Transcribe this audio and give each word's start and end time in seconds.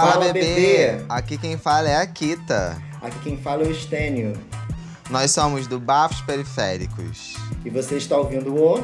Fala, 0.00 0.12
Fala 0.12 0.24
bebê. 0.32 0.54
bebê! 0.54 1.04
Aqui 1.08 1.36
quem 1.36 1.58
fala 1.58 1.88
é 1.88 1.96
a 1.96 2.06
Kita. 2.06 2.80
Aqui 3.02 3.18
quem 3.20 3.36
fala 3.36 3.64
é 3.64 3.66
o 3.66 3.70
Estênio. 3.72 4.32
Nós 5.10 5.30
somos 5.32 5.66
do 5.66 5.80
Bafos 5.80 6.20
Periféricos. 6.20 7.34
E 7.64 7.70
você 7.70 7.96
está 7.96 8.16
ouvindo 8.16 8.54
o... 8.54 8.80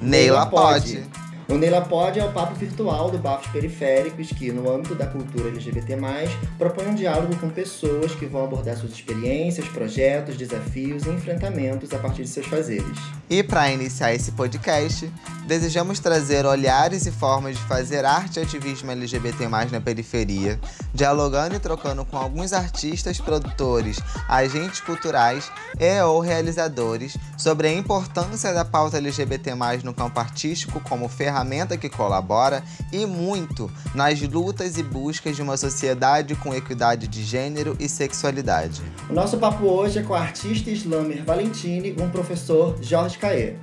Neila 0.00 0.46
Pode. 0.46 0.96
Pode. 0.96 1.21
O 1.48 1.56
Neila 1.56 1.82
Pod 1.82 2.18
é 2.18 2.24
o 2.24 2.32
papo 2.32 2.54
virtual 2.54 3.10
do 3.10 3.18
Bafos 3.18 3.50
Periféricos 3.50 4.28
que, 4.28 4.52
no 4.52 4.72
âmbito 4.72 4.94
da 4.94 5.06
cultura 5.06 5.48
LGBT+, 5.48 5.96
propõe 6.56 6.86
um 6.86 6.94
diálogo 6.94 7.36
com 7.36 7.50
pessoas 7.50 8.14
que 8.14 8.26
vão 8.26 8.44
abordar 8.44 8.76
suas 8.76 8.92
experiências, 8.92 9.66
projetos, 9.68 10.36
desafios 10.36 11.04
e 11.04 11.10
enfrentamentos 11.10 11.92
a 11.92 11.98
partir 11.98 12.22
de 12.22 12.28
seus 12.28 12.46
fazeres. 12.46 12.96
E 13.28 13.42
para 13.42 13.70
iniciar 13.70 14.14
esse 14.14 14.32
podcast, 14.32 15.10
desejamos 15.46 15.98
trazer 15.98 16.46
olhares 16.46 17.06
e 17.06 17.10
formas 17.10 17.56
de 17.56 17.62
fazer 17.64 18.04
arte 18.04 18.38
e 18.38 18.42
ativismo 18.42 18.92
LGBT+, 18.92 19.48
na 19.70 19.80
periferia, 19.80 20.60
dialogando 20.94 21.56
e 21.56 21.58
trocando 21.58 22.04
com 22.04 22.16
alguns 22.16 22.52
artistas, 22.52 23.20
produtores, 23.20 23.98
agentes 24.28 24.80
culturais 24.80 25.50
e 25.78 26.00
ou 26.02 26.20
realizadores 26.20 27.16
sobre 27.36 27.68
a 27.68 27.72
importância 27.72 28.52
da 28.54 28.64
pauta 28.64 28.98
LGBT+, 28.98 29.54
no 29.82 29.92
campo 29.92 30.20
artístico 30.20 30.80
como 30.80 31.08
ferramenta 31.08 31.41
que 31.78 31.88
colabora 31.88 32.62
e 32.92 33.04
muito 33.06 33.70
nas 33.94 34.20
lutas 34.22 34.76
e 34.78 34.82
buscas 34.82 35.36
de 35.36 35.42
uma 35.42 35.56
sociedade 35.56 36.34
com 36.34 36.54
equidade 36.54 37.08
de 37.08 37.22
gênero 37.22 37.76
e 37.78 37.88
sexualidade. 37.88 38.82
O 39.08 39.12
nosso 39.12 39.38
papo 39.38 39.64
hoje 39.64 39.98
é 39.98 40.02
com 40.02 40.14
a 40.14 40.20
artista 40.20 40.70
Slamer 40.70 41.24
Valentine, 41.24 41.94
um 42.00 42.08
professor 42.08 42.76
Jorge 42.82 43.18
Caê. 43.18 43.54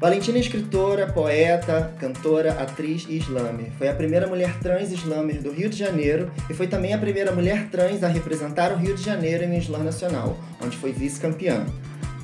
Valentina 0.00 0.38
é 0.38 0.40
escritora, 0.40 1.12
poeta, 1.12 1.92
cantora, 2.00 2.52
atriz 2.52 3.04
e 3.06 3.18
slammer. 3.18 3.70
Foi 3.76 3.86
a 3.86 3.94
primeira 3.94 4.26
mulher 4.26 4.58
trans 4.58 4.90
slammer 4.90 5.42
do 5.42 5.52
Rio 5.52 5.68
de 5.68 5.76
Janeiro 5.76 6.30
e 6.48 6.54
foi 6.54 6.66
também 6.66 6.94
a 6.94 6.98
primeira 6.98 7.32
mulher 7.32 7.68
trans 7.68 8.02
a 8.02 8.08
representar 8.08 8.72
o 8.72 8.76
Rio 8.76 8.96
de 8.96 9.02
Janeiro 9.02 9.44
em 9.44 9.50
um 9.50 9.58
slam 9.58 9.84
nacional, 9.84 10.38
onde 10.64 10.74
foi 10.78 10.90
vice-campeã. 10.90 11.66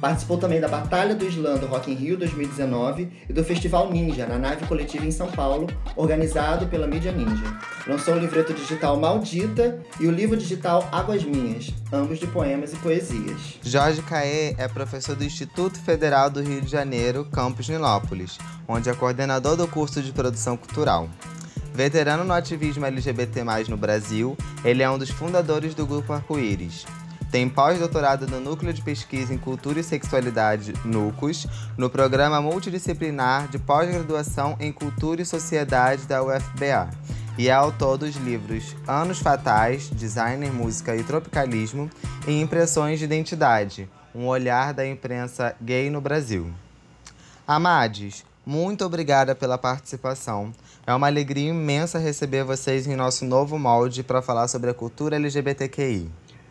Participou 0.07 0.39
também 0.39 0.61
da 0.61 0.69
Batalha 0.69 1.17
do 1.17 1.27
Islã 1.27 1.57
do 1.57 1.67
Rock 1.67 1.91
in 1.91 1.97
Rio 1.97 2.17
2019 2.17 3.11
e 3.29 3.33
do 3.33 3.43
Festival 3.43 3.91
Ninja, 3.91 4.25
na 4.25 4.39
nave 4.39 4.65
coletiva 4.65 5.05
em 5.05 5.11
São 5.11 5.27
Paulo, 5.27 5.67
organizado 5.97 6.69
pela 6.69 6.87
Mídia 6.87 7.11
Ninja. 7.11 7.59
Lançou 7.89 8.15
o 8.15 8.19
livreto 8.21 8.55
digital 8.55 8.97
Maldita 9.01 9.81
e 9.99 10.07
o 10.07 10.13
livro 10.13 10.37
digital 10.37 10.89
Águas 10.93 11.25
Minhas, 11.25 11.75
ambos 11.93 12.21
de 12.21 12.27
poemas 12.29 12.73
e 12.73 12.77
poesias. 12.77 13.59
Jorge 13.65 14.01
Caê 14.03 14.55
é 14.57 14.69
professor 14.69 15.17
do 15.17 15.25
Instituto 15.25 15.77
Federal 15.81 16.31
do 16.31 16.41
Rio 16.41 16.61
de 16.61 16.71
Janeiro, 16.71 17.25
campus 17.25 17.69
Nilópolis, 17.69 18.39
onde 18.69 18.89
é 18.89 18.95
coordenador 18.95 19.57
do 19.57 19.67
curso 19.67 20.01
de 20.01 20.13
produção 20.13 20.57
cultural. 20.57 21.09
Veterano 21.75 22.23
no 22.23 22.33
ativismo 22.33 22.87
LGBT+, 22.87 23.43
no 23.69 23.77
Brasil, 23.77 24.37
ele 24.65 24.85
é 24.85 24.89
um 24.89 24.99
dos 24.99 25.11
fundadores 25.11 25.75
do 25.75 25.85
Grupo 25.85 26.13
Arco-Íris, 26.13 26.87
tem 27.31 27.49
pós-doutorado 27.49 28.27
no 28.27 28.41
Núcleo 28.41 28.73
de 28.73 28.83
Pesquisa 28.83 29.35
em 29.35 29.39
Cultura 29.39 29.81
e 29.81 29.85
Sexualidade, 29.85 30.73
NUCUS, 30.85 31.47
no 31.77 31.91
Programa 31.91 32.41
Multidisciplinar 32.41 33.49
de 33.49 33.59
Pós-Graduação 33.59 34.57
em 34.61 34.73
Cultura 34.73 35.23
e 35.23 35.27
Sociedade 35.27 36.07
da 36.07 36.23
UFBA. 36.23 36.91
E 37.37 37.49
é 37.49 37.53
autor 37.53 37.99
dos 37.99 38.17
livros 38.17 38.75
Anos 38.89 39.19
Fatais, 39.19 39.91
Designer, 39.91 40.53
Música 40.53 40.97
e 40.97 41.05
Tropicalismo 41.05 41.91
e 42.27 42.41
Impressões 42.41 42.99
de 42.99 43.05
Identidade, 43.05 43.89
um 44.15 44.27
olhar 44.27 44.73
da 44.73 44.87
imprensa 44.87 45.55
gay 45.61 45.91
no 45.91 46.01
Brasil. 46.01 46.51
Amades, 47.47 48.25
muito 48.47 48.85
obrigada 48.85 49.35
pela 49.35 49.59
participação. 49.59 50.53
É 50.87 50.95
uma 50.95 51.09
alegria 51.09 51.51
imensa 51.51 51.99
receber 51.99 52.45
vocês 52.45 52.87
em 52.87 52.95
nosso 52.95 53.25
novo 53.25 53.59
molde 53.59 54.05
para 54.05 54.23
falar 54.23 54.47
sobre 54.47 54.71
a 54.71 54.75
cultura 54.75 55.17
LGBTQI. 55.17 56.09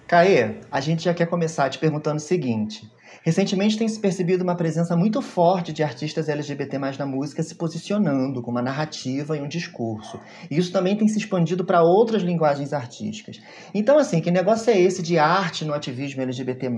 Caê, 0.08 0.58
a 0.72 0.80
gente 0.80 1.04
já 1.04 1.16
quer 1.16 1.26
começar 1.26 1.68
te 1.70 1.80
perguntando 1.80 2.18
o 2.18 2.20
seguinte. 2.20 2.88
Recentemente 3.24 3.76
tem 3.76 3.88
se 3.88 4.00
percebido 4.00 4.44
uma 4.44 4.56
presença 4.56 4.96
muito 4.96 5.20
forte 5.20 5.74
de 5.74 5.82
artistas 5.82 6.30
LGBT 6.30 6.78
na 6.78 7.08
música 7.08 7.42
se 7.42 7.56
posicionando 7.56 8.40
com 8.40 8.52
uma 8.52 8.62
narrativa 8.62 9.36
e 9.36 9.42
um 9.42 9.48
discurso. 9.48 10.20
E 10.50 10.56
isso 10.56 10.72
também 10.72 10.96
tem 10.96 11.08
se 11.08 11.18
expandido 11.18 11.66
para 11.66 11.82
outras 11.82 12.22
linguagens 12.22 12.72
artísticas. 12.72 13.42
Então, 13.74 13.98
assim, 13.98 14.22
que 14.22 14.30
negócio 14.30 14.72
é 14.72 14.80
esse 14.80 15.02
de 15.02 15.18
arte 15.18 15.66
no 15.66 15.74
ativismo 15.74 16.22
LGBT, 16.22 16.70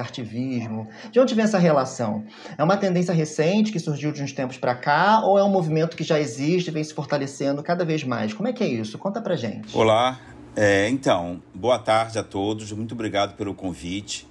artivismo? 0.00 0.88
De 1.12 1.20
onde 1.20 1.36
vem 1.36 1.44
essa 1.44 1.58
relação? 1.58 2.24
É 2.58 2.64
uma 2.64 2.76
tendência 2.76 3.14
recente 3.14 3.70
que 3.70 3.78
surgiu 3.78 4.10
de 4.10 4.24
uns 4.24 4.32
tempos 4.32 4.58
para 4.58 4.74
cá 4.74 5.20
ou 5.24 5.38
é 5.38 5.44
um 5.44 5.50
movimento 5.50 5.96
que 5.96 6.02
já 6.02 6.18
existe 6.18 6.66
e 6.66 6.72
vem 6.72 6.82
se 6.82 6.94
fortalecendo 6.94 7.62
cada 7.62 7.84
vez 7.84 8.02
mais? 8.02 8.34
Como 8.34 8.48
é 8.48 8.52
que 8.52 8.64
é 8.64 8.66
isso? 8.66 8.98
Conta 8.98 9.20
pra 9.20 9.36
gente. 9.36 9.76
Olá, 9.76 10.18
é, 10.54 10.88
então, 10.88 11.42
boa 11.54 11.78
tarde 11.78 12.18
a 12.18 12.22
todos, 12.22 12.70
muito 12.72 12.92
obrigado 12.92 13.36
pelo 13.36 13.54
convite. 13.54 14.26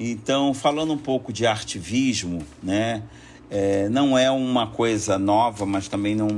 Então, 0.00 0.54
falando 0.54 0.92
um 0.92 0.98
pouco 0.98 1.32
de 1.32 1.46
artivismo, 1.46 2.42
né, 2.62 3.02
é, 3.50 3.88
não 3.90 4.16
é 4.16 4.30
uma 4.30 4.66
coisa 4.66 5.18
nova, 5.18 5.66
mas 5.66 5.88
também 5.88 6.14
não, 6.14 6.28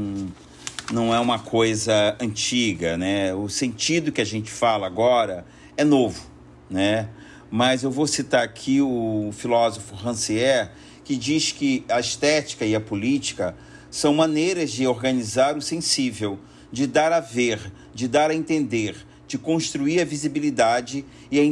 não 0.93 1.15
é 1.15 1.21
uma 1.21 1.39
coisa 1.39 2.17
antiga, 2.21 2.97
né? 2.97 3.33
O 3.33 3.49
sentido 3.49 4.11
que 4.11 4.21
a 4.21 4.27
gente 4.27 4.51
fala 4.51 4.87
agora 4.87 5.47
é 5.77 5.85
novo, 5.85 6.27
né? 6.69 7.09
Mas 7.49 7.85
eu 7.85 7.91
vou 7.93 8.09
citar 8.09 8.43
aqui 8.43 8.81
o 8.81 9.31
filósofo 9.33 9.95
Rancière, 9.95 10.71
que 11.05 11.15
diz 11.15 11.53
que 11.53 11.85
a 11.89 12.01
estética 12.01 12.67
e 12.67 12.75
a 12.75 12.81
política 12.81 13.55
são 13.91 14.13
maneiras 14.13 14.73
de 14.73 14.89
organizar 14.89 15.57
o 15.57 15.63
sensível, 15.63 16.37
de 16.73 16.85
dar 16.85 17.13
a 17.13 17.21
ver, 17.21 17.61
de 17.95 18.09
dar 18.09 18.31
a 18.31 18.35
entender, 18.35 18.97
de 19.27 19.39
construir 19.39 20.01
a 20.01 20.05
visibilidade 20.05 21.05
e 21.31 21.39
a 21.39 21.45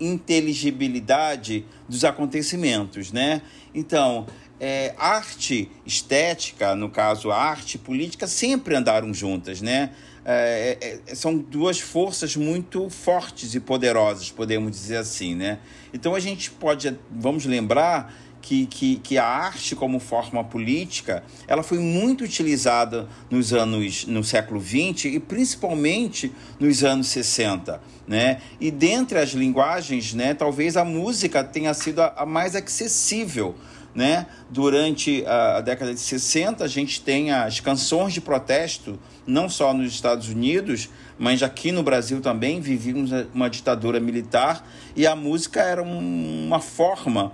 inteligibilidade 0.00 1.64
dos 1.88 2.04
acontecimentos, 2.04 3.12
né? 3.12 3.42
Então, 3.74 4.26
é, 4.60 4.94
arte 4.98 5.70
estética, 5.86 6.74
no 6.74 6.90
caso 6.90 7.30
arte 7.30 7.78
política, 7.78 8.26
sempre 8.26 8.74
andaram 8.74 9.14
juntas, 9.14 9.62
né? 9.62 9.90
É, 10.24 10.76
é, 10.80 11.00
é, 11.06 11.14
são 11.14 11.38
duas 11.38 11.80
forças 11.80 12.36
muito 12.36 12.90
fortes 12.90 13.54
e 13.54 13.60
poderosas, 13.60 14.30
podemos 14.30 14.72
dizer 14.72 14.98
assim, 14.98 15.34
né? 15.34 15.58
Então 15.94 16.14
a 16.14 16.20
gente 16.20 16.50
pode, 16.50 16.98
vamos 17.10 17.46
lembrar 17.46 18.14
que, 18.48 18.64
que, 18.64 18.96
que 18.96 19.18
a 19.18 19.26
arte 19.26 19.76
como 19.76 20.00
forma 20.00 20.42
política 20.42 21.22
ela 21.46 21.62
foi 21.62 21.78
muito 21.78 22.24
utilizada 22.24 23.06
nos 23.30 23.52
anos 23.52 24.06
no 24.06 24.24
século 24.24 24.58
XX 24.58 25.04
e 25.04 25.20
principalmente 25.20 26.32
nos 26.58 26.82
anos 26.82 27.08
60 27.08 27.78
né? 28.06 28.40
e 28.58 28.70
dentre 28.70 29.18
as 29.18 29.32
linguagens 29.32 30.14
né, 30.14 30.32
talvez 30.32 30.78
a 30.78 30.84
música 30.84 31.44
tenha 31.44 31.74
sido 31.74 32.00
a, 32.00 32.14
a 32.16 32.24
mais 32.24 32.56
acessível 32.56 33.54
né? 33.94 34.26
Durante 34.50 35.24
a, 35.26 35.60
década 35.60 35.92
de 35.92 35.98
60, 35.98 36.62
a 36.62 36.68
gente 36.68 37.00
tem 37.00 37.32
as 37.32 37.58
canções 37.58 38.12
de 38.12 38.20
protesto, 38.20 38.96
não 39.26 39.48
só 39.48 39.74
nos 39.74 39.92
Estados 39.92 40.28
Unidos, 40.28 40.88
mas 41.18 41.42
aqui 41.42 41.72
no 41.72 41.82
Brasil 41.82 42.20
também. 42.20 42.60
Vivíamos 42.60 43.10
uma 43.34 43.50
ditadura 43.50 43.98
militar 43.98 44.64
e 44.94 45.04
a 45.04 45.16
música 45.16 45.62
era 45.62 45.82
um, 45.82 46.46
uma 46.46 46.60
forma 46.60 47.32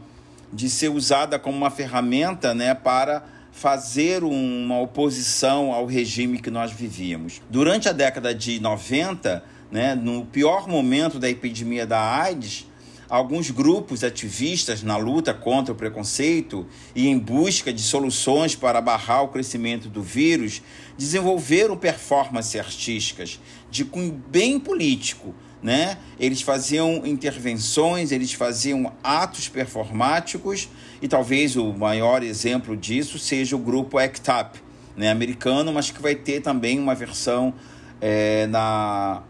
de 0.55 0.71
ser 0.71 0.89
usada 0.89 1.39
como 1.39 1.57
uma 1.57 1.71
ferramenta 1.71 2.55
né, 2.55 2.75
para 2.75 3.25
fazer 3.51 4.23
uma 4.25 4.81
oposição 4.81 5.73
ao 5.73 5.85
regime 5.85 6.39
que 6.39 6.51
nós 6.51 6.73
vivíamos. 6.73 7.43
Durante 7.51 7.89
a 7.89 7.93
década 7.93 8.35
de 8.35 8.61
90, 8.61 9.45
né, 9.71 9.95
no 9.95 10.25
pior 10.25 10.69
momento 10.69 11.19
da 11.19 11.29
epidemia 11.29 11.87
da 11.87 12.01
AIDS, 12.01 12.67
alguns 13.09 13.51
grupos 13.51 14.03
ativistas 14.03 14.83
na 14.83 14.97
luta 14.97 15.35
contra 15.35 15.73
o 15.73 15.77
preconceito 15.77 16.67
e 16.95 17.09
em 17.09 17.19
busca 17.19 17.73
de 17.73 17.83
soluções 17.83 18.57
para 18.57 18.81
barrar 18.81 19.23
o 19.23 19.29
crescimento 19.29 19.89
do 19.89 20.03
vírus 20.03 20.63
desenvolveram 20.97 21.77
performances 21.77 22.59
artísticas 22.61 23.41
de 23.71 23.85
cunho 23.85 24.21
bem 24.31 24.59
político, 24.59 25.35
né? 25.65 25.97
Eles 26.21 26.43
faziam 26.43 27.07
intervenções, 27.07 28.13
eles 28.13 28.35
faziam 28.35 28.93
atos 29.03 29.49
performáticos 29.49 30.69
e 31.01 31.09
talvez 31.09 31.57
o 31.57 31.73
maior 31.73 32.23
exemplo 32.23 32.77
disso 32.77 33.19
seja 33.19 33.57
o 33.57 33.59
grupo 33.59 33.97
ACT 33.97 34.31
UP, 34.31 34.59
né? 34.95 35.11
americano, 35.11 35.73
mas 35.73 35.91
que 35.91 36.03
vai 36.03 36.15
ter 36.15 36.43
também 36.43 36.79
uma 36.79 36.95
versão 36.95 37.55
é, 37.99 38.47
na, 38.49 39.23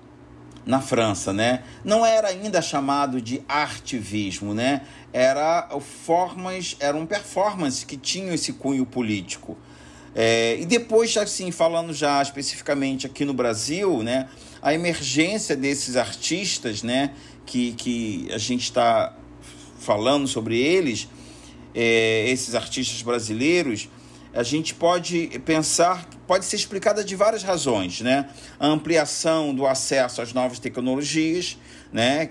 na 0.66 0.80
França, 0.80 1.32
né? 1.32 1.62
Não 1.84 2.04
era 2.04 2.26
ainda 2.26 2.60
chamado 2.60 3.22
de 3.22 3.40
artivismo, 3.48 4.52
né? 4.52 4.80
Era 5.12 5.68
formas, 6.04 6.76
eram 6.80 7.06
performances 7.06 7.84
que 7.84 7.96
tinham 7.96 8.34
esse 8.34 8.54
cunho 8.54 8.84
político. 8.84 9.56
É, 10.16 10.56
e 10.60 10.66
depois, 10.66 11.16
assim, 11.16 11.50
falando 11.50 11.92
já 11.92 12.22
especificamente 12.22 13.06
aqui 13.06 13.24
no 13.24 13.34
Brasil, 13.34 14.02
né, 14.02 14.28
a 14.64 14.72
emergência 14.72 15.54
desses 15.54 15.94
artistas, 15.94 16.82
né, 16.82 17.12
que, 17.44 17.72
que 17.72 18.28
a 18.32 18.38
gente 18.38 18.62
está 18.62 19.14
falando 19.78 20.26
sobre 20.26 20.58
eles, 20.58 21.06
é, 21.74 22.30
esses 22.30 22.54
artistas 22.54 23.02
brasileiros, 23.02 23.90
a 24.32 24.42
gente 24.42 24.74
pode 24.74 25.28
pensar 25.44 26.08
pode 26.26 26.46
ser 26.46 26.56
explicada 26.56 27.04
de 27.04 27.14
várias 27.14 27.42
razões, 27.42 28.00
né? 28.00 28.30
A 28.58 28.66
ampliação 28.66 29.54
do 29.54 29.66
acesso 29.66 30.22
às 30.22 30.32
novas 30.32 30.58
tecnologias, 30.58 31.58
né? 31.92 32.30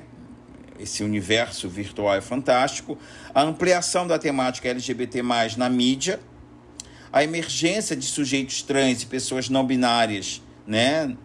Esse 0.79 1.03
universo 1.03 1.69
virtual 1.69 2.15
é 2.15 2.21
fantástico. 2.21 2.97
A 3.33 3.43
ampliação 3.43 4.07
da 4.07 4.17
temática 4.17 4.67
LGBT+, 4.67 5.21
na 5.55 5.69
mídia. 5.69 6.19
A 7.11 7.23
emergência 7.23 7.95
de 7.95 8.05
sujeitos 8.05 8.63
trans 8.63 9.03
e 9.03 9.05
pessoas 9.05 9.47
não 9.47 9.63
binárias, 9.63 10.41
né? 10.65 11.15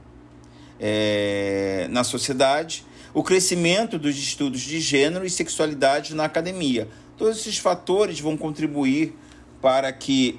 É, 0.81 1.87
na 1.91 2.05
sociedade. 2.05 2.85
O 3.13 3.23
crescimento 3.23 3.99
dos 3.99 4.17
estudos 4.17 4.61
de 4.61 4.81
gênero 4.81 5.25
e 5.25 5.31
sexualidade 5.31 6.15
na 6.15 6.25
academia. 6.25 6.89
Todos 7.17 7.39
esses 7.39 7.59
fatores 7.59 8.21
vão 8.21 8.37
contribuir 8.37 9.17
para 9.61 9.93
que 9.93 10.39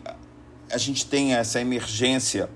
a 0.72 0.78
gente 0.78 1.06
tenha 1.06 1.38
essa 1.38 1.60
emergência 1.60 2.50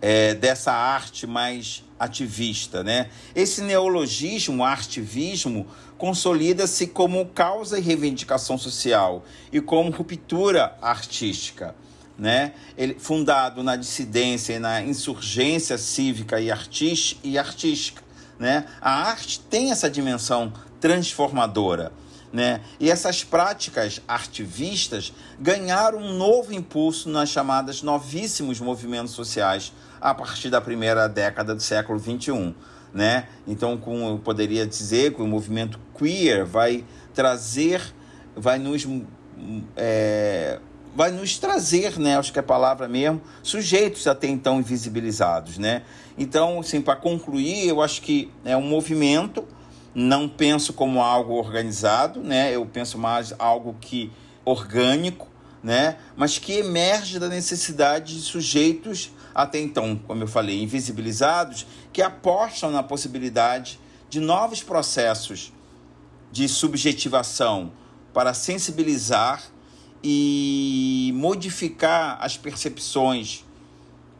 é, 0.00 0.34
dessa 0.34 0.72
arte 0.72 1.26
mais 1.26 1.84
ativista. 1.98 2.82
Né? 2.82 3.08
Esse 3.34 3.62
neologismo, 3.62 4.64
artivismo, 4.64 5.66
consolida-se 5.96 6.86
como 6.88 7.26
causa 7.26 7.78
e 7.78 7.82
reivindicação 7.82 8.58
social 8.58 9.24
e 9.52 9.60
como 9.60 9.90
ruptura 9.90 10.76
artística. 10.82 11.74
Né? 12.18 12.52
Ele, 12.76 12.94
fundado 12.94 13.62
na 13.62 13.76
dissidência 13.76 14.54
e 14.54 14.58
na 14.58 14.80
insurgência 14.82 15.76
cívica 15.76 16.40
e, 16.40 16.50
artis, 16.50 17.18
e 17.24 17.36
artística. 17.36 18.02
Né? 18.38 18.64
A 18.80 19.08
arte 19.08 19.40
tem 19.40 19.70
essa 19.70 19.90
dimensão 19.90 20.52
transformadora. 20.80 21.92
Né? 22.32 22.60
E 22.80 22.90
essas 22.90 23.22
práticas 23.22 24.00
artivistas 24.08 25.12
ganharam 25.38 25.98
um 25.98 26.14
novo 26.14 26.52
impulso 26.52 27.08
nas 27.08 27.28
chamadas 27.28 27.80
novíssimos 27.80 28.60
movimentos 28.60 29.12
sociais 29.12 29.72
a 30.00 30.12
partir 30.12 30.50
da 30.50 30.60
primeira 30.60 31.08
década 31.08 31.54
do 31.54 31.62
século 31.62 31.98
XXI. 31.98 32.54
Né? 32.92 33.28
Então, 33.46 33.76
com, 33.76 34.08
eu 34.08 34.18
poderia 34.18 34.66
dizer 34.66 35.14
que 35.14 35.22
o 35.22 35.26
movimento 35.26 35.78
queer 35.96 36.44
vai 36.44 36.84
trazer, 37.14 37.80
vai 38.36 38.58
nos, 38.58 38.84
é, 39.76 40.58
vai 40.94 41.10
nos 41.10 41.38
trazer, 41.38 41.98
né? 41.98 42.16
acho 42.16 42.32
que 42.32 42.38
é 42.38 42.40
a 42.40 42.44
palavra 42.44 42.86
mesmo, 42.86 43.20
sujeitos 43.42 44.06
até 44.06 44.28
então 44.28 44.60
invisibilizados. 44.60 45.58
Né? 45.58 45.82
Então, 46.16 46.60
assim, 46.60 46.80
para 46.80 46.96
concluir, 46.96 47.68
eu 47.68 47.82
acho 47.82 48.00
que 48.02 48.30
é 48.44 48.56
um 48.56 48.62
movimento 48.62 49.46
não 49.94 50.28
penso 50.28 50.72
como 50.72 51.00
algo 51.00 51.34
organizado, 51.34 52.20
né? 52.20 52.54
Eu 52.54 52.66
penso 52.66 52.98
mais 52.98 53.32
algo 53.38 53.76
que 53.80 54.10
orgânico, 54.44 55.28
né? 55.62 55.96
Mas 56.16 56.36
que 56.36 56.54
emerge 56.54 57.18
da 57.18 57.28
necessidade 57.28 58.16
de 58.16 58.20
sujeitos 58.22 59.12
até 59.32 59.60
então, 59.60 59.96
como 59.96 60.22
eu 60.22 60.26
falei, 60.26 60.62
invisibilizados, 60.62 61.66
que 61.92 62.02
apostam 62.02 62.70
na 62.70 62.82
possibilidade 62.82 63.78
de 64.10 64.20
novos 64.20 64.62
processos 64.62 65.52
de 66.30 66.48
subjetivação 66.48 67.72
para 68.12 68.34
sensibilizar 68.34 69.42
e 70.06 71.12
modificar 71.14 72.18
as 72.20 72.36
percepções 72.36 73.42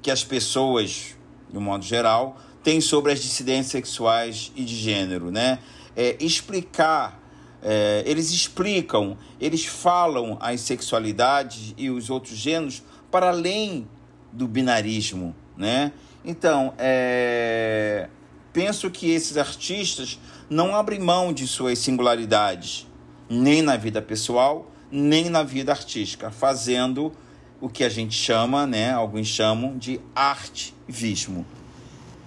que 0.01 0.11
as 0.11 0.25
pessoas, 0.25 1.15
de 1.51 1.59
um 1.59 1.61
modo 1.61 1.85
geral, 1.85 2.39
tem 2.63 2.81
sobre 2.81 3.13
as 3.13 3.21
dissidências 3.21 3.71
sexuais 3.71 4.51
e 4.57 4.65
de 4.65 4.75
gênero, 4.75 5.31
né? 5.31 5.59
É, 5.95 6.17
explicar, 6.19 7.21
é, 7.63 8.03
eles 8.07 8.31
explicam, 8.31 9.19
eles 9.39 9.67
falam 9.67 10.39
as 10.41 10.63
sexualidades 10.63 11.75
e 11.77 11.91
os 11.91 12.09
outros 12.09 12.35
gêneros 12.35 12.83
para 13.11 13.29
além 13.29 13.87
do 14.33 14.49
binarismo, 14.49 15.37
né? 15.55 15.93
Então, 16.25 16.73
é, 16.79 18.09
penso 18.55 18.91
que 18.91 19.11
esses 19.11 19.37
artistas 19.37 20.19
não 20.49 20.75
abrem 20.75 20.99
mão 20.99 21.31
de 21.31 21.47
suas 21.47 21.79
singularidades, 21.79 22.87
nem 23.29 23.61
na 23.61 23.77
vida 23.77 24.01
pessoal, 24.01 24.71
nem 24.95 25.29
na 25.29 25.43
vida 25.43 25.73
artística, 25.73 26.31
fazendo 26.31 27.13
o 27.61 27.69
que 27.69 27.83
a 27.83 27.89
gente 27.89 28.15
chama, 28.15 28.65
né, 28.65 28.93
alguns 28.93 29.27
chamam 29.27 29.77
de 29.77 30.01
artivismo. 30.15 31.45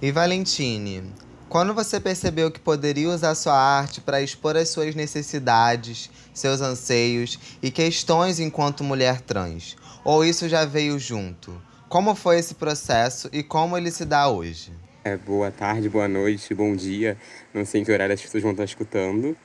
E 0.01 0.11
Valentine, 0.11 1.01
quando 1.47 1.73
você 1.73 1.97
percebeu 1.97 2.51
que 2.51 2.59
poderia 2.59 3.07
usar 3.07 3.35
sua 3.35 3.57
arte 3.57 4.01
para 4.01 4.21
expor 4.21 4.57
as 4.57 4.67
suas 4.67 4.95
necessidades, 4.95 6.09
seus 6.33 6.59
anseios 6.59 7.39
e 7.63 7.71
questões 7.71 8.37
enquanto 8.37 8.83
mulher 8.83 9.21
trans? 9.21 9.77
Ou 10.03 10.25
isso 10.25 10.49
já 10.49 10.65
veio 10.65 10.99
junto? 10.99 11.61
Como 11.87 12.15
foi 12.15 12.37
esse 12.37 12.55
processo 12.55 13.29
e 13.31 13.43
como 13.43 13.77
ele 13.77 13.91
se 13.91 14.03
dá 14.03 14.27
hoje? 14.27 14.73
É, 15.05 15.15
boa 15.15 15.51
tarde, 15.51 15.87
boa 15.87 16.09
noite, 16.09 16.53
bom 16.53 16.75
dia. 16.75 17.17
Não 17.53 17.63
sei 17.63 17.79
em 17.79 17.85
que 17.85 17.93
horário 17.93 18.13
as 18.13 18.21
pessoas 18.21 18.43
vão 18.43 18.51
estar 18.51 18.65
escutando. 18.65 19.37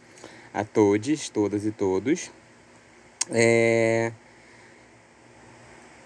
A 0.52 0.64
todos, 0.64 1.28
todas 1.28 1.64
e 1.64 1.70
todos. 1.70 2.30
É... 3.30 4.12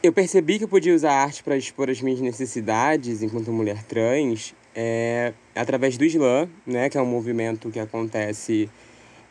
Eu 0.02 0.12
percebi 0.12 0.58
que 0.58 0.64
eu 0.64 0.68
podia 0.68 0.94
usar 0.94 1.12
a 1.12 1.22
arte 1.24 1.42
para 1.42 1.56
expor 1.56 1.90
as 1.90 2.00
minhas 2.00 2.20
necessidades 2.20 3.22
enquanto 3.22 3.50
mulher 3.50 3.82
trans 3.84 4.54
é, 4.74 5.32
através 5.54 5.96
do 5.96 6.04
slam, 6.04 6.48
né, 6.66 6.90
que 6.90 6.98
é 6.98 7.00
um 7.00 7.06
movimento 7.06 7.70
que 7.70 7.80
acontece 7.80 8.68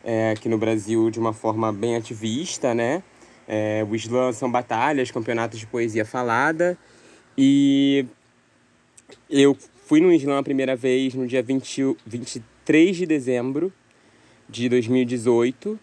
é, 0.04 0.32
aqui 0.32 0.48
no 0.48 0.58
Brasil 0.58 1.08
de 1.08 1.20
uma 1.20 1.32
forma 1.32 1.72
bem 1.72 1.96
ativista, 1.96 2.74
né? 2.74 3.02
É, 3.48 3.86
o 3.88 3.94
slam 3.94 4.32
são 4.32 4.50
batalhas, 4.50 5.10
campeonatos 5.10 5.60
de 5.60 5.66
poesia 5.66 6.04
falada 6.04 6.76
e 7.38 8.04
eu 9.30 9.56
fui 9.86 10.00
no 10.00 10.12
slam 10.12 10.36
a 10.36 10.42
primeira 10.42 10.74
vez 10.74 11.14
no 11.14 11.26
dia 11.28 11.42
20, 11.42 11.96
23 12.04 12.96
de 12.96 13.06
dezembro 13.06 13.72
de 14.48 14.68
2018 14.68 15.78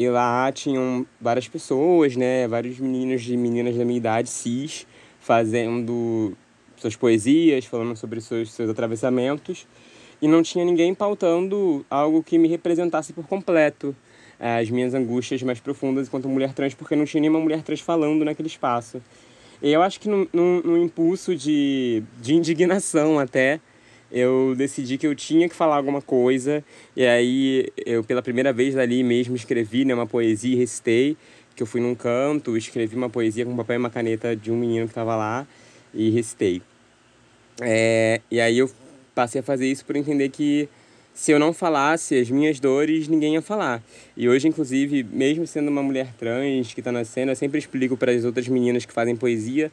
e 0.00 0.08
lá 0.08 0.50
tinham 0.50 1.06
várias 1.20 1.46
pessoas, 1.46 2.16
né? 2.16 2.48
Vários 2.48 2.80
meninos 2.80 3.28
e 3.28 3.36
meninas 3.36 3.76
da 3.76 3.84
minha 3.84 3.98
idade, 3.98 4.30
cis, 4.30 4.86
fazendo 5.20 6.32
suas 6.74 6.96
poesias, 6.96 7.66
falando 7.66 7.94
sobre 7.94 8.18
seus, 8.22 8.50
seus 8.50 8.70
atravessamentos. 8.70 9.66
E 10.22 10.26
não 10.26 10.42
tinha 10.42 10.64
ninguém 10.64 10.94
pautando 10.94 11.84
algo 11.90 12.22
que 12.22 12.38
me 12.38 12.48
representasse 12.48 13.12
por 13.12 13.26
completo 13.26 13.94
as 14.38 14.70
minhas 14.70 14.94
angústias 14.94 15.42
mais 15.42 15.60
profundas 15.60 16.08
enquanto 16.08 16.26
mulher 16.30 16.54
trans, 16.54 16.72
porque 16.72 16.96
não 16.96 17.04
tinha 17.04 17.20
nenhuma 17.20 17.38
mulher 17.38 17.60
trans 17.62 17.80
falando 17.80 18.24
naquele 18.24 18.48
espaço. 18.48 19.02
E 19.60 19.70
eu 19.70 19.82
acho 19.82 20.00
que 20.00 20.08
num, 20.08 20.26
num, 20.32 20.62
num 20.64 20.82
impulso 20.82 21.36
de, 21.36 22.02
de 22.22 22.34
indignação 22.34 23.18
até, 23.18 23.60
eu 24.10 24.54
decidi 24.56 24.98
que 24.98 25.06
eu 25.06 25.14
tinha 25.14 25.48
que 25.48 25.54
falar 25.54 25.76
alguma 25.76 26.02
coisa. 26.02 26.64
E 26.96 27.06
aí 27.06 27.68
eu 27.86 28.02
pela 28.02 28.22
primeira 28.22 28.52
vez 28.52 28.76
ali 28.76 29.02
mesmo 29.02 29.36
escrevi 29.36 29.84
né, 29.84 29.94
uma 29.94 30.06
poesia 30.06 30.54
e 30.54 30.58
recitei. 30.58 31.16
Que 31.54 31.62
eu 31.62 31.66
fui 31.66 31.80
num 31.80 31.94
canto, 31.94 32.56
escrevi 32.56 32.96
uma 32.96 33.10
poesia 33.10 33.44
com 33.44 33.54
papel 33.56 33.76
e 33.76 33.78
uma 33.78 33.90
caneta 33.90 34.34
de 34.34 34.50
um 34.50 34.56
menino 34.56 34.86
que 34.86 34.92
estava 34.92 35.14
lá 35.16 35.46
e 35.92 36.10
recitei. 36.10 36.62
É, 37.60 38.20
e 38.30 38.40
aí 38.40 38.58
eu 38.58 38.70
passei 39.14 39.40
a 39.40 39.44
fazer 39.44 39.66
isso 39.66 39.84
por 39.84 39.96
entender 39.96 40.30
que 40.30 40.68
se 41.12 41.32
eu 41.32 41.38
não 41.38 41.52
falasse 41.52 42.18
as 42.18 42.30
minhas 42.30 42.58
dores, 42.60 43.08
ninguém 43.08 43.34
ia 43.34 43.42
falar. 43.42 43.82
E 44.16 44.28
hoje, 44.28 44.48
inclusive, 44.48 45.02
mesmo 45.02 45.46
sendo 45.46 45.68
uma 45.68 45.82
mulher 45.82 46.14
trans 46.18 46.72
que 46.72 46.80
está 46.80 46.90
na 46.90 47.04
cena, 47.04 47.32
eu 47.32 47.36
sempre 47.36 47.58
explico 47.58 47.96
para 47.96 48.12
as 48.12 48.24
outras 48.24 48.48
meninas 48.48 48.86
que 48.86 48.92
fazem 48.92 49.14
poesia 49.14 49.70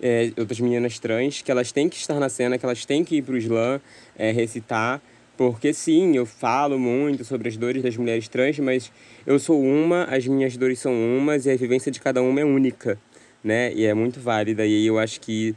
é, 0.00 0.32
outras 0.36 0.60
meninas 0.60 0.98
trans, 0.98 1.42
que 1.42 1.50
elas 1.50 1.72
têm 1.72 1.88
que 1.88 1.96
estar 1.96 2.18
na 2.18 2.28
cena, 2.28 2.58
que 2.58 2.64
elas 2.64 2.84
têm 2.84 3.04
que 3.04 3.16
ir 3.16 3.22
para 3.22 3.34
o 3.34 3.38
slam 3.38 3.80
é, 4.16 4.30
recitar, 4.30 5.02
porque 5.36 5.72
sim, 5.72 6.16
eu 6.16 6.26
falo 6.26 6.78
muito 6.78 7.24
sobre 7.24 7.48
as 7.48 7.56
dores 7.56 7.82
das 7.82 7.96
mulheres 7.96 8.26
trans, 8.28 8.58
mas 8.58 8.90
eu 9.26 9.38
sou 9.38 9.62
uma, 9.62 10.04
as 10.04 10.26
minhas 10.26 10.56
dores 10.56 10.80
são 10.80 10.92
umas 10.92 11.46
e 11.46 11.50
a 11.50 11.56
vivência 11.56 11.92
de 11.92 12.00
cada 12.00 12.20
uma 12.20 12.40
é 12.40 12.44
única, 12.44 12.98
né? 13.42 13.72
E 13.72 13.86
é 13.86 13.94
muito 13.94 14.18
válida. 14.18 14.66
E 14.66 14.84
eu 14.84 14.98
acho 14.98 15.20
que 15.20 15.54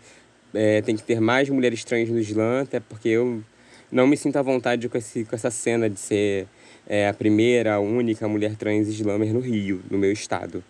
é, 0.54 0.82
tem 0.82 0.96
que 0.96 1.02
ter 1.02 1.20
mais 1.20 1.50
mulheres 1.50 1.84
trans 1.84 2.10
no 2.10 2.20
slam, 2.20 2.62
até 2.62 2.80
porque 2.80 3.10
eu 3.10 3.44
não 3.92 4.06
me 4.06 4.16
sinto 4.16 4.38
à 4.38 4.42
vontade 4.44 4.88
com, 4.88 4.98
esse, 4.98 5.26
com 5.26 5.36
essa 5.36 5.50
cena 5.50 5.90
de 5.90 6.00
ser 6.00 6.48
é, 6.88 7.08
a 7.08 7.14
primeira, 7.14 7.74
a 7.74 7.80
única 7.80 8.28
mulher 8.28 8.56
trans 8.56 8.88
slammer 8.88 9.34
no 9.34 9.40
Rio, 9.40 9.82
no 9.90 9.98
meu 9.98 10.12
estado. 10.12 10.64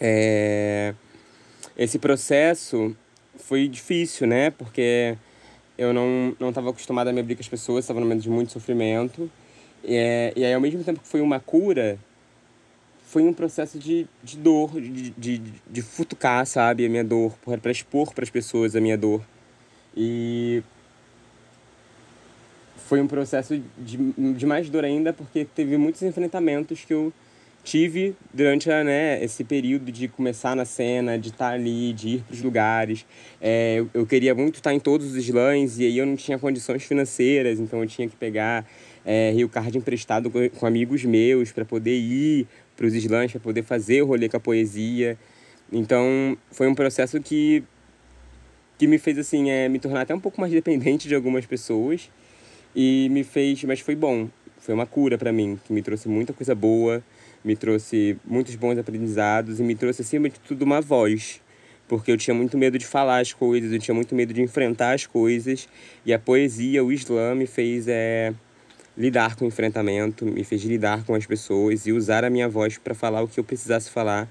É... 0.00 0.94
Esse 1.76 1.98
processo 1.98 2.96
foi 3.36 3.68
difícil, 3.68 4.26
né? 4.26 4.50
Porque 4.50 5.16
eu 5.76 5.92
não 5.92 6.36
não 6.38 6.50
estava 6.50 6.70
acostumada 6.70 7.10
a 7.10 7.12
me 7.12 7.20
abrir 7.20 7.34
com 7.34 7.42
as 7.42 7.48
pessoas, 7.48 7.84
estava 7.84 8.00
no 8.00 8.06
momento 8.06 8.22
de 8.22 8.30
muito 8.30 8.52
sofrimento. 8.52 9.30
E, 9.82 10.32
e 10.36 10.44
aí, 10.44 10.54
ao 10.54 10.60
mesmo 10.60 10.82
tempo 10.84 11.00
que 11.00 11.08
foi 11.08 11.20
uma 11.20 11.40
cura, 11.40 11.98
foi 13.06 13.22
um 13.22 13.32
processo 13.32 13.78
de, 13.78 14.06
de 14.22 14.36
dor, 14.36 14.80
de, 14.80 15.10
de, 15.10 15.38
de 15.70 15.82
futucar, 15.82 16.46
sabe, 16.46 16.86
a 16.86 16.88
minha 16.88 17.04
dor, 17.04 17.32
para 17.60 17.70
expor 17.70 18.12
para 18.14 18.24
as 18.24 18.30
pessoas 18.30 18.74
a 18.74 18.80
minha 18.80 18.96
dor. 18.96 19.22
E 19.96 20.62
foi 22.76 23.00
um 23.00 23.06
processo 23.06 23.60
de, 23.78 23.96
de 23.96 24.46
mais 24.46 24.68
dor 24.68 24.84
ainda, 24.84 25.12
porque 25.12 25.44
teve 25.44 25.76
muitos 25.76 26.02
enfrentamentos 26.02 26.84
que 26.84 26.92
eu 26.92 27.12
tive 27.64 28.14
durante 28.32 28.68
né, 28.68 29.24
esse 29.24 29.42
período 29.42 29.90
de 29.90 30.06
começar 30.06 30.54
na 30.54 30.66
cena, 30.66 31.18
de 31.18 31.30
estar 31.30 31.48
ali, 31.48 31.94
de 31.94 32.08
ir 32.08 32.22
para 32.22 32.34
os 32.34 32.42
lugares. 32.42 33.06
É, 33.40 33.76
eu, 33.78 33.90
eu, 33.94 34.06
queria 34.06 34.34
muito 34.34 34.56
estar 34.56 34.74
em 34.74 34.78
todos 34.78 35.12
os 35.12 35.16
slams 35.16 35.78
e 35.78 35.86
aí 35.86 35.98
eu 35.98 36.04
não 36.04 36.14
tinha 36.14 36.38
condições 36.38 36.84
financeiras, 36.84 37.58
então 37.58 37.80
eu 37.80 37.86
tinha 37.86 38.06
que 38.06 38.14
pegar 38.14 38.66
é, 39.04 39.32
Rio 39.32 39.48
Card 39.48 39.76
emprestado 39.78 40.30
com, 40.30 40.48
com 40.50 40.66
amigos 40.66 41.04
meus 41.04 41.50
para 41.50 41.64
poder 41.64 41.96
ir 41.96 42.46
para 42.76 42.86
os 42.86 42.94
slams, 42.94 43.32
para 43.32 43.40
poder 43.40 43.62
fazer 43.62 44.02
o 44.02 44.06
rolê 44.06 44.28
com 44.28 44.36
a 44.36 44.40
poesia. 44.40 45.18
Então 45.72 46.36
foi 46.52 46.68
um 46.68 46.74
processo 46.74 47.18
que, 47.18 47.64
que 48.76 48.86
me 48.86 48.98
fez 48.98 49.18
assim, 49.18 49.50
é, 49.50 49.70
me 49.70 49.78
tornar 49.78 50.02
até 50.02 50.14
um 50.14 50.20
pouco 50.20 50.38
mais 50.38 50.52
dependente 50.52 51.08
de 51.08 51.14
algumas 51.14 51.46
pessoas 51.46 52.10
e 52.76 53.08
me 53.10 53.24
fez, 53.24 53.64
mas 53.64 53.80
foi 53.80 53.96
bom. 53.96 54.28
Foi 54.58 54.74
uma 54.74 54.86
cura 54.86 55.18
para 55.18 55.30
mim, 55.32 55.58
que 55.66 55.72
me 55.72 55.82
trouxe 55.82 56.08
muita 56.08 56.32
coisa 56.32 56.54
boa 56.54 57.02
me 57.44 57.54
trouxe 57.54 58.16
muitos 58.24 58.56
bons 58.56 58.78
aprendizados 58.78 59.60
e 59.60 59.62
me 59.62 59.74
trouxe, 59.74 60.02
acima 60.02 60.28
de 60.28 60.40
tudo, 60.40 60.62
uma 60.62 60.80
voz. 60.80 61.40
Porque 61.86 62.10
eu 62.10 62.16
tinha 62.16 62.34
muito 62.34 62.56
medo 62.56 62.78
de 62.78 62.86
falar 62.86 63.20
as 63.20 63.32
coisas, 63.32 63.70
eu 63.70 63.78
tinha 63.78 63.94
muito 63.94 64.14
medo 64.14 64.32
de 64.32 64.40
enfrentar 64.40 64.94
as 64.94 65.04
coisas. 65.04 65.68
E 66.06 66.14
a 66.14 66.18
poesia, 66.18 66.82
o 66.82 66.90
Islã, 66.90 67.34
me 67.34 67.46
fez 67.46 67.86
é, 67.86 68.32
lidar 68.96 69.36
com 69.36 69.44
o 69.44 69.48
enfrentamento, 69.48 70.24
me 70.24 70.42
fez 70.42 70.62
lidar 70.62 71.04
com 71.04 71.14
as 71.14 71.26
pessoas 71.26 71.86
e 71.86 71.92
usar 71.92 72.24
a 72.24 72.30
minha 72.30 72.48
voz 72.48 72.78
para 72.78 72.94
falar 72.94 73.22
o 73.22 73.28
que 73.28 73.38
eu 73.38 73.44
precisasse 73.44 73.90
falar 73.90 74.26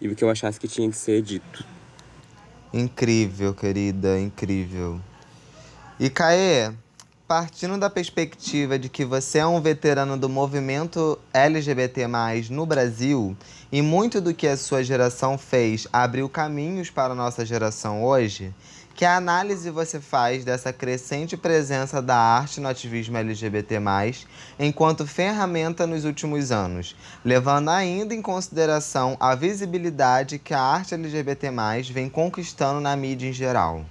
e 0.00 0.08
o 0.08 0.14
que 0.14 0.22
eu 0.22 0.30
achasse 0.30 0.60
que 0.60 0.68
tinha 0.68 0.88
que 0.88 0.96
ser 0.96 1.20
dito. 1.22 1.64
Incrível, 2.72 3.52
querida, 3.52 4.18
incrível. 4.18 5.00
E 5.98 6.08
Caê, 6.08 6.72
partindo 7.26 7.78
da 7.78 7.88
perspectiva 7.88 8.78
de 8.78 8.88
que 8.88 9.04
você 9.04 9.38
é 9.38 9.46
um 9.46 9.60
veterano 9.60 10.16
do 10.16 10.28
movimento 10.28 11.18
LGBT+, 11.32 12.06
no 12.50 12.66
Brasil, 12.66 13.36
e 13.70 13.80
muito 13.80 14.20
do 14.20 14.34
que 14.34 14.46
a 14.46 14.56
sua 14.56 14.84
geração 14.84 15.38
fez 15.38 15.86
abriu 15.92 16.28
caminhos 16.28 16.90
para 16.90 17.12
a 17.12 17.16
nossa 17.16 17.44
geração 17.46 18.04
hoje, 18.04 18.52
que 18.94 19.04
análise 19.04 19.70
você 19.70 19.98
faz 19.98 20.44
dessa 20.44 20.72
crescente 20.72 21.36
presença 21.36 22.02
da 22.02 22.16
arte 22.16 22.60
no 22.60 22.68
ativismo 22.68 23.16
LGBT+, 23.16 23.80
enquanto 24.58 25.06
ferramenta 25.06 25.86
nos 25.86 26.04
últimos 26.04 26.52
anos, 26.52 26.94
levando 27.24 27.70
ainda 27.70 28.14
em 28.14 28.20
consideração 28.20 29.16
a 29.18 29.34
visibilidade 29.34 30.38
que 30.38 30.52
a 30.52 30.60
arte 30.60 30.94
LGBT+, 30.94 31.50
vem 31.90 32.08
conquistando 32.08 32.80
na 32.80 32.94
mídia 32.94 33.28
em 33.28 33.32
geral? 33.32 33.84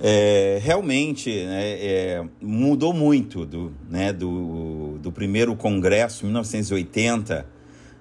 É, 0.00 0.58
realmente 0.60 1.30
né, 1.30 1.62
é, 1.62 2.24
mudou 2.40 2.92
muito 2.92 3.46
do, 3.46 3.72
né, 3.88 4.12
do, 4.12 4.98
do 4.98 5.12
primeiro 5.12 5.54
congresso, 5.54 6.24
1980, 6.24 7.46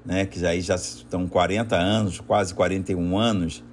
né, 0.03 0.25
que 0.25 0.43
aí 0.45 0.59
já 0.62 0.75
estão 0.75 1.27
40 1.27 1.75
anos, 1.75 2.19
quase 2.19 2.53
41 2.53 3.17
anos, 3.17 3.63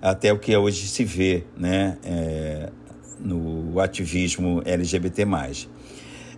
até 0.00 0.32
o 0.32 0.38
que 0.38 0.54
hoje 0.54 0.86
se 0.86 1.04
vê 1.04 1.44
né, 1.56 1.96
é, 2.04 2.70
no 3.18 3.80
ativismo 3.80 4.62
LGBT. 4.64 5.26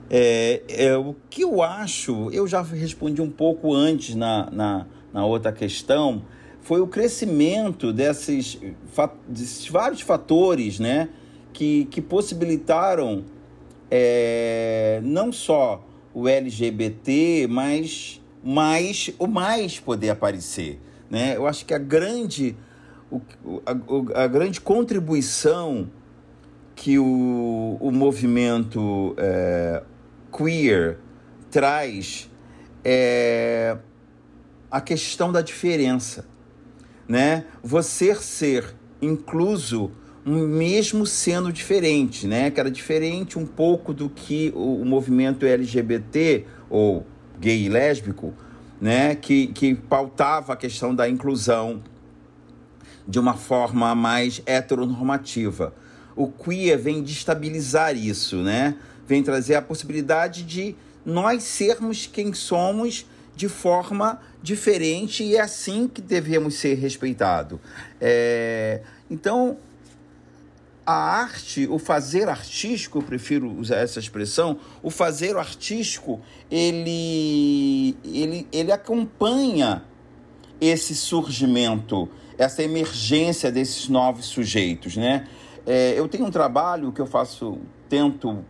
É, 0.09 0.63
é, 0.69 0.97
o 0.97 1.17
que 1.29 1.43
eu 1.43 1.61
acho, 1.61 2.31
eu 2.31 2.47
já 2.47 2.63
respondi 2.63 3.21
um 3.21 3.31
pouco 3.31 3.75
antes 3.75 4.15
na, 4.15 4.49
na, 4.53 4.87
na 5.13 5.27
outra 5.27 5.51
questão, 5.51 6.23
foi 6.67 6.81
o 6.81 6.87
crescimento 6.89 7.93
desses, 7.93 8.59
desses 9.29 9.69
vários 9.69 10.01
fatores 10.01 10.81
né, 10.81 11.09
que, 11.53 11.85
que 11.85 12.01
possibilitaram 12.01 13.25
é, 13.89 15.01
não 15.05 15.31
só 15.31 15.87
o 16.13 16.27
LGBT, 16.29 17.47
mas 17.49 18.21
mais 18.43 19.15
o 19.17 19.29
mais 19.29 19.79
poder 19.79 20.11
aparecer. 20.11 20.81
Né? 21.09 21.37
Eu 21.37 21.47
acho 21.47 21.65
que 21.65 21.73
a 21.73 21.79
grande, 21.79 22.57
o, 23.13 23.21
a, 23.65 24.25
a 24.25 24.27
grande 24.27 24.61
contribuição 24.61 25.89
que 26.75 26.99
o, 26.99 27.77
o 27.81 27.93
movimento 27.93 29.15
é, 29.19 29.85
queer 30.37 30.99
traz 31.49 32.29
é 32.85 33.79
a 34.69 34.81
questão 34.81 35.31
da 35.31 35.41
diferença 35.41 36.35
né? 37.09 37.45
Você 37.63 38.15
ser 38.15 38.75
incluso 39.01 39.91
mesmo 40.25 41.07
sendo 41.07 41.53
diferente, 41.53 42.27
né? 42.27 42.51
Que 42.51 42.59
era 42.59 42.71
diferente 42.71 43.39
um 43.39 43.47
pouco 43.47 43.95
do 43.95 44.09
que 44.09 44.53
o, 44.57 44.85
movimento 44.85 45.47
LGBT 45.47 46.45
ou 46.69 47.07
gay 47.39 47.65
e 47.65 47.69
lésbico, 47.69 48.35
né? 48.81 49.15
Que, 49.15 49.47
que 49.49 49.75
pautava 49.75 50.53
a 50.53 50.57
questão 50.57 50.95
da 50.95 51.09
inclusão 51.09 51.83
de 53.07 53.21
uma 53.21 53.35
forma 53.35 53.95
mais 53.95 54.43
heteronormativa. 54.45 55.73
O 56.17 56.27
queer 56.27 56.77
vem 56.77 57.03
destabilizar 57.03 57.97
isso, 57.97 58.39
né? 58.39 58.77
Vem 59.07 59.23
trazer 59.23 59.55
a 59.55 59.63
possibilidade 59.63 60.43
de 60.43 60.75
nós 61.05 61.45
sermos 61.45 62.09
quem 62.13 62.33
somos 62.33 63.07
de 63.37 63.49
forma 63.49 64.19
diferente 64.47 65.25
e 65.25 65.35
é 65.35 65.41
assim 65.41 65.89
que 65.89 66.01
devemos 66.01 66.55
ser 66.55 66.75
respeitados. 66.75 67.59
É, 68.01 68.81
então, 69.11 69.59
a 70.87 70.95
arte, 70.95 71.67
o 71.67 71.81
fazer 71.81 72.29
artístico, 72.29 72.99
eu 72.99 73.03
prefiro 73.03 73.51
usar 73.59 73.79
essa 73.79 73.99
expressão, 73.99 74.61
o 74.85 74.89
fazer 74.89 75.37
artístico, 75.37 76.21
ele, 76.49 77.97
ele, 78.05 78.47
ele 78.53 78.71
acompanha 78.71 79.83
esse 80.61 80.95
surgimento, 80.95 82.09
essa 82.39 82.63
emergência 82.63 83.51
desses 83.51 83.89
novos 83.89 84.27
sujeitos, 84.27 84.97
né? 84.97 85.27
É, 85.67 85.99
eu 85.99 86.07
tenho 86.07 86.25
um 86.25 86.31
trabalho 86.31 86.93
que 86.93 87.01
eu 87.01 87.07
faço, 87.07 87.59
tento 87.89 88.45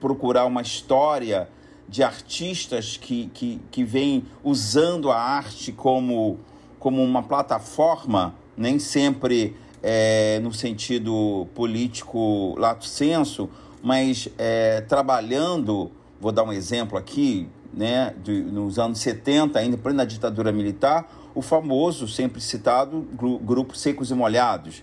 procurar 0.00 0.46
uma 0.46 0.62
história 0.62 1.48
de 1.88 2.02
artistas 2.02 2.96
que, 2.96 3.30
que, 3.32 3.60
que 3.70 3.82
vêm 3.82 4.24
usando 4.44 5.10
a 5.10 5.18
arte 5.18 5.72
como, 5.72 6.38
como 6.78 7.02
uma 7.02 7.22
plataforma, 7.22 8.34
nem 8.56 8.78
sempre 8.78 9.56
é, 9.82 10.38
no 10.40 10.52
sentido 10.52 11.46
político 11.54 12.54
lato 12.58 12.84
senso, 12.84 13.48
mas 13.82 14.28
é, 14.36 14.82
trabalhando, 14.82 15.90
vou 16.20 16.30
dar 16.30 16.42
um 16.42 16.52
exemplo 16.52 16.98
aqui, 16.98 17.48
né, 17.72 18.14
de, 18.22 18.42
nos 18.42 18.78
anos 18.78 18.98
70, 18.98 19.58
ainda 19.58 19.92
na 19.92 20.04
ditadura 20.04 20.52
militar, 20.52 21.10
o 21.34 21.40
famoso, 21.40 22.08
sempre 22.08 22.40
citado, 22.40 23.06
grupo 23.42 23.76
Secos 23.76 24.10
e 24.10 24.14
Molhados, 24.14 24.82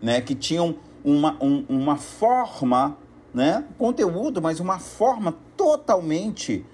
né, 0.00 0.20
que 0.20 0.34
tinham 0.34 0.76
uma, 1.04 1.36
um, 1.42 1.64
uma 1.68 1.96
forma 1.96 2.96
né? 3.32 3.64
conteúdo, 3.76 4.40
mas 4.40 4.60
uma 4.60 4.78
forma 4.78 5.34
totalmente 5.56 6.64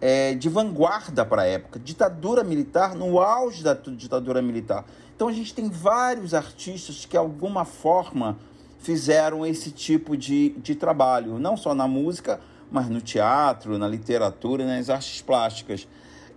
é, 0.00 0.34
de 0.34 0.48
vanguarda 0.48 1.24
para 1.24 1.42
a 1.42 1.46
época. 1.46 1.78
Ditadura 1.78 2.44
militar, 2.44 2.94
no 2.94 3.20
auge 3.20 3.62
da 3.62 3.74
ditadura 3.74 4.42
militar. 4.42 4.84
Então 5.16 5.28
a 5.28 5.32
gente 5.32 5.54
tem 5.54 5.68
vários 5.68 6.34
artistas 6.34 7.04
que, 7.04 7.12
de 7.12 7.16
alguma 7.16 7.64
forma, 7.64 8.36
fizeram 8.78 9.46
esse 9.46 9.70
tipo 9.70 10.16
de, 10.16 10.50
de 10.58 10.74
trabalho, 10.74 11.38
não 11.38 11.56
só 11.56 11.74
na 11.74 11.88
música, 11.88 12.40
mas 12.70 12.88
no 12.88 13.00
teatro, 13.00 13.78
na 13.78 13.88
literatura, 13.88 14.66
nas 14.66 14.90
artes 14.90 15.22
plásticas. 15.22 15.88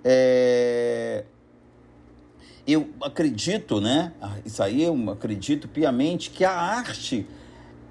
É... 0.03 1.25
Eu 2.65 2.89
acredito, 3.01 3.79
né? 3.81 4.13
Isso 4.45 4.61
aí 4.61 4.83
eu 4.83 5.11
acredito 5.11 5.67
piamente 5.67 6.29
que 6.29 6.43
a 6.43 6.51
arte 6.51 7.25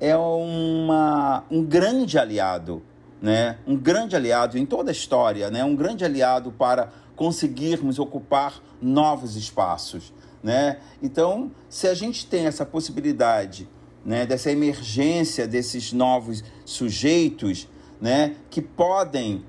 é 0.00 0.16
uma, 0.16 1.44
um 1.50 1.62
grande 1.62 2.18
aliado, 2.18 2.82
né? 3.20 3.58
um 3.66 3.76
grande 3.76 4.14
aliado 4.14 4.58
em 4.58 4.66
toda 4.66 4.90
a 4.90 4.92
história, 4.92 5.50
né? 5.50 5.64
um 5.64 5.74
grande 5.74 6.04
aliado 6.04 6.52
para 6.52 6.90
conseguirmos 7.14 7.98
ocupar 7.98 8.62
novos 8.80 9.36
espaços. 9.36 10.12
Né? 10.42 10.78
Então, 11.02 11.50
se 11.68 11.88
a 11.88 11.94
gente 11.94 12.26
tem 12.26 12.46
essa 12.46 12.64
possibilidade 12.64 13.68
né, 14.04 14.24
dessa 14.24 14.52
emergência 14.52 15.48
desses 15.48 15.92
novos 15.92 16.44
sujeitos 16.64 17.68
né, 18.00 18.36
que 18.48 18.62
podem 18.62 19.44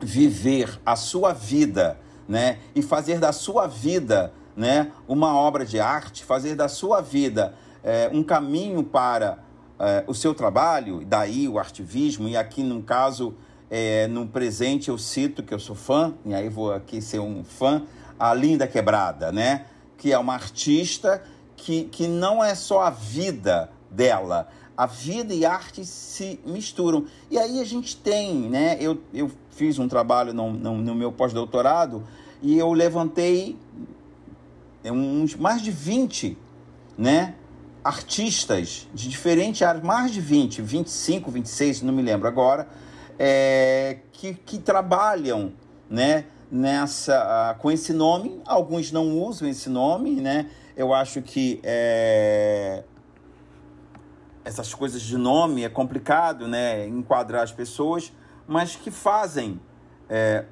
viver 0.00 0.80
a 0.86 0.94
sua 0.94 1.32
vida 1.32 1.98
né, 2.28 2.58
e 2.74 2.82
fazer 2.82 3.18
da 3.18 3.32
sua 3.32 3.66
vida 3.66 4.32
né, 4.56 4.92
uma 5.08 5.34
obra 5.34 5.64
de 5.64 5.80
arte, 5.80 6.24
fazer 6.24 6.54
da 6.54 6.68
sua 6.68 7.00
vida 7.00 7.54
é, 7.88 8.10
um 8.12 8.22
caminho 8.22 8.84
para 8.84 9.38
é, 9.78 10.04
o 10.06 10.12
seu 10.12 10.34
trabalho, 10.34 11.02
daí 11.06 11.48
o 11.48 11.58
artivismo, 11.58 12.28
e 12.28 12.36
aqui 12.36 12.62
no 12.62 12.82
caso, 12.82 13.34
é, 13.70 14.06
no 14.08 14.26
presente 14.26 14.90
eu 14.90 14.98
cito 14.98 15.42
que 15.42 15.54
eu 15.54 15.58
sou 15.58 15.74
fã, 15.74 16.14
e 16.26 16.34
aí 16.34 16.50
vou 16.50 16.70
aqui 16.70 17.00
ser 17.00 17.18
um 17.18 17.42
fã, 17.42 17.82
a 18.18 18.34
Linda 18.34 18.66
Quebrada, 18.66 19.32
né? 19.32 19.64
Que 19.96 20.12
é 20.12 20.18
uma 20.18 20.34
artista 20.34 21.22
que, 21.56 21.84
que 21.84 22.06
não 22.06 22.44
é 22.44 22.54
só 22.54 22.82
a 22.82 22.90
vida 22.90 23.70
dela, 23.90 24.48
a 24.76 24.84
vida 24.84 25.32
e 25.32 25.46
a 25.46 25.52
arte 25.54 25.82
se 25.86 26.38
misturam. 26.44 27.06
E 27.30 27.38
aí 27.38 27.58
a 27.58 27.64
gente 27.64 27.96
tem, 27.96 28.34
né? 28.50 28.76
Eu, 28.78 29.00
eu 29.14 29.30
fiz 29.50 29.78
um 29.78 29.88
trabalho 29.88 30.34
no, 30.34 30.52
no, 30.52 30.76
no 30.76 30.94
meu 30.94 31.10
pós-doutorado 31.10 32.04
e 32.42 32.58
eu 32.58 32.70
levantei 32.70 33.56
uns 34.84 35.34
mais 35.34 35.62
de 35.62 35.70
20, 35.70 36.36
né? 36.98 37.34
Artistas 37.82 38.88
de 38.92 39.08
diferentes 39.08 39.62
áreas, 39.62 39.84
mais 39.84 40.12
de 40.12 40.20
20, 40.20 40.62
25, 40.62 41.30
26, 41.30 41.82
não 41.82 41.92
me 41.92 42.02
lembro 42.02 42.28
agora, 42.28 42.68
é, 43.18 43.98
que, 44.12 44.34
que 44.34 44.58
trabalham, 44.58 45.52
né? 45.88 46.24
Nessa, 46.50 47.56
com 47.58 47.70
esse 47.70 47.92
nome, 47.92 48.40
alguns 48.46 48.90
não 48.90 49.18
usam 49.18 49.46
esse 49.46 49.68
nome, 49.68 50.12
né? 50.12 50.48
Eu 50.74 50.94
acho 50.94 51.20
que 51.20 51.60
é, 51.62 52.84
essas 54.44 54.72
coisas 54.72 55.02
de 55.02 55.18
nome 55.18 55.62
é 55.62 55.68
complicado, 55.68 56.48
né? 56.48 56.86
Enquadrar 56.86 57.42
as 57.42 57.52
pessoas, 57.52 58.10
mas 58.46 58.76
que 58.76 58.90
fazem 58.90 59.60
é, 60.08 60.46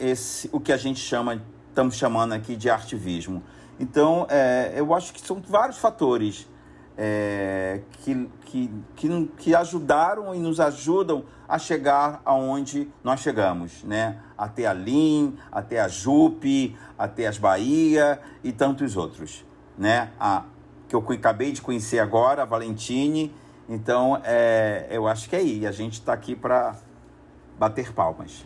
esse, 0.00 0.48
o 0.52 0.58
que 0.58 0.72
a 0.72 0.78
gente 0.78 0.98
chama, 0.98 1.42
estamos 1.68 1.96
chamando 1.96 2.32
aqui 2.32 2.56
de 2.56 2.70
artivismo. 2.70 3.42
Então, 3.78 4.26
é, 4.30 4.72
eu 4.76 4.94
acho 4.94 5.12
que 5.12 5.20
são 5.20 5.42
vários 5.46 5.78
fatores 5.78 6.46
é, 6.96 7.80
que, 8.02 8.28
que, 8.44 8.70
que, 8.94 9.30
que 9.38 9.54
ajudaram 9.54 10.34
e 10.34 10.38
nos 10.38 10.60
ajudam 10.60 11.24
a 11.48 11.58
chegar 11.58 12.20
aonde 12.24 12.88
nós 13.02 13.20
chegamos, 13.20 13.82
né? 13.84 14.18
Até 14.36 14.66
a 14.66 14.72
LIM, 14.72 15.36
até 15.50 15.80
a 15.80 15.88
JUP, 15.88 16.76
até 16.98 17.26
as 17.26 17.38
Bahia 17.38 18.20
e 18.42 18.52
tantos 18.52 18.96
outros, 18.96 19.44
né? 19.76 20.10
A, 20.18 20.44
que 20.88 20.94
eu 20.94 21.04
acabei 21.10 21.52
de 21.52 21.62
conhecer 21.62 21.98
agora, 21.98 22.42
a 22.42 22.44
Valentine. 22.44 23.34
Então, 23.68 24.20
é, 24.24 24.88
eu 24.90 25.06
acho 25.06 25.28
que 25.28 25.36
é 25.36 25.38
aí. 25.38 25.66
A 25.66 25.72
gente 25.72 25.94
está 25.94 26.12
aqui 26.12 26.36
para 26.36 26.76
bater 27.58 27.92
palmas. 27.92 28.44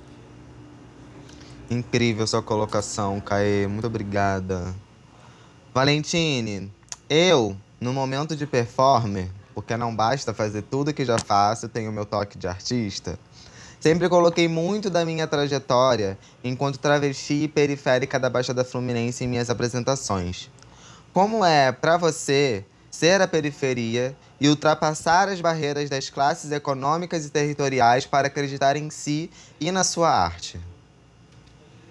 Incrível 1.69 2.27
sua 2.27 2.43
colocação, 2.43 3.21
Caê. 3.21 3.67
Muito 3.67 3.87
obrigada. 3.87 4.73
Valentine, 5.77 6.73
eu, 7.07 7.55
no 7.79 7.93
momento 7.93 8.35
de 8.35 8.47
performer, 8.47 9.29
porque 9.55 9.77
não 9.77 9.95
basta 9.95 10.33
fazer 10.33 10.63
tudo 10.63 10.95
que 10.95 11.05
já 11.05 11.19
faço, 11.19 11.69
tenho 11.69 11.93
meu 11.93 12.07
toque 12.07 12.39
de 12.39 12.49
artista. 12.49 13.19
Sempre 13.79 14.09
coloquei 14.09 14.49
muito 14.49 14.89
da 14.89 15.05
minha 15.05 15.27
trajetória 15.27 16.19
enquanto 16.43 16.79
travesti 16.79 17.43
e 17.43 17.49
periférica 17.49 18.19
da 18.19 18.31
Baixada 18.31 18.65
Fluminense 18.65 19.23
em 19.23 19.27
minhas 19.29 19.51
apresentações. 19.51 20.51
Como 21.13 21.45
é 21.45 21.71
para 21.71 21.99
você 21.99 22.65
ser 22.91 23.21
a 23.21 23.29
periferia 23.29 24.17
e 24.41 24.49
ultrapassar 24.49 25.29
as 25.29 25.43
barreiras 25.43 25.91
das 25.91 26.09
classes 26.09 26.53
econômicas 26.53 27.27
e 27.27 27.29
territoriais 27.29 28.07
para 28.07 28.29
acreditar 28.29 28.77
em 28.77 28.89
si 28.89 29.31
e 29.61 29.71
na 29.71 29.85
sua 29.85 30.09
arte? 30.09 30.59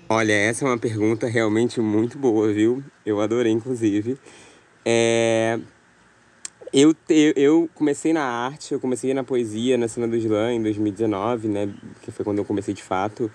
Olha, 0.07 0.33
essa 0.33 0.63
é 0.63 0.67
uma 0.67 0.77
pergunta 0.77 1.25
realmente 1.25 1.81
muito 1.81 2.15
boa, 2.19 2.53
viu? 2.53 2.83
Eu 3.03 3.19
adorei, 3.19 3.51
inclusive. 3.51 4.19
É... 4.85 5.59
Eu, 6.71 6.95
eu 7.35 7.67
comecei 7.73 8.13
na 8.13 8.23
arte, 8.23 8.71
eu 8.73 8.79
comecei 8.79 9.11
na 9.15 9.23
poesia, 9.23 9.79
na 9.79 9.87
cena 9.87 10.07
do 10.07 10.15
slam 10.15 10.51
em 10.51 10.61
2019, 10.61 11.47
né? 11.47 11.73
Que 12.03 12.11
foi 12.11 12.23
quando 12.23 12.37
eu 12.37 12.45
comecei 12.45 12.71
de 12.71 12.83
fato. 12.83 13.31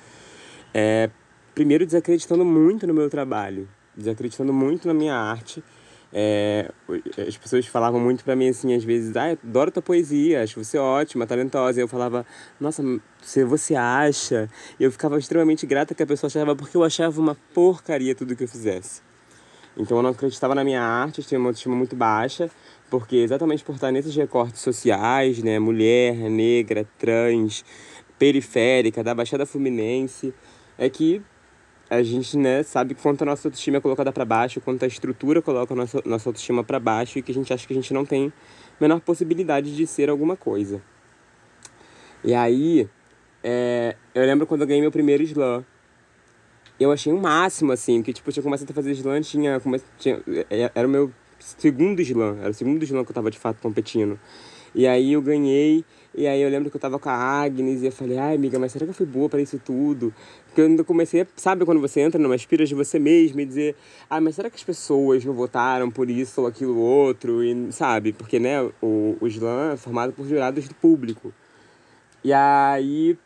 É... 0.73 1.11
Primeiro 1.57 1.85
desacreditando 1.85 2.45
muito 2.45 2.87
no 2.87 2.95
meu 2.95 3.11
trabalho, 3.11 3.69
desacreditando 3.97 4.53
muito 4.53 4.87
na 4.87 4.95
minha 4.95 5.17
arte. 5.17 5.65
É, 6.13 6.71
as 7.27 7.37
pessoas 7.37 7.67
falavam 7.67 8.01
muito 8.01 8.25
para 8.25 8.35
mim 8.35 8.49
assim, 8.49 8.75
às 8.75 8.83
vezes, 8.83 9.17
ah, 9.17 9.31
adoro 9.31 9.71
tua 9.71 9.83
poesia, 9.83 10.43
acho 10.43 10.63
você 10.63 10.77
ótima, 10.77 11.27
talentosa. 11.27 11.81
E 11.81 11.83
eu 11.83 11.89
falava, 11.89 12.27
nossa, 12.59 12.83
se 13.23 13.45
você 13.45 13.75
acha? 13.75 14.49
E 14.79 14.85
eu 14.85 14.91
ficava 14.91 15.19
extremamente 15.19 15.67
grata 15.67 15.95
que 15.95 16.03
a 16.03 16.07
pessoa 16.07 16.29
achava, 16.29 16.57
porque 16.57 16.77
eu 16.77 16.83
achava 16.83 17.21
uma 17.21 17.37
porcaria 17.55 18.15
tudo 18.15 18.35
que 18.35 18.45
eu 18.45 18.49
fizesse. 18.49 19.03
Então 19.77 19.99
eu 19.99 20.03
não 20.03 20.11
acreditava 20.11 20.55
na 20.55 20.65
minha 20.65 20.83
arte, 20.83 21.23
tinha 21.23 21.39
uma 21.39 21.49
autoestima 21.49 21.77
muito 21.77 21.95
baixa, 21.95 22.51
porque 22.91 23.17
exatamente 23.17 23.63
por 23.63 23.77
estar 23.77 23.93
nesses 23.93 24.15
recortes 24.15 24.61
sociais, 24.61 25.43
né, 25.43 25.59
mulher, 25.59 26.15
negra, 26.29 26.87
trans, 26.99 27.65
periférica, 28.19 29.05
da 29.05 29.15
Baixada 29.15 29.47
Fluminense, 29.47 30.35
é 30.77 30.91
que 30.91 31.23
a 31.91 32.03
gente 32.05 32.39
né, 32.39 32.63
sabe 32.63 32.95
quanto 32.95 33.23
a 33.23 33.25
nossa 33.25 33.49
autoestima 33.49 33.79
é 33.79 33.81
colocada 33.81 34.13
para 34.13 34.25
baixo, 34.25 34.61
quanto 34.61 34.85
a 34.85 34.87
estrutura 34.87 35.43
coloca 35.43 35.75
a 35.75 35.77
nossa, 35.77 36.01
nossa 36.07 36.29
autoestima 36.29 36.63
para 36.63 36.79
baixo 36.79 37.19
e 37.19 37.23
que 37.23 37.33
a 37.33 37.35
gente 37.35 37.53
acha 37.53 37.67
que 37.67 37.73
a 37.73 37.77
gente 37.77 37.93
não 37.93 38.07
tem 38.07 38.29
a 38.29 38.33
menor 38.81 39.01
possibilidade 39.01 39.75
de 39.75 39.87
ser 39.89 40.09
alguma 40.09 40.37
coisa. 40.37 40.81
E 42.23 42.33
aí, 42.33 42.89
é, 43.43 43.97
eu 44.15 44.25
lembro 44.25 44.47
quando 44.47 44.61
eu 44.61 44.69
ganhei 44.69 44.81
meu 44.81 44.93
primeiro 44.93 45.25
slam. 45.25 45.65
Eu 46.79 46.93
achei 46.93 47.13
um 47.13 47.21
máximo, 47.21 47.73
assim, 47.73 48.03
que 48.03 48.13
tipo, 48.13 48.29
eu 48.29 48.33
tinha 48.33 48.43
começado 48.43 48.71
a 48.71 48.75
fazer 48.75 48.93
slam, 48.93 49.21
tinha, 49.21 49.61
tinha, 49.99 50.23
é, 50.49 50.71
era 50.75 50.87
o 50.87 50.91
meu 50.91 51.13
segundo 51.41 52.01
slam, 52.01 52.39
era 52.41 52.51
o 52.51 52.55
segundo 52.55 52.83
slam 52.85 53.05
que 53.05 53.11
eu 53.11 53.15
tava 53.15 53.31
de 53.33 53.39
fato 53.39 53.61
competindo. 53.61 54.19
E 54.75 54.87
aí 54.87 55.13
eu 55.15 55.21
ganhei, 55.21 55.85
e 56.15 56.27
aí 56.27 56.43
eu 56.43 56.49
lembro 56.51 56.71
que 56.71 56.77
eu 56.77 56.81
tava 56.81 56.99
com 56.99 57.09
a 57.09 57.15
Agnes 57.15 57.83
e 57.83 57.87
eu 57.87 57.93
falei, 57.93 58.19
ai 58.19 58.35
amiga, 58.35 58.59
mas 58.59 58.73
será 58.73 58.85
que 58.85 58.91
eu 58.91 58.95
fui 58.95 59.07
boa 59.07 59.29
para 59.29 59.41
isso 59.41 59.61
tudo? 59.65 60.13
Porque 60.47 60.61
eu 60.61 60.67
ainda 60.67 60.83
comecei, 60.83 61.27
sabe 61.37 61.65
quando 61.65 61.81
você 61.81 62.01
entra 62.01 62.21
numa 62.21 62.35
espiras 62.35 62.69
de 62.69 62.75
você 62.75 62.99
mesmo 62.99 63.41
e 63.41 63.47
dizer, 63.47 63.77
ah, 64.09 64.21
mas 64.21 64.35
será 64.35 64.51
que 64.51 64.57
as 64.57 64.65
pessoas 64.65 65.25
não 65.25 65.33
votaram 65.33 65.91
por 65.91 66.11
isso 66.11 66.41
ou 66.41 66.47
aquilo 66.49 66.77
outro? 66.77 67.45
E 67.45 67.73
sabe, 67.73 68.13
porque 68.13 68.41
né, 68.41 68.61
o, 68.83 69.17
o 69.21 69.27
slam 69.29 69.73
é 69.73 69.77
formado 69.77 70.13
por 70.13 70.27
jurados 70.27 70.67
do 70.67 70.75
público. 70.75 71.33
E 72.25 72.33
aí 72.33 73.17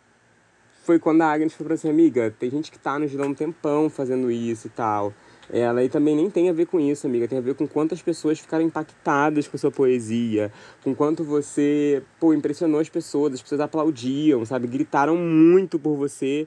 foi 0.84 0.98
quando 0.98 1.22
a 1.22 1.32
Agnes 1.32 1.54
falou 1.54 1.72
assim, 1.72 1.88
amiga, 1.88 2.34
tem 2.38 2.50
gente 2.50 2.70
que 2.70 2.78
tá 2.78 2.98
no 2.98 3.06
slam 3.06 3.28
um 3.28 3.34
tempão 3.34 3.88
fazendo 3.88 4.30
isso 4.30 4.66
e 4.66 4.70
tal. 4.70 5.14
Ela 5.50 5.80
aí 5.80 5.88
também 5.88 6.16
nem 6.16 6.30
tem 6.30 6.48
a 6.48 6.52
ver 6.52 6.66
com 6.66 6.80
isso, 6.80 7.06
amiga. 7.06 7.28
Tem 7.28 7.38
a 7.38 7.40
ver 7.40 7.54
com 7.54 7.66
quantas 7.66 8.00
pessoas 8.00 8.38
ficaram 8.38 8.64
impactadas 8.64 9.46
com 9.46 9.58
sua 9.58 9.70
poesia, 9.70 10.50
com 10.82 10.94
quanto 10.94 11.22
você, 11.22 12.02
pô, 12.18 12.32
impressionou 12.32 12.80
as 12.80 12.88
pessoas, 12.88 13.34
as 13.34 13.42
pessoas 13.42 13.60
aplaudiam, 13.60 14.44
sabe? 14.44 14.66
Gritaram 14.66 15.16
muito 15.16 15.78
por 15.78 15.96
você. 15.96 16.46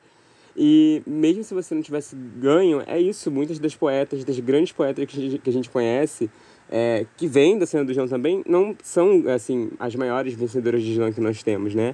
E 0.55 1.03
mesmo 1.05 1.43
se 1.43 1.53
você 1.53 1.75
não 1.75 1.83
tivesse 1.83 2.15
ganho, 2.15 2.81
é 2.87 2.99
isso. 2.99 3.29
Muitas 3.29 3.59
das 3.59 3.75
poetas, 3.75 4.23
das 4.23 4.39
grandes 4.39 4.71
poetas 4.71 5.05
que 5.05 5.49
a 5.49 5.53
gente 5.53 5.69
conhece, 5.69 6.29
é, 6.69 7.05
que 7.15 7.27
vêm 7.27 7.57
da 7.57 7.65
cena 7.65 7.85
do 7.85 7.93
João 7.93 8.07
também, 8.07 8.43
não 8.47 8.75
são, 8.83 9.23
assim, 9.33 9.69
as 9.79 9.95
maiores 9.95 10.33
vencedoras 10.33 10.81
de 10.81 10.91
slam 10.93 11.13
que 11.13 11.21
nós 11.21 11.43
temos, 11.43 11.75
né? 11.75 11.93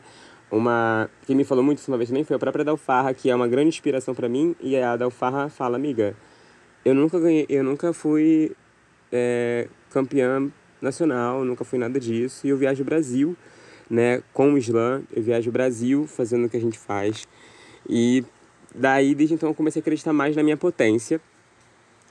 Uma... 0.50 1.10
Quem 1.26 1.36
me 1.36 1.44
falou 1.44 1.64
muito 1.64 1.80
isso 1.80 1.92
uma 1.92 1.98
vez 1.98 2.10
também 2.10 2.24
foi 2.24 2.36
a 2.36 2.40
própria 2.40 2.64
Dalfarra, 2.64 3.14
que 3.14 3.30
é 3.30 3.36
uma 3.36 3.48
grande 3.48 3.70
inspiração 3.70 4.16
para 4.16 4.30
mim. 4.30 4.56
E 4.62 4.78
a 4.78 4.96
Dalfarra 4.96 5.50
fala, 5.50 5.76
amiga 5.76 6.16
eu 6.86 6.94
nunca 6.94 7.20
ganhei, 7.20 7.46
eu 7.50 7.64
nunca 7.64 7.94
fui 7.94 8.52
é, 9.12 9.68
campeã 9.90 10.52
nacional, 10.82 11.46
nunca 11.46 11.64
fui 11.64 11.80
nada 11.80 12.00
disso. 12.00 12.46
E 12.46 12.50
eu 12.50 12.58
viajo 12.58 12.82
o 12.82 12.86
Brasil, 12.86 13.38
né, 13.90 14.22
com 14.34 14.54
o 14.54 14.58
slam, 14.58 15.04
eu 15.14 15.24
viajo 15.24 15.50
o 15.50 15.54
Brasil 15.54 16.06
fazendo 16.08 16.46
o 16.46 16.50
que 16.50 16.58
a 16.58 16.62
gente 16.62 16.78
faz. 16.78 17.28
E 17.90 18.24
daí, 18.74 19.16
desde 19.16 19.36
então, 19.36 19.50
eu 19.50 19.56
comecei 19.56 19.80
a 19.80 19.82
acreditar 19.82 20.14
mais 20.14 20.36
na 20.36 20.44
minha 20.44 20.58
potência 20.58 21.22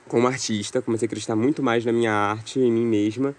como 0.07 0.27
artista, 0.27 0.81
comecei 0.81 1.05
a 1.05 1.07
acreditar 1.07 1.35
muito 1.35 1.63
mais 1.63 1.85
na 1.85 1.91
minha 1.91 2.11
arte, 2.11 2.59
em 2.59 2.71
mim 2.71 2.85
mesma. 2.85 3.35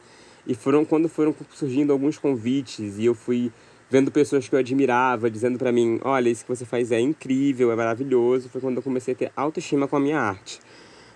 E 0.47 0.55
foram 0.55 0.85
quando 0.85 1.09
foram 1.09 1.35
surgindo 1.53 1.93
alguns 1.93 2.19
convites 2.19 2.99
e 2.99 3.05
eu 3.05 3.15
fui 3.15 3.51
vendo 3.91 4.11
pessoas 4.11 4.49
que 4.49 4.55
eu 4.55 4.59
admirava, 4.59 5.31
dizendo 5.31 5.59
para 5.59 5.71
mim, 5.71 6.01
olha, 6.03 6.29
isso 6.29 6.45
que 6.45 6.49
você 6.55 6.65
faz 6.65 6.91
é 6.91 7.01
incrível, 7.01 7.71
é 7.71 7.77
maravilhoso. 7.77 8.49
Foi 8.49 8.61
quando 8.61 8.77
eu 8.77 8.83
comecei 8.83 9.15
a 9.15 9.17
ter 9.17 9.33
autoestima 9.37 9.87
com 9.87 9.97
a 9.97 10.01
minha 10.01 10.19
arte. 10.19 10.61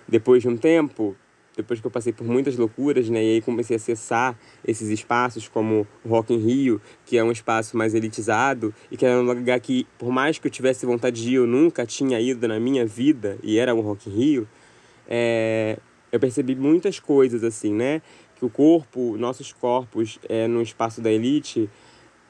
Depois 0.09 0.41
de 0.41 0.47
um 0.47 0.57
tempo, 0.57 1.15
depois 1.55 1.79
que 1.79 1.85
eu 1.85 1.91
passei 1.91 2.11
por 2.11 2.25
muitas 2.25 2.57
loucuras, 2.57 3.09
né, 3.09 3.23
e 3.23 3.33
aí 3.35 3.41
comecei 3.41 3.75
a 3.75 3.77
acessar 3.77 4.37
esses 4.65 4.89
espaços 4.89 5.47
como 5.47 5.85
Rock 6.07 6.33
in 6.33 6.37
Rio, 6.37 6.81
que 7.05 7.17
é 7.17 7.23
um 7.23 7.31
espaço 7.31 7.77
mais 7.77 7.93
elitizado 7.93 8.73
e 8.89 8.97
que 8.97 9.05
era 9.05 9.19
um 9.19 9.23
lugar 9.23 9.59
que, 9.59 9.85
por 9.97 10.11
mais 10.11 10.39
que 10.39 10.47
eu 10.47 10.51
tivesse 10.51 10.85
vontade 10.85 11.21
de 11.21 11.31
ir, 11.31 11.35
eu 11.35 11.45
nunca 11.45 11.85
tinha 11.85 12.19
ido 12.19 12.47
na 12.47 12.59
minha 12.59 12.85
vida, 12.85 13.37
e 13.43 13.59
era 13.59 13.75
o 13.75 13.81
Rock 13.81 14.09
in 14.09 14.13
Rio, 14.13 14.47
é, 15.07 15.77
eu 16.11 16.19
percebi 16.19 16.55
muitas 16.55 16.99
coisas 16.99 17.43
assim, 17.43 17.73
né, 17.73 18.01
que 18.35 18.45
o 18.45 18.49
corpo, 18.49 19.17
nossos 19.17 19.51
corpos 19.51 20.17
é, 20.29 20.47
no 20.47 20.61
espaço 20.61 21.01
da 21.01 21.11
elite 21.11 21.69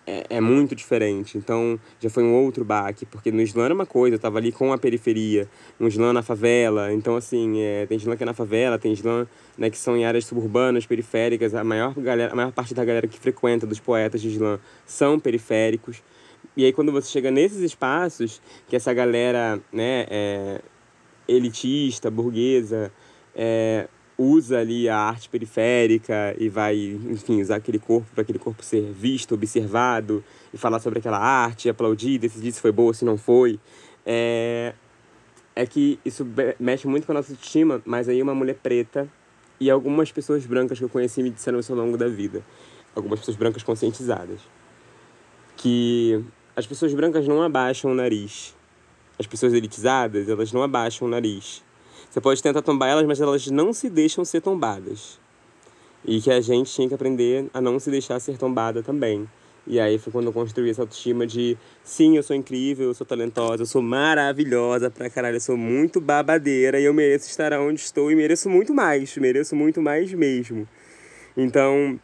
é, 0.10 0.26
é, 0.38 0.42
muito 0.42 0.76
diferente. 0.76 1.38
Então 1.38 1.80
já 2.00 2.10
foi 2.10 2.24
um 2.24 2.34
outro 2.34 2.66
baque, 2.66 3.06
porque 3.06 3.32
no 3.32 3.42
slam 3.44 3.66
era 3.66 3.74
uma 3.74 3.86
coisa, 3.86 4.16
eu 4.16 4.20
tava 4.20 4.40
ali 4.40 4.52
com 4.52 4.74
a 4.74 4.78
periferia, 4.78 5.48
no 5.80 5.88
slam 5.88 6.14
na 6.14 6.24
favela. 6.24 6.92
Então, 6.92 7.16
assim, 7.16 7.62
é, 7.62 7.86
tem 7.86 7.98
slam 7.98 8.18
que 8.18 8.24
é 8.24 8.26
na 8.26 8.34
favela, 8.34 8.80
tem 8.80 8.92
slam 8.94 9.28
né, 9.58 9.70
que 9.70 9.78
são 9.78 9.96
em 9.96 10.06
áreas 10.06 10.26
suburbanas, 10.26 10.86
periféricas. 10.86 11.54
A 11.54 11.64
maior, 11.64 11.94
galera, 11.94 12.34
a 12.34 12.36
maior 12.36 12.52
parte 12.52 12.74
da 12.74 12.84
galera 12.84 13.08
que 13.08 13.20
frequenta, 13.20 13.68
dos 13.68 13.80
poetas 13.80 14.22
de 14.22 14.30
slam, 14.30 14.60
são 14.86 15.20
periféricos. 15.20 16.02
E 16.58 16.66
aí, 16.66 16.74
quando 16.74 16.92
você 16.92 17.10
chega 17.10 17.30
nesses 17.30 17.60
espaços, 17.60 18.42
que 18.68 18.76
essa 18.76 18.94
galera 18.94 19.62
né, 19.72 20.06
é, 20.10 20.62
elitista, 21.28 22.10
burguesa, 22.10 22.92
é, 23.36 23.88
usa 24.20 24.60
ali 24.60 24.90
a 24.90 24.98
arte 24.98 25.30
periférica 25.30 26.36
e 26.38 26.50
vai, 26.50 26.76
enfim, 27.10 27.42
usar 27.42 27.56
aquele 27.56 27.80
corpo 27.80 28.06
para 28.14 28.22
aquele 28.22 28.38
corpo 28.38 28.62
ser 28.62 28.92
visto, 28.92 29.34
observado 29.34 30.22
e 30.54 30.58
falar 30.58 30.80
sobre 30.80 31.00
aquela 31.00 31.18
arte, 31.18 31.70
aplaudir, 31.70 32.20
decidir 32.20 32.52
se 32.52 32.60
foi 32.60 32.74
boa, 32.74 32.94
se 32.94 33.06
não 33.06 33.18
foi. 33.18 33.58
É, 34.06 34.74
é 35.56 35.66
que 35.66 35.98
isso 36.04 36.28
mexe 36.60 36.86
muito 36.86 37.06
com 37.06 37.14
a 37.14 37.16
nossa 37.16 37.32
autoestima, 37.32 37.82
mas 37.86 38.10
aí 38.10 38.22
uma 38.22 38.36
mulher 38.36 38.56
preta 38.56 39.08
e 39.58 39.70
algumas 39.70 40.12
pessoas 40.12 40.46
brancas 40.46 40.78
que 40.78 40.84
eu 40.84 40.90
conheci 40.90 41.24
me 41.24 41.30
disseram 41.30 41.60
isso 41.60 41.72
ao 41.72 41.78
longo 41.78 41.98
da 41.98 42.10
vida. 42.10 42.44
Algumas 42.94 43.20
pessoas 43.20 43.38
brancas 43.38 43.64
conscientizadas. 43.64 44.42
Que 45.56 46.22
as 46.58 46.68
pessoas 46.68 46.94
brancas 46.94 47.26
não 47.26 47.42
abaixam 47.42 47.92
o 47.92 47.96
nariz. 47.96 48.54
As 49.18 49.26
pessoas 49.26 49.54
elitizadas, 49.54 50.28
elas 50.28 50.52
não 50.52 50.62
abaixam 50.62 51.08
o 51.08 51.12
nariz. 51.12 51.64
Você 52.10 52.20
pode 52.20 52.42
tentar 52.42 52.62
tombar 52.62 52.90
elas, 52.90 53.06
mas 53.06 53.22
elas 53.22 53.46
não 53.48 53.72
se 53.72 53.90
deixam 53.90 54.26
ser 54.26 54.42
tombadas. 54.42 55.20
E 56.04 56.20
que 56.20 56.32
a 56.32 56.42
gente 56.42 56.72
tinha 56.72 56.88
que 56.88 56.94
aprender 56.94 57.48
a 57.54 57.62
não 57.62 57.78
se 57.80 57.92
deixar 57.92 58.20
ser 58.20 58.38
tombada 58.38 58.82
também. 58.82 59.28
E 59.68 59.80
aí 59.80 60.00
foi 60.00 60.12
quando 60.12 60.26
eu 60.26 60.34
construí 60.34 60.72
essa 60.72 60.82
autoestima 60.82 61.28
de 61.28 61.56
sim, 61.84 62.18
eu 62.18 62.24
sou 62.24 62.36
incrível, 62.36 62.88
eu 62.88 62.94
sou 62.96 63.06
talentosa, 63.06 63.62
eu 63.62 63.68
sou 63.68 63.84
maravilhosa 63.84 64.90
pra 64.90 65.10
caralho, 65.10 65.36
eu 65.36 65.42
sou 65.42 65.56
muito 65.56 66.02
babadeira 66.02 66.80
e 66.80 66.86
eu 66.86 66.94
mereço 66.94 67.30
estar 67.30 67.54
onde 67.54 67.80
estou 67.80 68.12
e 68.12 68.16
mereço 68.16 68.50
muito 68.50 68.74
mais, 68.74 69.16
mereço 69.18 69.56
muito 69.56 69.80
mais 69.80 70.12
mesmo. 70.12 70.68
Então, 71.38 72.00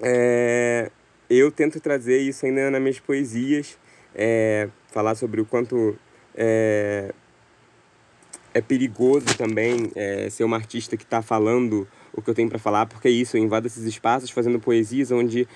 é, 0.00 0.90
eu 1.28 1.52
tento 1.52 1.78
trazer 1.80 2.18
isso 2.20 2.46
ainda 2.46 2.70
nas 2.70 2.80
minhas 2.80 2.98
poesias, 2.98 3.78
é, 4.14 4.70
falar 4.90 5.14
sobre 5.14 5.42
o 5.42 5.44
quanto 5.44 5.98
é, 6.34 7.12
é 8.54 8.60
perigoso 8.60 9.26
também 9.36 9.90
é, 9.94 10.28
ser 10.30 10.44
uma 10.44 10.56
artista 10.56 10.96
que 10.96 11.04
está 11.04 11.22
falando 11.22 11.86
o 12.12 12.22
que 12.22 12.30
eu 12.30 12.34
tenho 12.34 12.48
para 12.48 12.58
falar, 12.58 12.86
porque 12.86 13.08
é 13.08 13.10
isso, 13.10 13.36
eu 13.36 13.42
invado 13.42 13.66
esses 13.66 13.84
espaços 13.84 14.30
fazendo 14.30 14.58
poesias 14.58 15.10
onde 15.10 15.46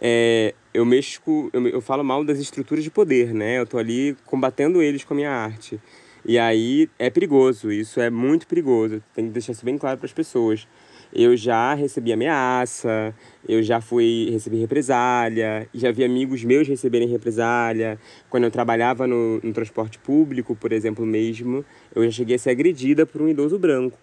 é, 0.00 0.54
eu 0.72 0.84
mexo, 0.84 1.20
eu, 1.52 1.66
eu 1.68 1.80
falo 1.80 2.04
mal 2.04 2.24
das 2.24 2.38
estruturas 2.38 2.84
de 2.84 2.90
poder, 2.90 3.34
né? 3.34 3.58
Eu 3.58 3.66
tô 3.66 3.78
ali 3.78 4.16
combatendo 4.24 4.80
eles 4.80 5.04
com 5.04 5.14
a 5.14 5.16
minha 5.16 5.30
arte. 5.30 5.80
E 6.24 6.38
aí 6.38 6.88
é 6.98 7.10
perigoso, 7.10 7.72
isso 7.72 8.00
é 8.00 8.08
muito 8.08 8.46
perigoso, 8.46 9.02
tem 9.14 9.26
que 9.26 9.32
deixar 9.32 9.52
isso 9.52 9.64
bem 9.64 9.76
claro 9.76 9.98
para 9.98 10.06
as 10.06 10.12
pessoas. 10.12 10.68
Eu 11.14 11.36
já 11.36 11.74
recebi 11.74 12.12
ameaça, 12.12 13.14
eu 13.46 13.62
já 13.62 13.80
fui 13.80 14.30
recebi 14.30 14.56
represália, 14.56 15.68
já 15.74 15.92
vi 15.92 16.04
amigos 16.04 16.42
meus 16.42 16.66
receberem 16.66 17.08
represália. 17.08 17.98
Quando 18.30 18.44
eu 18.44 18.50
trabalhava 18.50 19.06
no, 19.06 19.38
no 19.42 19.52
transporte 19.52 19.98
público, 19.98 20.56
por 20.56 20.72
exemplo, 20.72 21.04
mesmo, 21.04 21.64
eu 21.94 22.04
já 22.04 22.10
cheguei 22.10 22.36
a 22.36 22.38
ser 22.38 22.50
agredida 22.50 23.04
por 23.04 23.20
um 23.20 23.28
idoso 23.28 23.58
branco. 23.58 23.98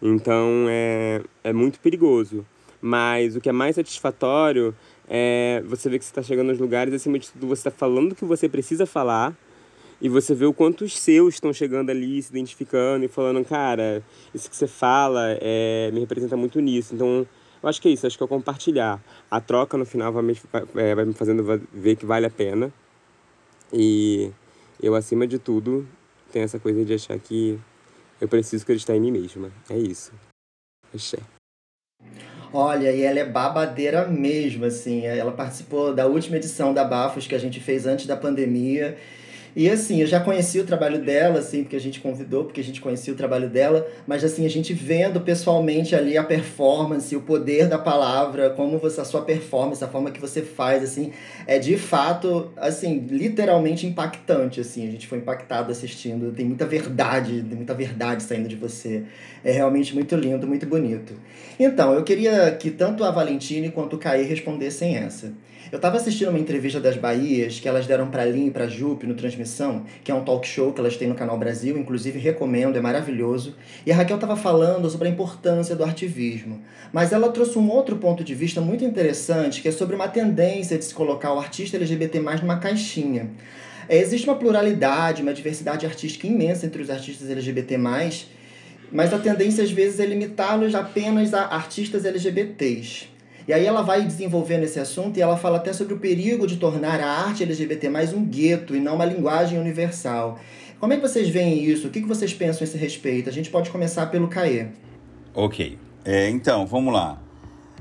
Então 0.00 0.66
é, 0.68 1.20
é 1.42 1.52
muito 1.52 1.78
perigoso. 1.80 2.46
Mas 2.80 3.36
o 3.36 3.40
que 3.40 3.48
é 3.48 3.52
mais 3.52 3.76
satisfatório 3.76 4.74
é 5.08 5.62
você 5.66 5.88
ver 5.88 5.98
que 5.98 6.04
você 6.04 6.10
está 6.10 6.22
chegando 6.22 6.48
nos 6.48 6.58
lugares, 6.58 6.92
acima 6.94 7.18
de 7.18 7.30
tudo, 7.30 7.46
você 7.46 7.68
está 7.68 7.70
falando 7.70 8.12
o 8.12 8.14
que 8.14 8.24
você 8.24 8.48
precisa 8.48 8.86
falar 8.86 9.34
e 10.00 10.08
você 10.08 10.34
vê 10.34 10.44
o 10.44 10.52
quanto 10.52 10.84
os 10.84 10.98
seus 10.98 11.34
estão 11.34 11.52
chegando 11.52 11.90
ali, 11.90 12.22
se 12.22 12.30
identificando 12.30 13.04
e 13.04 13.08
falando, 13.08 13.44
cara, 13.44 14.02
isso 14.34 14.50
que 14.50 14.56
você 14.56 14.66
fala 14.66 15.36
é, 15.40 15.90
me 15.92 16.00
representa 16.00 16.36
muito 16.36 16.60
nisso. 16.60 16.94
Então, 16.94 17.26
eu 17.62 17.68
acho 17.68 17.80
que 17.80 17.88
é 17.88 17.92
isso, 17.92 18.06
acho 18.06 18.18
que 18.18 18.24
é 18.24 18.26
compartilhar. 18.26 19.02
A 19.30 19.40
troca 19.40 19.78
no 19.78 19.86
final 19.86 20.12
vai 20.12 20.22
me, 20.22 20.36
é, 20.76 20.94
vai 20.94 21.04
me 21.04 21.14
fazendo 21.14 21.42
ver 21.72 21.96
que 21.96 22.04
vale 22.04 22.26
a 22.26 22.30
pena. 22.30 22.72
E 23.72 24.30
eu, 24.82 24.94
acima 24.94 25.26
de 25.26 25.38
tudo, 25.38 25.86
tenho 26.30 26.44
essa 26.44 26.58
coisa 26.58 26.84
de 26.84 26.94
achar 26.94 27.18
que 27.18 27.58
eu 28.20 28.28
preciso 28.28 28.62
acreditar 28.64 28.94
em 28.94 29.00
mim 29.00 29.12
mesma. 29.12 29.50
É 29.70 29.78
isso. 29.78 30.12
Axé. 30.94 31.18
Olha, 32.52 32.92
e 32.92 33.02
ela 33.02 33.18
é 33.18 33.24
babadeira 33.24 34.06
mesmo, 34.06 34.64
assim. 34.64 35.04
Ela 35.06 35.32
participou 35.32 35.92
da 35.92 36.06
última 36.06 36.36
edição 36.36 36.72
da 36.72 36.84
Bafos 36.84 37.26
que 37.26 37.34
a 37.34 37.38
gente 37.38 37.58
fez 37.60 37.86
antes 37.86 38.06
da 38.06 38.16
pandemia. 38.16 38.96
E 39.56 39.70
assim, 39.70 40.00
eu 40.00 40.06
já 40.06 40.18
conheci 40.18 40.58
o 40.58 40.64
trabalho 40.64 41.00
dela, 41.00 41.38
assim, 41.38 41.62
porque 41.62 41.76
a 41.76 41.80
gente 41.80 42.00
convidou, 42.00 42.44
porque 42.44 42.60
a 42.60 42.64
gente 42.64 42.80
conhecia 42.80 43.12
o 43.12 43.16
trabalho 43.16 43.48
dela, 43.48 43.86
mas 44.04 44.24
assim, 44.24 44.44
a 44.44 44.50
gente 44.50 44.74
vendo 44.74 45.20
pessoalmente 45.20 45.94
ali 45.94 46.18
a 46.18 46.24
performance, 46.24 47.14
o 47.14 47.20
poder 47.20 47.68
da 47.68 47.78
palavra, 47.78 48.50
como 48.50 48.78
você, 48.78 49.00
a 49.00 49.04
sua 49.04 49.22
performance, 49.22 49.84
a 49.84 49.86
forma 49.86 50.10
que 50.10 50.20
você 50.20 50.42
faz, 50.42 50.82
assim, 50.82 51.12
é 51.46 51.58
de 51.58 51.76
fato, 51.76 52.52
assim, 52.56 53.06
literalmente 53.08 53.86
impactante, 53.86 54.60
assim. 54.60 54.88
A 54.88 54.90
gente 54.90 55.06
foi 55.06 55.18
impactado 55.18 55.70
assistindo, 55.70 56.32
tem 56.32 56.44
muita 56.44 56.66
verdade, 56.66 57.40
tem 57.42 57.56
muita 57.56 57.74
verdade 57.74 58.24
saindo 58.24 58.48
de 58.48 58.56
você. 58.56 59.04
É 59.44 59.52
realmente 59.52 59.94
muito 59.94 60.16
lindo, 60.16 60.48
muito 60.48 60.66
bonito. 60.66 61.14
Então, 61.60 61.94
eu 61.94 62.02
queria 62.02 62.50
que 62.52 62.72
tanto 62.72 63.04
a 63.04 63.10
Valentine 63.12 63.70
quanto 63.70 63.94
o 63.94 63.98
Caí 63.98 64.24
respondessem 64.24 64.96
essa. 64.96 65.32
Eu 65.74 65.76
estava 65.76 65.96
assistindo 65.96 66.28
uma 66.28 66.38
entrevista 66.38 66.78
das 66.78 66.96
Bahias 66.96 67.58
que 67.58 67.68
elas 67.68 67.84
deram 67.84 68.08
para 68.08 68.24
Lin 68.24 68.46
e 68.46 68.50
para 68.52 68.68
Jupe 68.68 69.08
no 69.08 69.14
Transmissão, 69.14 69.43
que 70.02 70.10
é 70.10 70.14
um 70.14 70.24
talk 70.24 70.46
show 70.46 70.72
que 70.72 70.80
elas 70.80 70.96
têm 70.96 71.08
no 71.08 71.14
Canal 71.14 71.38
Brasil, 71.38 71.76
inclusive 71.78 72.18
recomendo, 72.18 72.76
é 72.76 72.80
maravilhoso. 72.80 73.54
E 73.84 73.92
a 73.92 73.96
Raquel 73.96 74.16
estava 74.16 74.36
falando 74.36 74.88
sobre 74.90 75.08
a 75.08 75.10
importância 75.10 75.76
do 75.76 75.84
artivismo. 75.84 76.60
Mas 76.92 77.12
ela 77.12 77.30
trouxe 77.30 77.58
um 77.58 77.68
outro 77.70 77.96
ponto 77.96 78.24
de 78.24 78.34
vista 78.34 78.60
muito 78.60 78.84
interessante, 78.84 79.60
que 79.60 79.68
é 79.68 79.72
sobre 79.72 79.94
uma 79.94 80.08
tendência 80.08 80.78
de 80.78 80.84
se 80.84 80.94
colocar 80.94 81.32
o 81.32 81.38
artista 81.38 81.76
LGBT 81.76 82.20
mais 82.20 82.40
numa 82.40 82.58
caixinha. 82.58 83.30
É, 83.88 83.98
existe 83.98 84.28
uma 84.28 84.36
pluralidade, 84.36 85.22
uma 85.22 85.34
diversidade 85.34 85.86
artística 85.86 86.26
imensa 86.26 86.66
entre 86.66 86.82
os 86.82 86.90
artistas 86.90 87.30
LGBT+, 87.30 87.78
mas 88.90 89.12
a 89.12 89.18
tendência 89.18 89.64
às 89.64 89.70
vezes 89.70 90.00
é 90.00 90.06
limitá-los 90.06 90.74
apenas 90.74 91.34
a 91.34 91.46
artistas 91.46 92.04
LGBTs. 92.04 93.13
E 93.46 93.52
aí 93.52 93.66
ela 93.66 93.82
vai 93.82 94.02
desenvolvendo 94.02 94.64
esse 94.64 94.80
assunto 94.80 95.18
e 95.18 95.22
ela 95.22 95.36
fala 95.36 95.58
até 95.58 95.72
sobre 95.72 95.92
o 95.92 95.98
perigo 95.98 96.46
de 96.46 96.56
tornar 96.56 97.00
a 97.00 97.06
arte 97.06 97.42
LGBT 97.42 97.90
mais 97.90 98.12
um 98.12 98.24
gueto 98.24 98.74
e 98.74 98.80
não 98.80 98.94
uma 98.94 99.04
linguagem 99.04 99.58
universal. 99.58 100.38
Como 100.80 100.92
é 100.92 100.96
que 100.96 101.02
vocês 101.02 101.28
veem 101.28 101.62
isso? 101.62 101.88
O 101.88 101.90
que 101.90 102.00
vocês 102.00 102.32
pensam 102.32 102.62
a 102.62 102.64
esse 102.64 102.78
respeito? 102.78 103.28
A 103.28 103.32
gente 103.32 103.50
pode 103.50 103.70
começar 103.70 104.06
pelo 104.06 104.28
Caê. 104.28 104.68
Ok. 105.34 105.78
É, 106.04 106.30
então, 106.30 106.66
vamos 106.66 106.92
lá. 106.92 107.18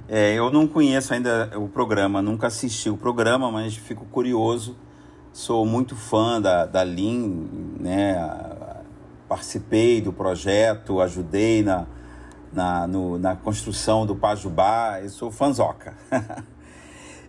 É, 0.10 0.34
eu 0.34 0.52
não 0.52 0.68
conheço 0.68 1.14
ainda 1.14 1.50
o 1.56 1.70
programa, 1.70 2.22
nunca 2.22 2.48
assisti 2.48 2.90
o 2.90 2.98
programa, 2.98 3.50
mas 3.50 3.76
fico 3.76 4.06
curioso. 4.06 4.76
Sou 5.32 5.66
muito 5.66 5.96
fã 5.96 6.42
da, 6.42 6.66
da 6.66 6.84
Lin, 6.84 7.78
né? 7.80 8.16
Participei 9.30 10.02
do 10.02 10.12
projeto, 10.12 11.00
ajudei 11.00 11.64
na, 11.64 11.88
na, 12.54 12.88
no, 12.88 13.18
na 13.18 13.36
construção 13.36 14.06
do 14.06 14.16
Pajubá, 14.16 15.00
eu 15.02 15.10
sou 15.10 15.32
fanzoca. 15.32 15.96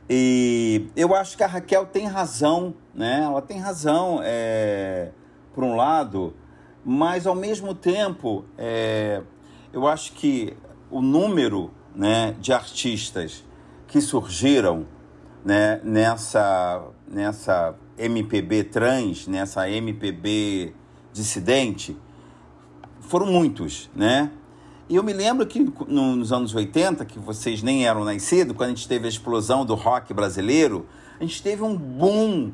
e 0.09 0.89
eu 0.95 1.15
acho 1.15 1.37
que 1.37 1.43
a 1.43 1.47
Raquel 1.47 1.87
tem 1.87 2.07
razão, 2.07 2.75
né? 2.95 3.23
Ela 3.25 3.41
tem 3.41 3.59
razão, 3.59 4.21
é, 4.23 5.11
por 5.55 5.65
um 5.65 5.75
lado, 5.75 6.35
mas 6.85 7.27
ao 7.27 7.35
mesmo 7.35 7.75
tempo, 7.75 8.45
é, 8.59 9.23
eu 9.73 9.87
acho 9.87 10.13
que 10.13 10.57
o 10.91 11.01
número 11.01 11.71
né, 11.95 12.35
de 12.39 12.53
artistas 12.53 13.45
que 13.87 14.01
surgiram 14.01 14.87
né, 15.45 15.81
nessa, 15.83 16.83
nessa 17.07 17.75
MPB 17.97 18.65
trans, 18.65 19.27
nessa 19.27 19.69
MPB 19.71 20.75
dissidente, 21.13 21.97
foram 23.01 23.27
muitos, 23.27 23.91
né? 23.95 24.31
E 24.87 24.97
eu 24.97 25.03
me 25.03 25.15
lembro 25.15 25.47
que 25.47 25.61
nos 25.89 26.31
anos 26.31 26.55
80, 26.55 27.07
que 27.07 27.19
vocês 27.19 27.63
nem 27.63 27.87
eram 27.87 28.05
nascidos, 28.05 28.55
quando 28.55 28.69
a 28.69 28.75
gente 28.75 28.87
teve 28.87 29.07
a 29.07 29.09
explosão 29.09 29.65
do 29.65 29.75
rock 29.75 30.13
brasileiro, 30.13 30.87
a 31.19 31.25
gente 31.25 31.43
teve 31.43 31.63
um 31.63 31.75
boom 31.75 32.53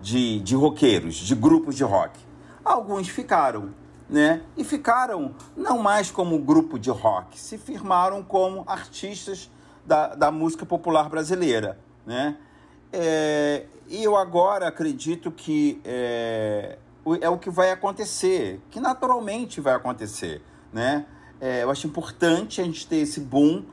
de, 0.00 0.38
de 0.40 0.54
roqueiros, 0.54 1.16
de 1.16 1.34
grupos 1.34 1.74
de 1.74 1.82
rock. 1.82 2.20
Alguns 2.64 3.08
ficaram, 3.08 3.74
né? 4.08 4.42
E 4.56 4.62
ficaram 4.62 5.34
não 5.56 5.78
mais 5.78 6.08
como 6.08 6.38
grupo 6.38 6.78
de 6.78 6.90
rock, 6.90 7.38
se 7.38 7.58
firmaram 7.58 8.22
como 8.22 8.62
artistas 8.68 9.50
da, 9.84 10.14
da 10.14 10.30
música 10.30 10.64
popular 10.64 11.08
brasileira, 11.08 11.80
né? 12.06 12.36
É, 12.92 13.66
e 13.88 14.04
eu 14.04 14.16
agora 14.16 14.68
acredito 14.68 15.32
que 15.32 15.80
é, 15.84 16.78
é 17.20 17.28
o 17.28 17.38
que 17.38 17.50
vai 17.50 17.72
acontecer, 17.72 18.60
que 18.70 18.78
naturalmente 18.78 19.60
vai 19.60 19.74
acontecer, 19.74 20.40
né? 20.72 21.06
É, 21.42 21.64
eu 21.64 21.72
acho 21.72 21.88
importante 21.88 22.60
a 22.60 22.64
gente 22.64 22.86
ter 22.86 22.98
esse 22.98 23.18
boom, 23.18 23.64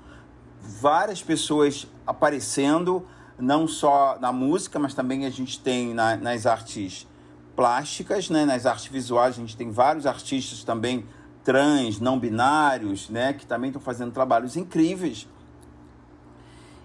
várias 0.59 1.21
pessoas 1.21 1.85
aparecendo, 2.07 3.05
não 3.37 3.67
só 3.67 4.17
na 4.19 4.31
música, 4.31 4.79
mas 4.79 4.95
também 4.95 5.23
a 5.27 5.29
gente 5.29 5.59
tem 5.59 5.93
na, 5.93 6.17
nas 6.17 6.47
artes 6.47 7.07
plásticas, 7.55 8.27
né? 8.27 8.43
nas 8.43 8.65
artes 8.65 8.87
visuais, 8.87 9.35
a 9.35 9.39
gente 9.39 9.55
tem 9.55 9.69
vários 9.69 10.07
artistas 10.07 10.63
também 10.63 11.05
trans, 11.43 11.99
não 11.99 12.17
binários, 12.17 13.07
né? 13.07 13.33
que 13.33 13.45
também 13.45 13.69
estão 13.69 13.81
fazendo 13.81 14.11
trabalhos 14.11 14.57
incríveis. 14.57 15.27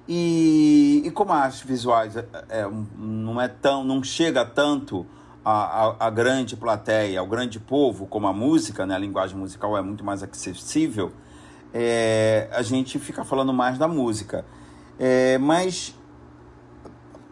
E, 0.06 1.00
e 1.02 1.10
como 1.12 1.32
as 1.32 1.62
visuais 1.62 2.14
é, 2.14 2.26
é, 2.50 2.68
não 2.98 3.40
é 3.40 3.48
tão, 3.48 3.82
não 3.82 4.04
chega 4.04 4.44
tanto 4.44 5.06
a, 5.44 5.50
a, 5.50 6.06
a, 6.06 6.10
grande 6.10 6.56
plateia, 6.56 7.20
ao 7.20 7.26
grande 7.26 7.60
povo, 7.60 8.06
como 8.06 8.26
a 8.26 8.32
música, 8.32 8.86
né? 8.86 8.94
a 8.94 8.98
linguagem 8.98 9.36
musical 9.36 9.76
é 9.76 9.82
muito 9.82 10.04
mais 10.04 10.22
acessível, 10.22 11.12
é, 11.72 12.48
a 12.52 12.62
gente 12.62 12.98
fica 12.98 13.24
falando 13.24 13.52
mais 13.52 13.76
da 13.76 13.88
música. 13.88 14.44
É, 14.98 15.36
mas 15.38 15.94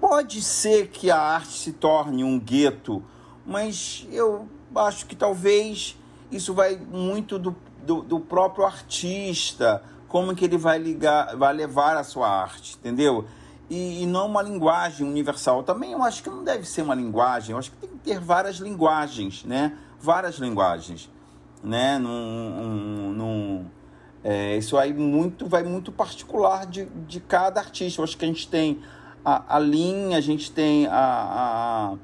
pode 0.01 0.43
ser 0.43 0.89
que 0.89 1.11
a 1.11 1.19
arte 1.19 1.57
se 1.59 1.73
torne 1.73 2.25
um 2.25 2.39
gueto, 2.39 3.03
mas 3.47 4.07
eu 4.11 4.49
acho 4.75 5.07
que 5.07 5.15
talvez 5.15 5.97
isso 6.31 6.53
vai 6.53 6.77
muito 6.77 7.39
do, 7.39 7.55
do, 7.85 8.03
do 8.03 8.19
próprio 8.19 8.65
artista, 8.65 9.83
como 10.09 10.35
que 10.35 10.45
ele 10.45 10.59
vai 10.59 10.79
ligar, 10.79 11.37
vai 11.37 11.53
levar 11.55 11.97
a 11.97 12.05
sua 12.05 12.29
arte, 12.29 12.77
entendeu? 12.79 13.27
E, 13.71 14.03
e, 14.03 14.07
não 14.07 14.27
uma 14.27 14.43
linguagem 14.43 15.07
universal. 15.07 15.63
Também 15.63 15.93
eu 15.93 16.03
acho 16.03 16.23
que 16.23 16.29
não 16.29 16.45
deve 16.45 16.67
ser 16.67 16.83
uma 16.83 16.95
linguagem, 16.95 17.53
eu 17.53 17.59
acho 17.59 17.71
que 17.71 17.77
tem 17.77 17.92
ter 18.05 18.19
várias 18.19 18.57
linguagens, 18.57 19.45
né? 19.45 19.77
Várias 20.01 20.37
linguagens, 20.37 21.11
né? 21.63 21.99
Num, 21.99 23.13
num, 23.13 23.67
é, 24.25 24.57
isso 24.57 24.77
aí 24.77 24.93
muito, 24.93 25.47
vai 25.47 25.63
muito 25.63 25.91
particular 25.91 26.67
de, 26.67 26.87
de 27.07 27.21
cada 27.21 27.61
artista. 27.61 28.01
Eu 28.01 28.05
acho 28.05 28.17
que 28.17 28.25
a 28.25 28.29
gente 28.29 28.49
tem 28.49 28.81
a, 29.25 29.57
a 29.57 29.59
linha, 29.59 30.17
a 30.17 30.21
gente 30.21 30.51
tem 30.51 30.87
a, 30.87 31.97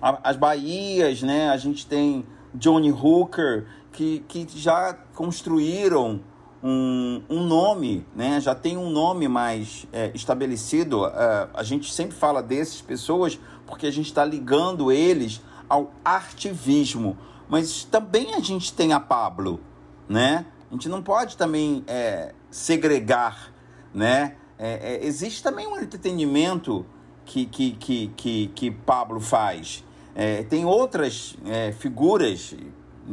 a, 0.00 0.10
a, 0.10 0.30
as 0.30 0.36
Bahias, 0.36 1.22
né? 1.22 1.50
A 1.50 1.56
gente 1.56 1.86
tem 1.86 2.24
Johnny 2.54 2.92
Hooker, 2.92 3.66
que, 3.92 4.20
que 4.28 4.46
já 4.54 4.94
construíram 5.14 6.20
um, 6.66 7.22
um 7.28 7.44
nome, 7.44 8.06
né? 8.16 8.40
já 8.40 8.54
tem 8.54 8.78
um 8.78 8.88
nome 8.88 9.28
mais 9.28 9.86
é, 9.92 10.10
estabelecido. 10.14 11.04
É, 11.04 11.48
a 11.52 11.62
gente 11.62 11.92
sempre 11.92 12.16
fala 12.16 12.42
dessas 12.42 12.80
pessoas 12.80 13.38
porque 13.66 13.86
a 13.86 13.90
gente 13.90 14.06
está 14.06 14.24
ligando 14.24 14.90
eles 14.90 15.42
ao 15.68 15.92
artivismo. 16.02 17.18
Mas 17.50 17.84
também 17.84 18.34
a 18.34 18.40
gente 18.40 18.72
tem 18.72 18.94
a 18.94 18.98
Pablo, 18.98 19.60
né? 20.08 20.46
A 20.70 20.74
gente 20.74 20.88
não 20.88 21.02
pode 21.02 21.36
também 21.36 21.84
é, 21.86 22.32
segregar, 22.50 23.52
né? 23.92 24.36
É, 24.58 24.94
é, 24.94 25.06
existe 25.06 25.42
também 25.42 25.66
um 25.66 25.78
entretenimento 25.78 26.86
que, 27.26 27.44
que, 27.44 27.72
que, 27.72 28.06
que, 28.16 28.46
que 28.48 28.70
Pablo 28.70 29.20
faz. 29.20 29.84
É, 30.14 30.44
tem 30.44 30.64
outras 30.64 31.36
figuras 31.78 32.54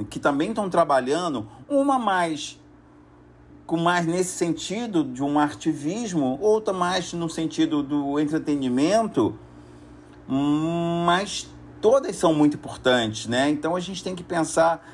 que 0.09 0.19
também 0.19 0.49
estão 0.49 0.69
trabalhando, 0.69 1.49
uma 1.67 1.99
mais 1.99 2.60
mais 3.77 4.05
nesse 4.05 4.37
sentido 4.37 5.03
de 5.03 5.23
um 5.23 5.39
artivismo, 5.39 6.37
outra 6.41 6.73
mais 6.73 7.13
no 7.13 7.29
sentido 7.29 7.81
do 7.81 8.19
entretenimento, 8.19 9.37
mas 11.05 11.49
todas 11.81 12.15
são 12.15 12.33
muito 12.33 12.55
importantes, 12.55 13.27
né? 13.27 13.49
Então 13.49 13.75
a 13.75 13.79
gente 13.79 14.03
tem 14.03 14.15
que 14.15 14.23
pensar 14.23 14.85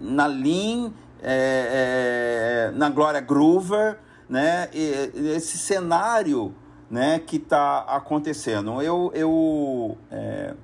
na 0.00 0.26
Lin, 0.26 0.92
é, 1.22 2.70
é, 2.70 2.76
na 2.76 2.88
Glória 2.88 3.20
Groover, 3.20 3.98
né? 4.28 4.68
E, 4.72 5.12
esse 5.36 5.58
cenário, 5.58 6.54
né, 6.90 7.20
que 7.24 7.36
está 7.36 7.80
acontecendo. 7.80 8.82
Eu, 8.82 9.12
eu 9.14 9.96
é, 10.10 10.54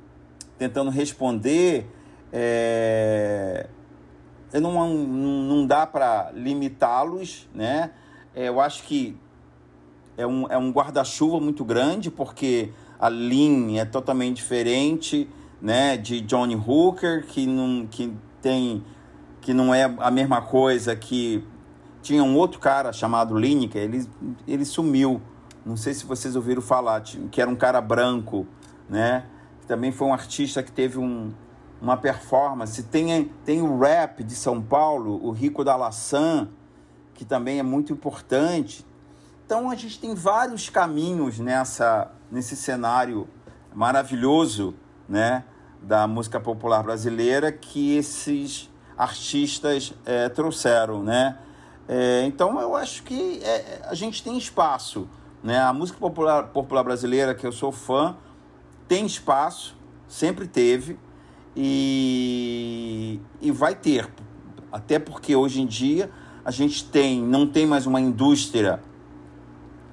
tentando 0.58 0.90
responder, 0.90 1.86
é, 2.32 3.68
não, 4.52 4.88
não 4.88 5.66
dá 5.66 5.86
para 5.86 6.30
limitá-los, 6.32 7.48
né? 7.54 7.90
É, 8.34 8.48
eu 8.48 8.60
acho 8.60 8.82
que 8.84 9.16
é 10.16 10.26
um, 10.26 10.46
é 10.48 10.56
um 10.56 10.70
guarda-chuva 10.70 11.40
muito 11.40 11.64
grande, 11.64 12.10
porque 12.10 12.72
a 12.98 13.08
Lin 13.08 13.78
é 13.78 13.84
totalmente 13.84 14.36
diferente 14.36 15.28
né, 15.60 15.96
de 15.96 16.20
Johnny 16.20 16.56
Hooker, 16.56 17.26
que 17.26 17.46
não, 17.46 17.86
que 17.86 18.12
tem 18.40 18.84
que 19.40 19.54
não 19.54 19.72
é 19.72 19.84
a 19.84 20.10
mesma 20.10 20.42
coisa 20.42 20.96
que 20.96 21.44
tinha 22.02 22.22
um 22.22 22.36
outro 22.36 22.58
cara 22.58 22.92
chamado 22.92 23.38
Lineker, 23.38 23.80
ele, 23.80 24.04
ele 24.46 24.64
sumiu. 24.64 25.22
Não 25.64 25.76
sei 25.76 25.94
se 25.94 26.04
vocês 26.04 26.34
ouviram 26.34 26.60
falar, 26.60 27.00
que 27.00 27.40
era 27.40 27.48
um 27.48 27.54
cara 27.54 27.80
branco, 27.80 28.44
né? 28.88 29.24
Também 29.68 29.92
foi 29.92 30.08
um 30.08 30.12
artista 30.12 30.64
que 30.64 30.72
teve 30.72 30.98
um, 30.98 31.32
uma 31.80 31.96
performance. 31.96 32.82
Tem, 32.84 33.24
tem 33.44 33.62
o 33.62 33.78
rap 33.78 34.22
de 34.22 34.34
São 34.34 34.62
Paulo, 34.62 35.24
o 35.24 35.30
Rico 35.30 35.64
da 35.64 35.76
Laçã, 35.76 36.48
que 37.14 37.24
também 37.24 37.58
é 37.58 37.62
muito 37.62 37.92
importante. 37.92 38.86
Então 39.44 39.70
a 39.70 39.74
gente 39.74 40.00
tem 40.00 40.14
vários 40.14 40.68
caminhos 40.68 41.38
nessa, 41.38 42.10
nesse 42.30 42.56
cenário 42.56 43.28
maravilhoso 43.74 44.74
né, 45.08 45.44
da 45.80 46.06
música 46.06 46.40
popular 46.40 46.82
brasileira 46.82 47.52
que 47.52 47.96
esses 47.96 48.70
artistas 48.96 49.92
é, 50.04 50.28
trouxeram, 50.28 51.02
né? 51.02 51.38
É, 51.88 52.24
então 52.24 52.60
eu 52.60 52.74
acho 52.74 53.04
que 53.04 53.40
é, 53.44 53.82
a 53.84 53.94
gente 53.94 54.22
tem 54.22 54.36
espaço, 54.36 55.08
né? 55.42 55.60
A 55.60 55.72
música 55.72 55.98
popular, 55.98 56.48
popular 56.48 56.82
brasileira 56.82 57.34
que 57.34 57.46
eu 57.46 57.52
sou 57.52 57.70
fã 57.70 58.16
tem 58.88 59.06
espaço, 59.06 59.76
sempre 60.08 60.48
teve 60.48 60.98
e, 61.56 63.18
e 63.40 63.50
vai 63.50 63.74
ter, 63.74 64.08
até 64.70 64.98
porque 64.98 65.34
hoje 65.34 65.62
em 65.62 65.66
dia 65.66 66.10
a 66.44 66.50
gente 66.50 66.84
tem, 66.84 67.20
não 67.20 67.46
tem 67.46 67.66
mais 67.66 67.86
uma 67.86 68.00
indústria 68.00 68.80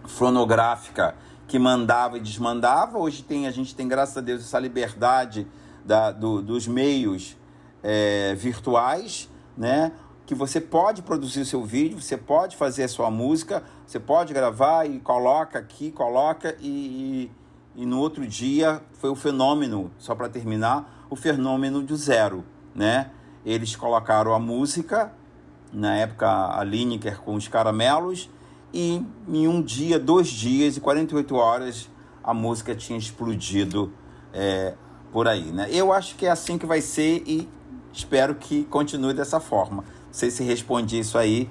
fonográfica 0.05 1.15
que 1.47 1.57
mandava 1.57 2.17
e 2.17 2.19
desmandava. 2.19 2.97
Hoje 2.97 3.23
tem, 3.23 3.47
a 3.47 3.51
gente 3.51 3.73
tem, 3.75 3.87
graças 3.87 4.17
a 4.17 4.21
Deus, 4.21 4.41
essa 4.41 4.59
liberdade 4.59 5.47
da, 5.85 6.11
do, 6.11 6.41
dos 6.41 6.67
meios 6.67 7.37
é, 7.81 8.35
virtuais, 8.35 9.29
né? 9.57 9.91
Que 10.25 10.33
você 10.33 10.61
pode 10.61 11.01
produzir 11.01 11.41
o 11.41 11.45
seu 11.45 11.63
vídeo, 11.63 12.01
você 12.01 12.17
pode 12.17 12.55
fazer 12.55 12.83
a 12.83 12.87
sua 12.87 13.11
música, 13.11 13.63
você 13.85 13.99
pode 13.99 14.33
gravar 14.33 14.85
e 14.85 14.99
coloca 14.99 15.59
aqui, 15.59 15.91
coloca 15.91 16.55
e, 16.59 17.29
e, 17.75 17.81
e 17.83 17.85
no 17.85 17.99
outro 17.99 18.25
dia 18.25 18.81
foi 18.93 19.09
o 19.09 19.15
fenômeno, 19.15 19.91
só 19.97 20.15
para 20.15 20.29
terminar, 20.29 21.02
o 21.13 21.15
fenômeno 21.15 21.83
do 21.83 21.95
zero, 21.95 22.43
né? 22.73 23.11
Eles 23.45 23.75
colocaram 23.75 24.33
a 24.33 24.39
música, 24.39 25.13
na 25.71 25.95
época 25.95 26.27
a 26.27 26.63
Lineker 26.63 27.21
com 27.21 27.35
os 27.35 27.47
caramelos, 27.47 28.31
e 28.73 29.05
em 29.27 29.47
um 29.47 29.61
dia, 29.61 29.99
dois 29.99 30.27
dias 30.27 30.75
e 30.75 30.81
48 30.81 31.35
horas 31.35 31.87
a 32.23 32.33
música 32.33 32.73
tinha 32.73 32.97
explodido 32.97 33.93
é, 34.33 34.73
por 35.11 35.27
aí, 35.27 35.51
né? 35.51 35.67
Eu 35.69 35.93
acho 35.93 36.15
que 36.15 36.25
é 36.25 36.31
assim 36.31 36.57
que 36.57 36.65
vai 36.65 36.81
ser 36.81 37.21
e 37.27 37.47
espero 37.91 38.33
que 38.33 38.63
continue 38.63 39.13
dessa 39.13 39.39
forma. 39.39 39.83
Não 39.83 40.13
sei 40.13 40.31
se 40.31 40.41
respondi 40.43 40.97
isso 40.97 41.15
aí. 41.15 41.47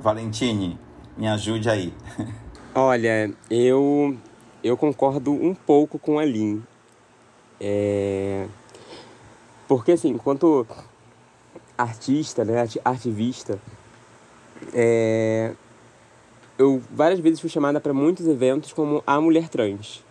Valentine, 0.00 0.78
me 1.14 1.28
ajude 1.28 1.68
aí. 1.68 1.92
Olha, 2.74 3.30
eu, 3.50 4.16
eu 4.62 4.78
concordo 4.78 5.30
um 5.30 5.54
pouco 5.54 5.98
com 5.98 6.18
a 6.18 6.24
Lin. 6.24 6.62
É... 7.60 8.46
Porque, 9.68 9.92
assim, 9.92 10.10
enquanto 10.10 10.66
artista, 11.76 12.44
né, 12.44 12.66
ativista, 12.84 13.58
é... 14.72 15.52
eu 16.58 16.82
várias 16.90 17.20
vezes 17.20 17.40
fui 17.40 17.50
chamada 17.50 17.80
para 17.80 17.92
muitos 17.92 18.26
eventos 18.26 18.72
como 18.72 19.02
a 19.06 19.20
mulher 19.20 19.48
trans. 19.48 20.04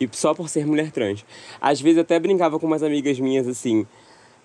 E 0.00 0.08
só 0.12 0.34
por 0.34 0.48
ser 0.48 0.66
mulher 0.66 0.90
trans. 0.90 1.24
Às 1.60 1.80
vezes 1.80 1.98
até 1.98 2.18
brincava 2.18 2.58
com 2.58 2.66
umas 2.66 2.82
amigas 2.82 3.18
minhas 3.20 3.46
assim, 3.46 3.86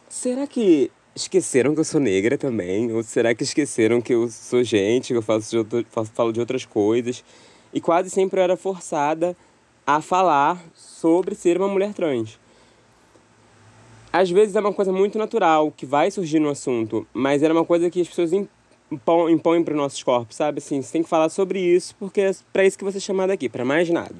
Será 0.09 0.47
que 0.47 0.89
esqueceram 1.15 1.75
que 1.75 1.81
eu 1.81 1.85
sou 1.85 2.01
negra 2.01 2.35
também? 2.35 2.91
Ou 2.91 3.03
será 3.03 3.35
que 3.35 3.43
esqueceram 3.43 4.01
que 4.01 4.11
eu 4.11 4.27
sou 4.27 4.63
gente, 4.63 5.09
que 5.09 5.15
eu 5.15 5.21
faço 5.21 5.51
de 5.51 5.57
outro, 5.59 5.85
faço, 5.91 6.11
falo 6.15 6.33
de 6.33 6.39
outras 6.39 6.65
coisas? 6.65 7.23
E 7.71 7.79
quase 7.79 8.09
sempre 8.09 8.39
eu 8.39 8.43
era 8.43 8.57
forçada 8.57 9.37
a 9.85 10.01
falar 10.01 10.59
sobre 10.73 11.35
ser 11.35 11.57
uma 11.57 11.67
mulher 11.67 11.93
trans. 11.93 12.39
Às 14.11 14.31
vezes 14.31 14.55
é 14.55 14.59
uma 14.59 14.73
coisa 14.73 14.91
muito 14.91 15.19
natural, 15.19 15.71
que 15.71 15.85
vai 15.85 16.09
surgir 16.09 16.39
no 16.39 16.49
assunto, 16.49 17.05
mas 17.13 17.43
era 17.43 17.53
uma 17.53 17.63
coisa 17.63 17.91
que 17.91 18.01
as 18.01 18.07
pessoas 18.07 18.31
impõem, 18.91 19.63
para 19.63 19.73
os 19.73 19.77
nossos 19.77 20.01
corpos, 20.01 20.35
sabe? 20.35 20.57
Assim, 20.57 20.81
você 20.81 20.91
tem 20.91 21.03
que 21.03 21.09
falar 21.09 21.29
sobre 21.29 21.59
isso, 21.59 21.95
porque 21.99 22.21
é 22.21 22.31
para 22.51 22.65
isso 22.65 22.75
que 22.75 22.83
você 22.83 22.97
é 22.97 23.01
chamado 23.01 23.29
aqui, 23.29 23.47
para 23.47 23.63
mais 23.63 23.87
nada. 23.89 24.15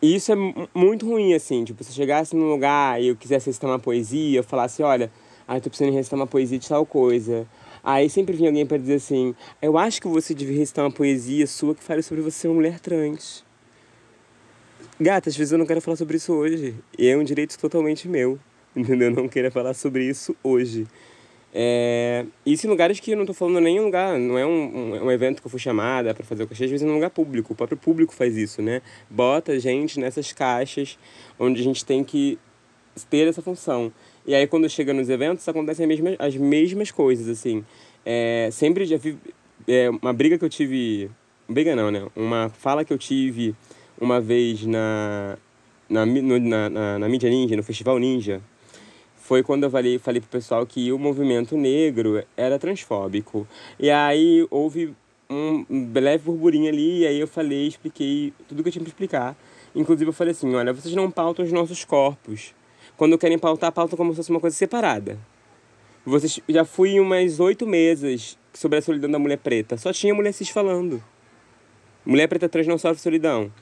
E 0.00 0.14
isso 0.14 0.32
é 0.32 0.36
muito 0.74 1.06
ruim, 1.06 1.34
assim, 1.34 1.64
tipo, 1.64 1.84
se 1.84 1.90
eu 1.90 1.94
chegasse 1.94 2.34
num 2.34 2.48
lugar 2.48 3.00
e 3.00 3.08
eu 3.08 3.16
quisesse 3.16 3.46
recitar 3.46 3.68
uma 3.68 3.78
poesia, 3.78 4.38
eu 4.38 4.42
falasse, 4.42 4.82
olha, 4.82 5.12
ah, 5.46 5.58
eu 5.58 5.60
tô 5.60 5.68
precisando 5.68 5.92
recitar 5.94 6.18
uma 6.18 6.26
poesia 6.26 6.58
de 6.58 6.66
tal 6.66 6.86
coisa. 6.86 7.46
Aí 7.84 8.08
sempre 8.08 8.34
vinha 8.34 8.48
alguém 8.48 8.64
para 8.64 8.78
dizer 8.78 8.94
assim, 8.94 9.34
eu 9.60 9.76
acho 9.76 10.00
que 10.00 10.08
você 10.08 10.32
devia 10.32 10.56
recitar 10.56 10.82
uma 10.82 10.90
poesia 10.90 11.46
sua 11.46 11.74
que 11.74 11.84
fale 11.84 12.02
sobre 12.02 12.22
você 12.22 12.38
ser 12.38 12.48
uma 12.48 12.54
mulher 12.54 12.80
trans. 12.80 13.44
Gata, 14.98 15.28
às 15.28 15.36
vezes 15.36 15.52
eu 15.52 15.58
não 15.58 15.66
quero 15.66 15.80
falar 15.80 15.96
sobre 15.96 16.16
isso 16.16 16.32
hoje. 16.32 16.74
E 16.98 17.06
é 17.06 17.16
um 17.16 17.24
direito 17.24 17.58
totalmente 17.58 18.08
meu, 18.08 18.38
entendeu? 18.76 19.10
Eu 19.10 19.16
não 19.16 19.28
quero 19.28 19.50
falar 19.50 19.74
sobre 19.74 20.04
isso 20.04 20.34
hoje. 20.42 20.86
É, 21.54 22.24
isso 22.46 22.66
em 22.66 22.70
lugares 22.70 22.98
que 22.98 23.10
eu 23.10 23.16
não 23.16 23.24
estou 23.24 23.34
falando 23.34 23.60
nem 23.60 23.76
em 23.76 23.80
lugar, 23.80 24.18
não 24.18 24.38
é 24.38 24.46
um, 24.46 24.50
um, 24.50 25.04
um, 25.04 25.10
evento 25.10 25.42
que 25.42 25.46
eu 25.46 25.50
fui 25.50 25.60
chamada 25.60 26.14
para 26.14 26.24
fazer 26.24 26.44
o 26.44 26.48
cachê, 26.48 26.64
às 26.64 26.70
vezes 26.70 26.86
é 26.86 26.90
um 26.90 26.94
lugar 26.94 27.10
público, 27.10 27.52
o 27.52 27.56
próprio 27.56 27.76
público 27.76 28.14
faz 28.14 28.38
isso, 28.38 28.62
né? 28.62 28.80
Bota 29.10 29.60
gente 29.60 30.00
nessas 30.00 30.32
caixas 30.32 30.98
onde 31.38 31.60
a 31.60 31.64
gente 31.64 31.84
tem 31.84 32.02
que 32.02 32.38
ter 33.10 33.28
essa 33.28 33.42
função. 33.42 33.92
E 34.26 34.34
aí 34.34 34.46
quando 34.46 34.66
chega 34.68 34.94
nos 34.94 35.10
eventos 35.10 35.46
acontecem 35.46 35.84
as 35.84 36.00
mesmas, 36.00 36.16
as 36.18 36.36
mesmas 36.36 36.90
coisas, 36.90 37.28
assim. 37.28 37.62
É, 38.04 38.48
sempre 38.50 38.86
já 38.86 38.96
vi 38.96 39.18
é, 39.68 39.90
uma 39.90 40.12
briga 40.12 40.38
que 40.38 40.44
eu 40.44 40.48
tive. 40.48 41.10
Briga 41.48 41.76
não, 41.76 41.90
né? 41.90 42.06
Uma 42.16 42.48
fala 42.48 42.82
que 42.82 42.92
eu 42.92 42.98
tive 42.98 43.54
uma 44.00 44.20
vez 44.20 44.64
na, 44.64 45.36
na, 45.88 46.06
no, 46.06 46.38
na, 46.40 46.70
na, 46.70 46.98
na 46.98 47.08
mídia 47.08 47.28
ninja, 47.28 47.56
no 47.56 47.62
Festival 47.62 47.98
Ninja, 47.98 48.40
foi 49.22 49.42
quando 49.42 49.62
eu 49.62 49.70
falei, 49.70 49.98
falei 49.98 50.20
pro 50.20 50.28
pessoal 50.28 50.66
que 50.66 50.92
o 50.92 50.98
movimento 50.98 51.56
negro 51.56 52.22
era 52.36 52.58
transfóbico. 52.58 53.46
E 53.78 53.88
aí 53.88 54.46
houve 54.50 54.94
um 55.30 55.64
leve 55.94 56.24
burburinho 56.24 56.68
ali, 56.68 57.00
e 57.00 57.06
aí 57.06 57.20
eu 57.20 57.28
falei, 57.28 57.68
expliquei 57.68 58.32
tudo 58.48 58.62
que 58.62 58.68
eu 58.68 58.72
tinha 58.72 58.82
para 58.82 58.90
explicar. 58.90 59.36
Inclusive 59.74 60.10
eu 60.10 60.12
falei 60.12 60.32
assim, 60.32 60.52
olha, 60.54 60.72
vocês 60.72 60.94
não 60.94 61.10
pautam 61.10 61.44
os 61.44 61.52
nossos 61.52 61.84
corpos. 61.84 62.52
Quando 62.96 63.16
querem 63.16 63.38
pautar, 63.38 63.72
pautam 63.72 63.96
como 63.96 64.10
se 64.10 64.16
fosse 64.16 64.30
uma 64.30 64.40
coisa 64.40 64.56
separada. 64.56 65.18
Vocês 66.04 66.40
já 66.48 66.64
fui 66.64 66.90
em 66.90 67.00
umas 67.00 67.38
oito 67.38 67.64
mesas 67.64 68.36
sobre 68.52 68.78
a 68.78 68.82
solidão 68.82 69.08
da 69.08 69.20
mulher 69.20 69.38
preta. 69.38 69.76
Só 69.76 69.92
tinha 69.92 70.12
mulher 70.12 70.32
cis 70.32 70.48
falando. 70.48 71.02
Mulher 72.04 72.26
preta 72.26 72.48
trans 72.48 72.66
não 72.66 72.76
sofre 72.76 73.00
solidão. 73.00 73.52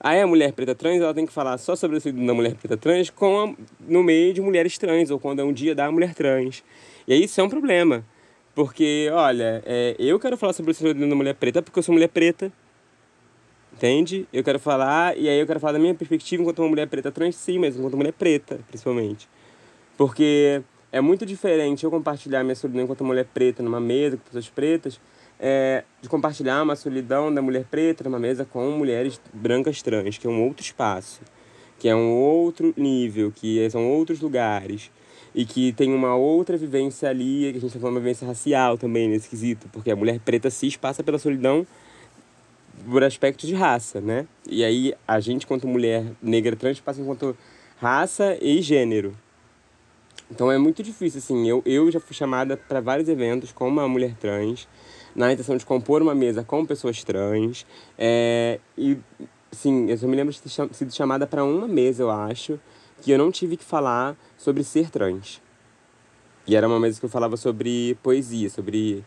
Aí 0.00 0.20
a 0.20 0.26
mulher 0.26 0.52
preta 0.52 0.74
trans 0.74 1.00
ela 1.00 1.12
tem 1.12 1.26
que 1.26 1.32
falar 1.32 1.58
só 1.58 1.74
sobre 1.74 1.96
a 1.96 2.00
solidão 2.00 2.26
da 2.26 2.34
mulher 2.34 2.54
preta 2.54 2.76
trans 2.76 3.10
com 3.10 3.56
no 3.80 4.02
meio 4.02 4.32
de 4.32 4.40
mulheres 4.40 4.78
trans, 4.78 5.10
ou 5.10 5.18
quando 5.18 5.40
é 5.40 5.44
um 5.44 5.52
dia 5.52 5.74
da 5.74 5.90
mulher 5.90 6.14
trans. 6.14 6.62
E 7.06 7.12
aí 7.12 7.24
isso 7.24 7.40
é 7.40 7.44
um 7.44 7.48
problema. 7.48 8.04
Porque, 8.54 9.08
olha, 9.12 9.62
é, 9.66 9.94
eu 9.98 10.18
quero 10.18 10.36
falar 10.36 10.52
sobre 10.52 10.70
a 10.70 10.74
solidão 10.74 11.08
da 11.08 11.14
mulher 11.14 11.34
preta 11.34 11.62
porque 11.62 11.78
eu 11.78 11.82
sou 11.82 11.92
mulher 11.92 12.08
preta. 12.08 12.52
Entende? 13.72 14.26
Eu 14.32 14.42
quero 14.42 14.58
falar, 14.58 15.16
e 15.16 15.28
aí 15.28 15.38
eu 15.38 15.46
quero 15.46 15.60
falar 15.60 15.74
da 15.74 15.78
minha 15.78 15.94
perspectiva 15.94 16.42
enquanto 16.42 16.58
uma 16.58 16.68
mulher 16.68 16.88
preta 16.88 17.12
trans, 17.12 17.36
sim, 17.36 17.58
mas 17.58 17.76
enquanto 17.76 17.96
mulher 17.96 18.12
preta, 18.12 18.58
principalmente. 18.66 19.28
Porque 19.96 20.60
é 20.90 21.00
muito 21.00 21.24
diferente 21.24 21.84
eu 21.84 21.90
compartilhar 21.90 22.42
minha 22.42 22.56
solidão 22.56 22.82
enquanto 22.82 23.04
mulher 23.04 23.26
preta 23.32 23.62
numa 23.62 23.78
mesa 23.78 24.16
com 24.16 24.24
pessoas 24.24 24.48
pretas, 24.48 25.00
é, 25.38 25.84
de 26.02 26.08
compartilhar 26.08 26.62
uma 26.62 26.76
solidão 26.76 27.32
da 27.32 27.40
mulher 27.40 27.64
preta 27.64 28.04
numa 28.04 28.18
mesa 28.18 28.44
com 28.44 28.70
mulheres 28.70 29.20
brancas 29.32 29.82
trans, 29.82 30.18
que 30.18 30.26
é 30.26 30.30
um 30.30 30.44
outro 30.44 30.64
espaço, 30.64 31.20
que 31.78 31.88
é 31.88 31.94
um 31.94 32.10
outro 32.10 32.74
nível, 32.76 33.32
que 33.34 33.68
são 33.70 33.86
outros 33.88 34.20
lugares 34.20 34.90
e 35.34 35.44
que 35.44 35.72
tem 35.72 35.94
uma 35.94 36.16
outra 36.16 36.56
vivência 36.56 37.08
ali, 37.08 37.42
que 37.42 37.58
a 37.58 37.60
gente 37.60 37.66
está 37.66 37.78
falando 37.78 37.96
uma 37.96 38.00
vivência 38.00 38.26
racial 38.26 38.76
também 38.76 39.08
nesse 39.08 39.28
quesito, 39.28 39.68
porque 39.72 39.90
a 39.90 39.96
mulher 39.96 40.18
preta 40.20 40.50
cis 40.50 40.76
passa 40.76 41.02
pela 41.04 41.18
solidão 41.18 41.66
por 42.90 43.04
aspecto 43.04 43.46
de 43.46 43.54
raça, 43.54 44.00
né? 44.00 44.26
E 44.48 44.64
aí 44.64 44.94
a 45.06 45.20
gente, 45.20 45.46
quanto 45.46 45.66
mulher 45.66 46.04
negra 46.22 46.56
trans, 46.56 46.80
passa 46.80 47.00
enquanto 47.00 47.36
raça 47.80 48.36
e 48.40 48.60
gênero. 48.62 49.16
Então 50.30 50.50
é 50.50 50.58
muito 50.58 50.82
difícil, 50.82 51.18
assim. 51.18 51.48
Eu, 51.48 51.62
eu 51.64 51.90
já 51.90 52.00
fui 52.00 52.14
chamada 52.14 52.56
para 52.56 52.80
vários 52.80 53.08
eventos 53.08 53.52
com 53.52 53.66
uma 53.66 53.88
mulher 53.88 54.14
trans, 54.20 54.68
na 55.14 55.32
intenção 55.32 55.56
de 55.56 55.64
compor 55.64 56.02
uma 56.02 56.14
mesa 56.14 56.42
com 56.44 56.64
pessoas 56.64 57.02
trans. 57.04 57.66
É, 57.96 58.60
e, 58.76 58.98
sim, 59.52 59.90
eu 59.90 59.96
só 59.96 60.06
me 60.06 60.16
lembro 60.16 60.32
de 60.32 60.40
ter 60.40 60.50
sido 60.72 60.94
chamada 60.94 61.26
para 61.26 61.44
uma 61.44 61.68
mesa, 61.68 62.02
eu 62.02 62.10
acho, 62.10 62.58
que 63.02 63.10
eu 63.10 63.18
não 63.18 63.30
tive 63.30 63.56
que 63.56 63.64
falar 63.64 64.16
sobre 64.36 64.62
ser 64.64 64.90
trans. 64.90 65.40
E 66.46 66.56
era 66.56 66.66
uma 66.66 66.80
mesa 66.80 66.98
que 66.98 67.04
eu 67.04 67.10
falava 67.10 67.36
sobre 67.36 67.96
poesia, 68.02 68.48
sobre. 68.48 69.04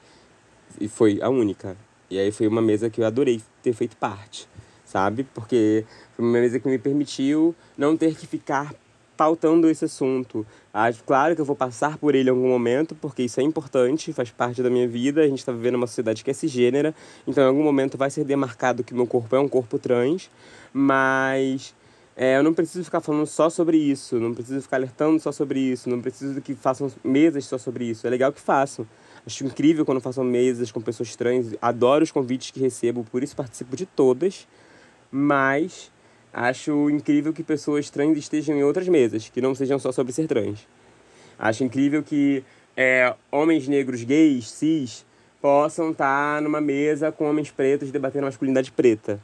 E 0.80 0.88
foi 0.88 1.20
a 1.22 1.30
única. 1.30 1.76
E 2.10 2.20
aí 2.20 2.32
foi 2.32 2.46
uma 2.46 2.62
mesa 2.62 2.90
que 2.90 3.02
eu 3.02 3.06
adorei 3.06 3.42
ter 3.64 3.74
feito 3.74 3.98
parte, 3.98 4.48
sabe? 4.86 5.24
Porque 5.34 5.86
foi 6.16 6.24
uma 6.24 6.34
mesa 6.34 6.60
que 6.60 6.68
me 6.68 6.78
permitiu 6.78 7.56
não 7.78 7.98
ter 7.98 8.16
que 8.16 8.28
ficar 8.28 8.76
pautando 9.22 9.70
esse 9.70 9.86
assunto. 9.86 10.44
Acho, 10.74 11.04
claro 11.04 11.36
que 11.36 11.42
eu 11.42 11.46
vou 11.46 11.56
passar 11.56 11.96
por 12.00 12.16
ele 12.16 12.30
em 12.30 12.32
algum 12.32 12.50
momento, 12.50 12.96
porque 12.96 13.22
isso 13.22 13.40
é 13.40 13.44
importante, 13.44 14.12
faz 14.12 14.32
parte 14.32 14.64
da 14.64 14.70
minha 14.72 14.88
vida. 14.88 15.22
A 15.22 15.28
gente 15.28 15.38
está 15.38 15.52
vivendo 15.52 15.76
uma 15.76 15.86
sociedade 15.86 16.24
que 16.24 16.32
é 16.32 16.34
cisgênera, 16.34 16.96
então 17.28 17.44
em 17.44 17.48
algum 17.48 17.62
momento 17.64 18.00
vai 18.00 18.10
ser 18.10 18.24
demarcado 18.24 18.84
que 18.84 18.96
meu 18.96 19.06
corpo 19.06 19.36
é 19.36 19.40
um 19.40 19.48
corpo 19.48 19.78
trans, 19.78 20.28
mas 20.74 21.76
é, 22.18 22.36
eu 22.38 22.42
não 22.42 22.52
preciso 22.52 22.84
ficar 22.84 23.00
falando 23.00 23.28
só 23.28 23.48
sobre 23.48 23.78
isso, 23.78 24.20
não 24.20 24.34
preciso 24.34 24.60
ficar 24.64 24.78
alertando 24.78 25.20
só 25.20 25.32
sobre 25.32 25.60
isso, 25.60 25.88
não 25.88 26.02
preciso 26.02 26.42
que 26.42 26.56
façam 26.56 26.92
mesas 27.04 27.46
só 27.46 27.60
sobre 27.60 27.86
isso. 27.86 28.08
É 28.08 28.10
legal 28.10 28.34
que 28.34 28.42
façam, 28.42 28.88
Acho 29.24 29.46
incrível 29.46 29.86
quando 29.86 30.02
faço 30.02 30.24
mesas 30.24 30.72
com 30.72 30.82
pessoas 30.82 31.16
trans. 31.16 31.54
Adoro 31.62 32.04
os 32.04 32.10
convites 32.10 32.50
que 32.50 32.60
recebo, 32.60 33.04
por 33.04 33.22
isso 33.22 33.36
participo 33.36 33.76
de 33.76 33.86
todas. 33.86 34.48
Mas 35.12 35.92
acho 36.34 36.90
incrível 36.90 37.34
que 37.34 37.44
pessoas 37.44 37.90
trans 37.90 38.18
estejam 38.18 38.56
em 38.56 38.64
outras 38.64 38.88
mesas, 38.88 39.30
que 39.30 39.42
não 39.42 39.54
sejam 39.54 39.78
só 39.80 39.92
sobre 39.92 40.14
ser 40.14 40.28
trans. 40.28 40.68
Acho 41.38 41.64
incrível 41.64 42.04
que 42.04 42.44
é, 42.76 43.14
homens 43.32 43.68
negros 43.68 44.04
gays, 44.04 44.50
cis, 44.50 45.06
possam 45.42 45.92
estar 45.92 46.42
numa 46.42 46.62
mesa 46.62 47.12
com 47.12 47.30
homens 47.30 47.50
pretos 47.50 47.92
debatendo 47.92 48.26
masculinidade 48.26 48.72
preta. 48.72 49.20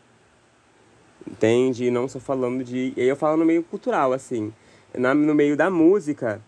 Entende? 1.30 1.92
Não 1.92 2.08
só 2.08 2.20
falando 2.20 2.64
de. 2.64 2.94
E 2.96 3.02
aí 3.02 3.08
eu 3.08 3.16
falo 3.16 3.38
no 3.38 3.46
meio 3.46 3.62
cultural, 3.62 4.14
assim. 4.14 4.54
no 4.98 5.36
meio 5.36 5.56
da 5.56 5.70
música, 5.70 6.42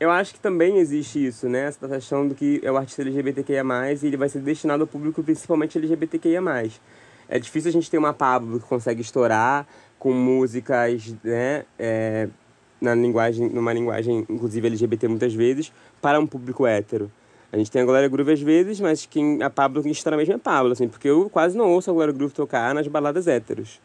eu 0.00 0.10
acho 0.10 0.34
que 0.34 0.40
também 0.40 0.78
existe 0.78 1.24
isso, 1.24 1.48
né? 1.48 1.66
Essa 1.66 1.88
questão 1.88 2.26
do 2.26 2.34
que 2.34 2.60
é 2.62 2.70
o 2.70 2.76
artista 2.76 3.02
LGBTQIA+, 3.02 3.62
e 4.02 4.06
ele 4.06 4.16
vai 4.16 4.28
ser 4.28 4.40
destinado 4.40 4.82
ao 4.82 4.86
público 4.86 5.22
principalmente 5.22 5.78
LGBTQIA+. 5.78 6.42
É 7.28 7.38
difícil 7.38 7.70
a 7.70 7.72
gente 7.72 7.90
ter 7.90 7.98
uma 7.98 8.12
Pablo 8.12 8.60
que 8.60 8.66
consegue 8.66 9.00
estourar 9.00 9.66
com 9.98 10.12
músicas, 10.12 11.14
né? 11.22 11.64
É, 11.78 12.28
na 12.80 12.94
linguagem, 12.94 13.48
numa 13.48 13.72
linguagem, 13.72 14.26
inclusive 14.28 14.66
LGBT 14.66 15.08
muitas 15.08 15.34
vezes, 15.34 15.72
para 16.00 16.20
um 16.20 16.26
público 16.26 16.66
hétero. 16.66 17.10
A 17.52 17.56
gente 17.56 17.70
tem 17.70 17.82
a 17.82 17.84
Glória 17.84 18.08
Groove 18.08 18.32
às 18.32 18.40
vezes, 18.40 18.80
mas 18.80 19.06
quem, 19.06 19.42
a 19.42 19.48
Pablo 19.48 19.82
que 19.82 19.88
estoura 19.88 20.16
mesmo 20.16 20.32
é 20.32 20.36
a 20.36 20.38
Pablo, 20.38 20.72
assim, 20.72 20.88
porque 20.88 21.08
eu 21.08 21.30
quase 21.30 21.56
não 21.56 21.72
ouço 21.72 21.90
a 21.90 21.94
Glória 21.94 22.12
Groove 22.12 22.34
tocar 22.34 22.74
nas 22.74 22.86
baladas 22.86 23.26
héteros. 23.26 23.80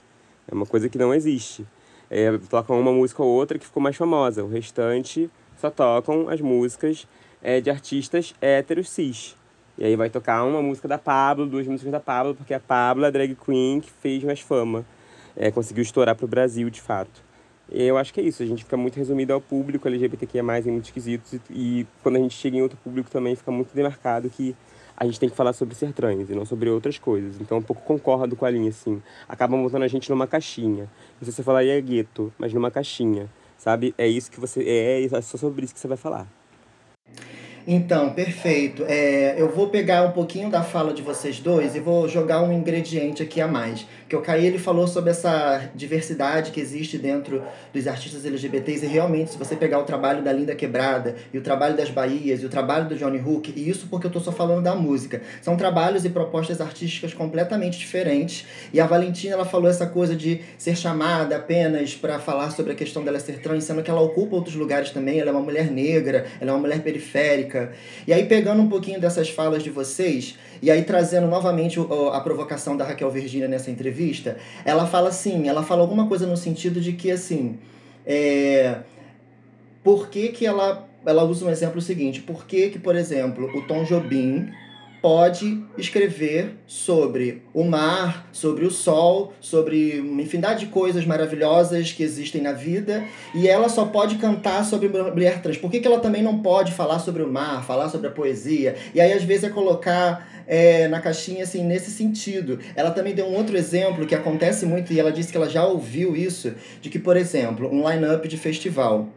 É 0.49 0.53
uma 0.53 0.65
coisa 0.65 0.89
que 0.89 0.97
não 0.97 1.13
existe. 1.13 1.65
É, 2.09 2.37
tocam 2.49 2.79
uma 2.79 2.91
música 2.91 3.23
ou 3.23 3.29
outra 3.29 3.57
que 3.57 3.65
ficou 3.65 3.81
mais 3.81 3.95
famosa. 3.95 4.43
O 4.43 4.49
restante 4.49 5.29
só 5.57 5.69
tocam 5.69 6.27
as 6.27 6.41
músicas 6.41 7.07
é, 7.41 7.61
de 7.61 7.69
artistas 7.69 8.35
héteros 8.41 8.89
cis. 8.89 9.37
E 9.77 9.85
aí 9.85 9.95
vai 9.95 10.09
tocar 10.09 10.43
uma 10.43 10.61
música 10.61 10.87
da 10.87 10.97
Pablo, 10.97 11.45
duas 11.45 11.65
músicas 11.65 11.91
da 11.91 11.99
Pablo, 11.99 12.35
porque 12.35 12.53
a 12.53 12.59
Pablo 12.59 13.05
é 13.05 13.07
a 13.07 13.11
drag 13.11 13.35
queen 13.35 13.79
que 13.79 13.89
fez 13.89 14.23
mais 14.23 14.39
fama. 14.41 14.85
É, 15.35 15.51
conseguiu 15.51 15.81
estourar 15.81 16.15
para 16.15 16.25
o 16.25 16.27
Brasil, 16.27 16.69
de 16.69 16.81
fato. 16.81 17.23
Eu 17.69 17.97
acho 17.97 18.13
que 18.13 18.19
é 18.19 18.23
isso, 18.23 18.43
a 18.43 18.45
gente 18.45 18.65
fica 18.65 18.75
muito 18.75 18.97
resumido 18.97 19.31
ao 19.31 19.39
público 19.39 19.87
LGBTQIA+, 19.87 20.59
em 20.59 20.71
muitos 20.71 20.91
quesitos, 20.91 21.33
e, 21.33 21.41
e 21.49 21.87
quando 22.03 22.17
a 22.17 22.19
gente 22.19 22.35
chega 22.35 22.57
em 22.57 22.61
outro 22.61 22.77
público 22.83 23.09
também 23.09 23.33
fica 23.33 23.49
muito 23.49 23.73
demarcado 23.73 24.29
que 24.29 24.53
a 25.01 25.05
gente 25.05 25.19
tem 25.19 25.29
que 25.29 25.35
falar 25.35 25.53
sobre 25.53 25.73
ser 25.73 25.93
trans 25.93 26.29
e 26.29 26.35
não 26.35 26.45
sobre 26.45 26.69
outras 26.69 26.99
coisas. 26.99 27.41
Então, 27.41 27.57
um 27.57 27.61
pouco 27.61 27.81
concordo 27.81 28.35
com 28.35 28.45
a 28.45 28.51
linha, 28.51 28.69
assim. 28.69 29.01
Acabam 29.27 29.63
botando 29.63 29.81
a 29.81 29.87
gente 29.87 30.07
numa 30.11 30.27
caixinha. 30.27 30.83
Não 30.83 31.23
sei 31.23 31.31
se 31.31 31.37
você 31.37 31.43
falaria 31.43 31.81
gueto, 31.81 32.31
mas 32.37 32.53
numa 32.53 32.69
caixinha. 32.69 33.27
Sabe? 33.57 33.95
É 33.97 34.07
isso 34.07 34.29
que 34.29 34.39
você. 34.39 34.63
É, 34.63 35.03
é 35.03 35.21
só 35.21 35.37
sobre 35.37 35.65
isso 35.65 35.73
que 35.73 35.79
você 35.79 35.87
vai 35.87 35.97
falar. 35.97 36.27
Então, 37.67 38.09
perfeito. 38.11 38.83
É, 38.87 39.35
eu 39.37 39.49
vou 39.49 39.69
pegar 39.69 40.03
um 40.03 40.11
pouquinho 40.11 40.49
da 40.49 40.63
fala 40.63 40.93
de 40.93 41.01
vocês 41.01 41.39
dois 41.39 41.75
e 41.75 41.79
vou 41.79 42.07
jogar 42.07 42.41
um 42.41 42.51
ingrediente 42.51 43.21
aqui 43.21 43.39
a 43.39 43.47
mais. 43.47 43.85
Que 44.09 44.15
o 44.15 44.21
Caí 44.21 44.45
ele 44.45 44.57
falou 44.57 44.87
sobre 44.87 45.11
essa 45.11 45.69
diversidade 45.75 46.51
que 46.51 46.59
existe 46.59 46.97
dentro 46.97 47.43
dos 47.71 47.87
artistas 47.87 48.25
LGBTs 48.25 48.85
e 48.85 48.89
realmente, 48.89 49.31
se 49.31 49.37
você 49.37 49.55
pegar 49.55 49.79
o 49.79 49.83
trabalho 49.83 50.23
da 50.23 50.33
Linda 50.33 50.55
Quebrada 50.55 51.15
e 51.31 51.37
o 51.37 51.41
trabalho 51.41 51.77
das 51.77 51.89
Bahias 51.89 52.41
e 52.41 52.45
o 52.45 52.49
trabalho 52.49 52.89
do 52.89 52.95
Johnny 52.95 53.19
Hook, 53.19 53.53
e 53.55 53.69
isso 53.69 53.87
porque 53.89 54.07
eu 54.07 54.11
tô 54.11 54.19
só 54.19 54.31
falando 54.31 54.63
da 54.63 54.73
música, 54.73 55.21
são 55.41 55.55
trabalhos 55.55 56.03
e 56.03 56.09
propostas 56.09 56.59
artísticas 56.59 57.13
completamente 57.13 57.77
diferentes. 57.77 58.45
E 58.73 58.79
a 58.81 58.87
Valentina 58.87 59.35
ela 59.35 59.45
falou 59.45 59.69
essa 59.69 59.85
coisa 59.85 60.15
de 60.15 60.41
ser 60.57 60.75
chamada 60.75 61.35
apenas 61.35 61.93
para 61.93 62.19
falar 62.19 62.49
sobre 62.49 62.73
a 62.73 62.75
questão 62.75 63.03
dela 63.03 63.19
ser 63.19 63.39
trans, 63.39 63.63
sendo 63.63 63.83
que 63.83 63.91
ela 63.91 64.01
ocupa 64.01 64.35
outros 64.35 64.55
lugares 64.55 64.89
também. 64.89 65.19
Ela 65.19 65.29
é 65.29 65.33
uma 65.33 65.41
mulher 65.41 65.69
negra, 65.69 66.25
ela 66.39 66.51
é 66.51 66.53
uma 66.53 66.59
mulher 66.59 66.81
periférica 66.81 67.51
e 68.07 68.13
aí, 68.13 68.25
pegando 68.25 68.61
um 68.61 68.67
pouquinho 68.67 68.99
dessas 68.99 69.29
falas 69.29 69.63
de 69.63 69.69
vocês, 69.69 70.37
e 70.61 70.69
aí 70.69 70.83
trazendo 70.83 71.27
novamente 71.27 71.79
a 72.13 72.19
provocação 72.21 72.77
da 72.77 72.85
Raquel 72.85 73.09
Virginia 73.09 73.47
nessa 73.47 73.71
entrevista, 73.71 74.37
ela 74.63 74.85
fala 74.85 75.09
assim, 75.09 75.47
ela 75.47 75.63
fala 75.63 75.81
alguma 75.81 76.07
coisa 76.07 76.25
no 76.27 76.37
sentido 76.37 76.79
de 76.79 76.93
que, 76.93 77.11
assim, 77.11 77.57
é... 78.05 78.77
por 79.83 80.09
que 80.09 80.29
que 80.29 80.45
ela, 80.45 80.87
ela 81.05 81.23
usa 81.23 81.45
um 81.45 81.49
exemplo 81.49 81.81
seguinte, 81.81 82.21
por 82.21 82.45
que 82.45 82.69
que, 82.69 82.79
por 82.79 82.95
exemplo, 82.95 83.49
o 83.55 83.61
Tom 83.63 83.83
Jobim 83.83 84.49
pode 85.01 85.63
escrever 85.77 86.57
sobre 86.67 87.41
o 87.53 87.63
mar, 87.63 88.29
sobre 88.31 88.65
o 88.65 88.69
sol, 88.69 89.33
sobre 89.41 89.99
uma 89.99 90.21
infinidade 90.21 90.65
de 90.65 90.71
coisas 90.71 91.05
maravilhosas 91.05 91.91
que 91.91 92.03
existem 92.03 92.41
na 92.41 92.51
vida, 92.51 93.03
e 93.33 93.47
ela 93.47 93.67
só 93.67 93.85
pode 93.85 94.15
cantar 94.15 94.63
sobre 94.63 94.87
mulher 94.87 95.41
trans. 95.41 95.57
Por 95.57 95.71
que, 95.71 95.79
que 95.79 95.87
ela 95.87 95.99
também 95.99 96.21
não 96.21 96.39
pode 96.39 96.71
falar 96.71 96.99
sobre 96.99 97.23
o 97.23 97.27
mar, 97.27 97.65
falar 97.65 97.89
sobre 97.89 98.07
a 98.07 98.11
poesia? 98.11 98.75
E 98.93 99.01
aí, 99.01 99.11
às 99.11 99.23
vezes, 99.23 99.45
é 99.45 99.49
colocar 99.49 100.43
é, 100.45 100.87
na 100.87 101.01
caixinha 101.01 101.43
assim, 101.43 101.63
nesse 101.63 101.89
sentido. 101.89 102.59
Ela 102.75 102.91
também 102.91 103.15
deu 103.15 103.25
um 103.25 103.35
outro 103.35 103.57
exemplo 103.57 104.05
que 104.05 104.13
acontece 104.13 104.65
muito, 104.67 104.93
e 104.93 104.99
ela 104.99 105.11
disse 105.11 105.31
que 105.31 105.37
ela 105.37 105.49
já 105.49 105.65
ouviu 105.65 106.15
isso, 106.15 106.53
de 106.79 106.89
que, 106.89 106.99
por 106.99 107.17
exemplo, 107.17 107.67
um 107.73 107.89
line-up 107.89 108.27
de 108.27 108.37
festival. 108.37 109.09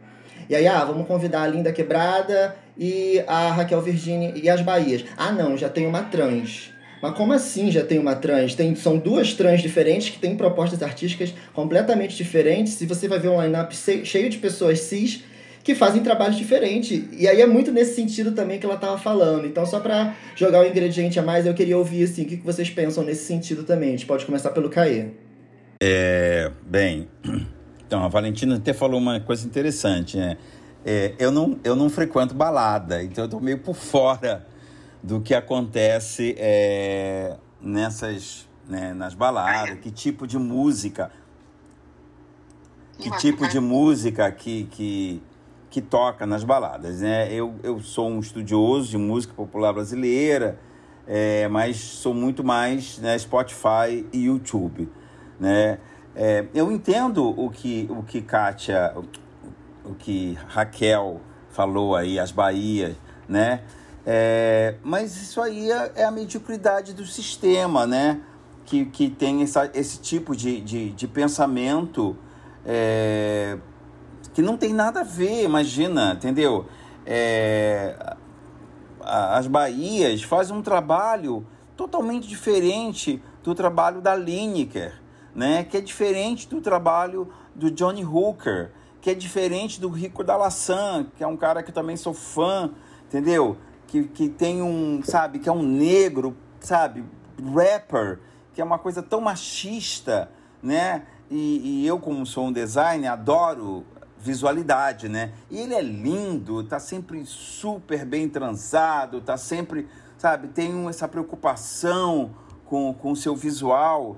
E 0.49 0.55
aí, 0.55 0.67
ah, 0.67 0.83
vamos 0.85 1.07
convidar 1.07 1.43
a 1.43 1.47
Linda 1.47 1.71
Quebrada 1.71 2.55
e 2.77 3.23
a 3.27 3.51
Raquel 3.51 3.81
Virginia 3.81 4.33
e 4.35 4.49
as 4.49 4.61
Bahias. 4.61 5.05
Ah, 5.17 5.31
não, 5.31 5.57
já 5.57 5.69
tem 5.69 5.85
uma 5.85 6.03
trans. 6.03 6.71
Mas 7.01 7.15
como 7.15 7.33
assim 7.33 7.71
já 7.71 7.83
tem 7.83 7.99
uma 7.99 8.15
trans? 8.15 8.55
Tem, 8.55 8.75
são 8.75 8.97
duas 8.97 9.33
trans 9.33 9.61
diferentes 9.61 10.09
que 10.09 10.19
têm 10.19 10.35
propostas 10.35 10.81
artísticas 10.81 11.33
completamente 11.53 12.15
diferentes. 12.15 12.79
E 12.81 12.85
você 12.85 13.07
vai 13.07 13.19
ver 13.19 13.29
um 13.29 13.41
line-up 13.41 13.75
cheio 13.75 14.29
de 14.29 14.37
pessoas 14.37 14.79
cis 14.79 15.23
que 15.63 15.73
fazem 15.73 16.03
trabalhos 16.03 16.37
diferentes. 16.37 17.03
E 17.11 17.27
aí 17.27 17.41
é 17.41 17.47
muito 17.47 17.71
nesse 17.71 17.95
sentido 17.95 18.31
também 18.31 18.59
que 18.59 18.65
ela 18.65 18.75
estava 18.75 18.97
falando. 18.97 19.47
Então, 19.47 19.65
só 19.65 19.79
para 19.79 20.15
jogar 20.35 20.61
o 20.61 20.65
ingrediente 20.65 21.19
a 21.19 21.23
mais, 21.23 21.45
eu 21.45 21.53
queria 21.55 21.77
ouvir 21.77 22.03
assim, 22.03 22.21
o 22.21 22.25
que 22.25 22.35
vocês 22.37 22.69
pensam 22.69 23.03
nesse 23.03 23.25
sentido 23.25 23.63
também. 23.63 23.89
A 23.89 23.91
gente 23.93 24.05
pode 24.05 24.25
começar 24.25 24.51
pelo 24.51 24.69
Caê. 24.69 25.07
É, 25.81 26.51
bem, 26.65 27.07
então 27.87 28.03
a 28.03 28.07
Valentina 28.07 28.55
até 28.55 28.73
falou 28.73 28.99
uma 28.99 29.19
coisa 29.19 29.45
interessante, 29.45 30.17
né? 30.17 30.37
É, 30.85 31.15
eu, 31.17 31.31
não, 31.31 31.57
eu 31.63 31.75
não 31.75 31.89
frequento 31.89 32.35
balada, 32.35 33.03
então 33.03 33.23
eu 33.23 33.29
tô 33.29 33.39
meio 33.39 33.57
por 33.57 33.75
fora 33.75 34.45
do 35.01 35.19
que 35.19 35.33
acontece 35.33 36.35
é, 36.37 37.37
nessas, 37.59 38.47
né, 38.67 38.93
nas 38.93 39.15
baladas, 39.15 39.79
que 39.79 39.89
tipo 39.89 40.27
de 40.27 40.37
música, 40.37 41.11
que 42.99 43.09
tipo 43.17 43.47
de 43.47 43.59
música 43.59 44.31
que, 44.31 44.65
que, 44.65 45.23
que 45.71 45.81
toca 45.81 46.25
nas 46.25 46.43
baladas, 46.43 47.01
né? 47.01 47.31
Eu, 47.33 47.55
eu 47.63 47.79
sou 47.81 48.07
um 48.07 48.19
estudioso 48.19 48.89
de 48.89 48.97
música 48.97 49.33
popular 49.33 49.73
brasileira, 49.73 50.59
é, 51.07 51.47
mas 51.47 51.77
sou 51.77 52.13
muito 52.13 52.43
mais 52.43 52.99
né, 52.99 53.17
Spotify 53.17 54.05
e 54.13 54.25
YouTube, 54.25 54.87
né? 55.39 55.79
É, 56.15 56.45
eu 56.53 56.71
entendo 56.71 57.27
o 57.37 57.49
que, 57.49 57.87
o 57.89 58.01
que 58.01 58.21
Kátia, 58.21 58.93
o 59.83 59.93
que 59.93 60.37
Raquel 60.47 61.19
falou 61.49 61.95
aí, 61.95 62.19
as 62.19 62.31
Bahias, 62.31 62.95
né? 63.27 63.61
É, 64.05 64.75
mas 64.83 65.15
isso 65.21 65.41
aí 65.41 65.71
é, 65.71 65.91
é, 65.95 66.03
a 66.05 66.11
mediocridade 66.11 66.93
do 66.93 67.05
sistema, 67.05 67.85
né? 67.85 68.21
Que, 68.65 68.85
que 68.85 69.09
tem 69.09 69.43
essa, 69.43 69.69
esse 69.73 69.99
tipo 69.99 70.35
de, 70.35 70.61
de, 70.61 70.89
de 70.91 71.07
pensamento 71.07 72.15
é, 72.65 73.57
que 74.33 74.41
não 74.41 74.57
tem 74.57 74.73
nada 74.73 75.01
a 75.01 75.03
ver, 75.03 75.43
imagina, 75.43 76.13
entendeu? 76.13 76.65
É, 77.05 78.15
as 79.01 79.47
Bahias 79.47 80.23
fazem 80.23 80.55
um 80.55 80.61
trabalho 80.61 81.45
totalmente 81.77 82.27
diferente 82.27 83.21
do 83.43 83.53
trabalho 83.53 84.01
da 84.01 84.15
Lineker, 84.15 84.99
né? 85.35 85.63
Que 85.63 85.77
é 85.77 85.81
diferente 85.81 86.47
do 86.47 86.61
trabalho 86.61 87.29
do 87.53 87.69
Johnny 87.69 88.03
Hooker 88.03 88.71
que 89.05 89.11
é 89.11 89.13
diferente 89.13 89.79
do 89.79 89.87
Rico 89.87 90.23
da 90.23 90.35
Laçã, 90.35 91.05
que 91.15 91.23
é 91.23 91.27
um 91.27 91.37
cara 91.37 91.61
que 91.61 91.71
também 91.71 91.95
sou 91.95 92.11
fã, 92.11 92.71
entendeu? 93.05 93.55
Que, 93.85 94.05
que 94.05 94.27
tem 94.27 94.63
um, 94.63 94.99
sabe, 95.03 95.37
que 95.37 95.47
é 95.47 95.51
um 95.51 95.61
negro, 95.61 96.35
sabe, 96.59 97.05
rapper, 97.39 98.19
que 98.51 98.59
é 98.59 98.63
uma 98.63 98.79
coisa 98.79 99.03
tão 99.03 99.21
machista, 99.21 100.31
né? 100.59 101.03
E, 101.29 101.83
e 101.83 101.87
eu, 101.87 101.99
como 101.99 102.25
sou 102.25 102.47
um 102.47 102.51
designer, 102.51 103.09
adoro 103.09 103.85
visualidade, 104.17 105.07
né? 105.07 105.33
E 105.51 105.59
ele 105.59 105.75
é 105.75 105.83
lindo, 105.83 106.63
tá 106.63 106.79
sempre 106.79 107.23
super 107.27 108.03
bem 108.07 108.27
transado, 108.27 109.21
tá 109.21 109.37
sempre, 109.37 109.87
sabe, 110.17 110.47
tem 110.47 110.87
essa 110.87 111.07
preocupação 111.07 112.31
com 112.65 112.95
o 113.03 113.15
seu 113.15 113.35
visual. 113.35 114.17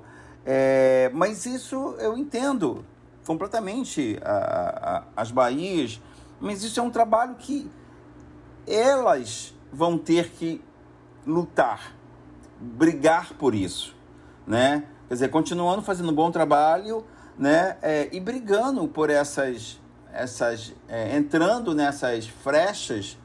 É, 0.50 1.12
mas 1.14 1.46
isso 1.46 1.94
eu 2.00 2.18
entendo, 2.18 2.86
completamente 3.26 4.18
a, 4.24 5.04
a, 5.16 5.22
as 5.22 5.30
Bahias, 5.30 6.02
mas 6.40 6.64
isso 6.64 6.80
é 6.80 6.84
um 6.84 6.90
trabalho 6.90 7.36
que 7.36 7.70
elas 8.66 9.54
vão 9.74 9.98
ter 9.98 10.30
que 10.30 10.64
lutar, 11.26 11.94
brigar 12.58 13.34
por 13.34 13.54
isso, 13.54 13.94
né? 14.48 14.86
Quer 15.10 15.16
dizer, 15.16 15.30
continuando 15.30 15.82
fazendo 15.82 16.14
bom 16.14 16.32
trabalho, 16.32 17.04
né? 17.38 17.76
É, 17.82 18.08
e 18.14 18.20
brigando 18.22 18.88
por 18.88 19.10
essas, 19.10 19.82
essas 20.14 20.74
é, 20.88 21.18
entrando 21.18 21.76
nessas 21.76 22.26
frechas 22.26 23.18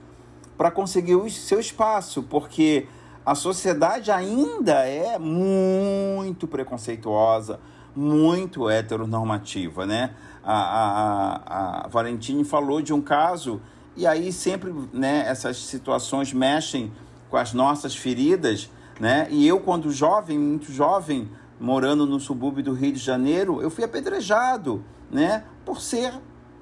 para 0.56 0.72
conseguir 0.72 1.14
o 1.14 1.30
seu 1.30 1.60
espaço, 1.60 2.24
porque 2.24 2.88
a 3.24 3.34
sociedade 3.34 4.10
ainda 4.10 4.86
é 4.86 5.18
muito 5.18 6.46
preconceituosa, 6.46 7.60
muito 7.94 8.68
heteronormativa, 8.68 9.86
né? 9.86 10.14
A, 10.42 10.54
a, 10.54 11.84
a 11.84 11.88
Valentine 11.88 12.44
falou 12.44 12.82
de 12.82 12.92
um 12.92 13.00
caso 13.00 13.60
e 13.96 14.06
aí 14.06 14.32
sempre, 14.32 14.74
né, 14.92 15.24
essas 15.26 15.56
situações 15.58 16.32
mexem 16.32 16.90
com 17.30 17.36
as 17.36 17.52
nossas 17.52 17.94
feridas, 17.94 18.70
né? 18.98 19.28
E 19.30 19.46
eu 19.46 19.60
quando 19.60 19.90
jovem, 19.90 20.38
muito 20.38 20.72
jovem, 20.72 21.30
morando 21.60 22.06
no 22.06 22.18
subúrbio 22.18 22.64
do 22.64 22.72
Rio 22.72 22.92
de 22.92 22.98
Janeiro, 22.98 23.62
eu 23.62 23.70
fui 23.70 23.84
apedrejado, 23.84 24.84
né, 25.10 25.44
por 25.64 25.80
ser, 25.80 26.12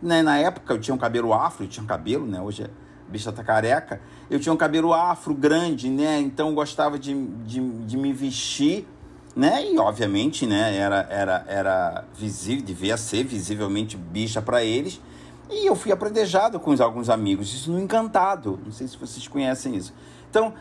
né, 0.03 0.21
na 0.23 0.37
época 0.37 0.75
eu 0.75 0.81
tinha 0.81 0.95
um 0.95 0.99
cabelo 0.99 1.33
afro, 1.33 1.65
eu 1.65 1.69
tinha 1.69 1.83
um 1.83 1.87
cabelo, 1.87 2.27
né, 2.27 2.39
hoje 2.41 2.65
é 2.65 2.71
bicha 3.11 3.33
tá 3.33 3.43
careca, 3.43 4.01
eu 4.31 4.39
tinha 4.39 4.53
um 4.53 4.57
cabelo 4.57 4.95
afro 4.95 5.35
grande, 5.35 5.89
né, 5.89 6.21
então 6.21 6.55
gostava 6.55 6.99
de, 6.99 7.15
de, 7.45 7.61
de 7.61 7.97
me 7.97 8.13
vestir 8.13 8.87
né? 9.35 9.65
E 9.65 9.79
obviamente, 9.79 10.47
né, 10.47 10.77
era 10.77 11.07
era 11.09 11.45
era 11.47 12.05
visível, 12.15 12.65
devia 12.65 12.97
ser 12.97 13.25
visivelmente 13.25 13.97
bicha 13.97 14.43
para 14.43 14.65
eles. 14.65 15.01
E 15.49 15.67
eu 15.67 15.75
fui 15.75 15.91
apredejado 15.91 16.61
com 16.61 16.75
alguns 16.81 17.09
amigos, 17.09 17.53
isso 17.53 17.73
no 17.73 17.81
Encantado. 17.81 18.59
Não 18.65 18.73
sei 18.73 18.87
se 18.87 18.97
vocês 18.97 19.27
conhecem 19.27 19.75
isso. 19.75 19.93
Então, 20.29 20.55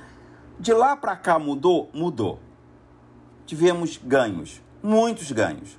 de 0.59 0.73
lá 0.73 0.95
para 0.95 1.15
cá 1.15 1.37
mudou, 1.37 1.89
mudou. 1.93 2.39
Tivemos 3.45 3.99
ganhos, 4.03 4.61
muitos 4.81 5.31
ganhos, 5.31 5.77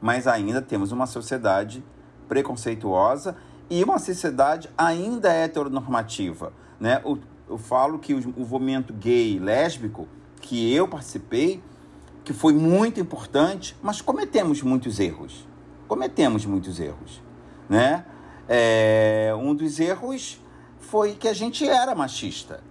mas 0.00 0.26
ainda 0.26 0.62
temos 0.62 0.92
uma 0.92 1.06
sociedade 1.06 1.84
preconceituosa 2.28 3.36
e 3.68 3.82
uma 3.82 3.98
sociedade 3.98 4.70
ainda 4.76 5.32
heteronormativa, 5.32 6.52
né? 6.78 7.00
Eu, 7.04 7.18
eu 7.48 7.58
falo 7.58 7.98
que 7.98 8.14
o, 8.14 8.18
o 8.36 8.40
movimento 8.40 8.92
gay 8.92 9.38
lésbico 9.38 10.08
que 10.40 10.72
eu 10.72 10.86
participei 10.86 11.62
que 12.24 12.32
foi 12.32 12.52
muito 12.52 12.98
importante, 12.98 13.76
mas 13.80 14.00
cometemos 14.00 14.60
muitos 14.60 14.98
erros. 14.98 15.46
Cometemos 15.86 16.44
muitos 16.44 16.80
erros, 16.80 17.22
né? 17.68 18.04
É, 18.48 19.32
um 19.38 19.54
dos 19.54 19.78
erros 19.78 20.40
foi 20.80 21.14
que 21.14 21.28
a 21.28 21.32
gente 21.32 21.68
era 21.68 21.94
machista, 21.94 22.62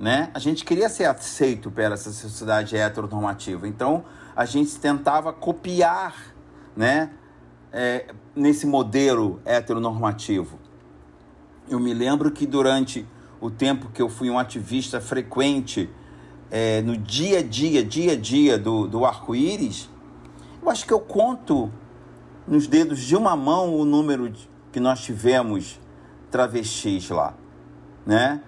né? 0.00 0.30
A 0.34 0.40
gente 0.40 0.64
queria 0.64 0.88
ser 0.88 1.04
aceito 1.04 1.70
pela 1.70 1.94
essa 1.94 2.10
sociedade 2.10 2.76
heteronormativa, 2.76 3.68
então 3.68 4.04
a 4.34 4.44
gente 4.44 4.76
tentava 4.80 5.32
copiar, 5.32 6.34
né? 6.76 7.10
É, 7.72 8.06
nesse 8.34 8.66
modelo 8.66 9.40
heteronormativo. 9.44 10.58
Eu 11.68 11.78
me 11.78 11.92
lembro 11.92 12.30
que 12.30 12.46
durante 12.46 13.06
o 13.40 13.50
tempo 13.50 13.90
que 13.90 14.00
eu 14.00 14.08
fui 14.08 14.30
um 14.30 14.38
ativista 14.38 15.00
frequente 15.00 15.90
é, 16.50 16.80
no 16.80 16.96
dia 16.96 17.40
a 17.40 17.42
dia, 17.42 17.84
dia 17.84 18.12
a 18.12 18.16
dia 18.16 18.58
do, 18.58 18.86
do 18.86 19.04
arco-íris, 19.04 19.88
eu 20.62 20.70
acho 20.70 20.86
que 20.86 20.92
eu 20.92 21.00
conto 21.00 21.70
nos 22.46 22.66
dedos 22.66 23.00
de 23.00 23.14
uma 23.14 23.36
mão 23.36 23.74
o 23.74 23.84
número 23.84 24.32
que 24.72 24.80
nós 24.80 25.00
tivemos 25.00 25.78
travestis 26.30 27.10
lá, 27.10 27.34
né? 28.06 28.42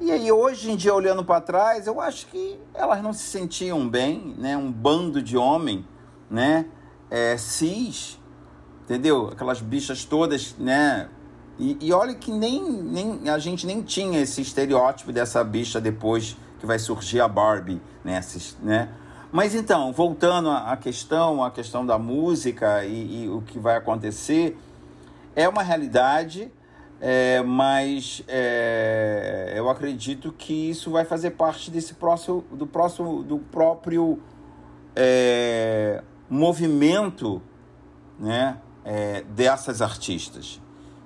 E 0.00 0.10
aí 0.10 0.32
hoje 0.32 0.70
em 0.70 0.76
dia 0.76 0.94
olhando 0.94 1.24
para 1.24 1.40
trás, 1.40 1.86
eu 1.86 2.00
acho 2.00 2.26
que 2.26 2.58
elas 2.74 3.02
não 3.02 3.12
se 3.12 3.24
sentiam 3.24 3.88
bem, 3.88 4.34
né? 4.38 4.56
Um 4.56 4.72
bando 4.72 5.22
de 5.22 5.36
homem, 5.36 5.86
né? 6.30 6.66
É, 7.10 7.36
cis, 7.36 8.18
entendeu? 8.90 9.28
Aquelas 9.28 9.60
bichas 9.60 10.04
todas, 10.04 10.56
né? 10.58 11.08
E, 11.56 11.76
e 11.80 11.92
olha 11.92 12.12
que 12.12 12.32
nem, 12.32 12.60
nem 12.60 13.28
a 13.28 13.38
gente 13.38 13.64
nem 13.64 13.82
tinha 13.82 14.20
esse 14.20 14.42
estereótipo 14.42 15.12
dessa 15.12 15.44
bicha 15.44 15.80
depois 15.80 16.36
que 16.58 16.66
vai 16.66 16.78
surgir 16.78 17.20
a 17.20 17.28
Barbie, 17.28 17.80
né? 18.04 18.20
né? 18.60 18.88
Mas 19.30 19.54
então, 19.54 19.92
voltando 19.92 20.50
à 20.50 20.76
questão, 20.76 21.44
a 21.44 21.52
questão 21.52 21.86
da 21.86 21.98
música 21.98 22.84
e, 22.84 23.24
e, 23.24 23.28
o 23.28 23.42
que 23.42 23.60
vai 23.60 23.76
acontecer, 23.76 24.58
é 25.36 25.48
uma 25.48 25.62
realidade, 25.62 26.50
é, 27.00 27.40
mas 27.42 28.24
é, 28.26 29.52
eu 29.54 29.70
acredito 29.70 30.32
que 30.32 30.70
isso 30.70 30.90
vai 30.90 31.04
fazer 31.04 31.30
parte 31.30 31.70
desse 31.70 31.94
próximo, 31.94 32.44
do 32.50 32.66
próximo, 32.66 33.22
do 33.22 33.38
próprio 33.38 34.18
é, 34.96 36.02
movimento, 36.28 37.40
né, 38.18 38.58
é, 38.84 39.22
dessas 39.34 39.82
artistas 39.82 40.60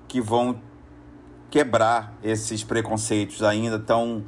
que 0.08 0.20
vão 0.20 0.60
quebrar 1.50 2.14
esses 2.22 2.64
preconceitos 2.64 3.42
ainda 3.42 3.78
tão 3.78 4.24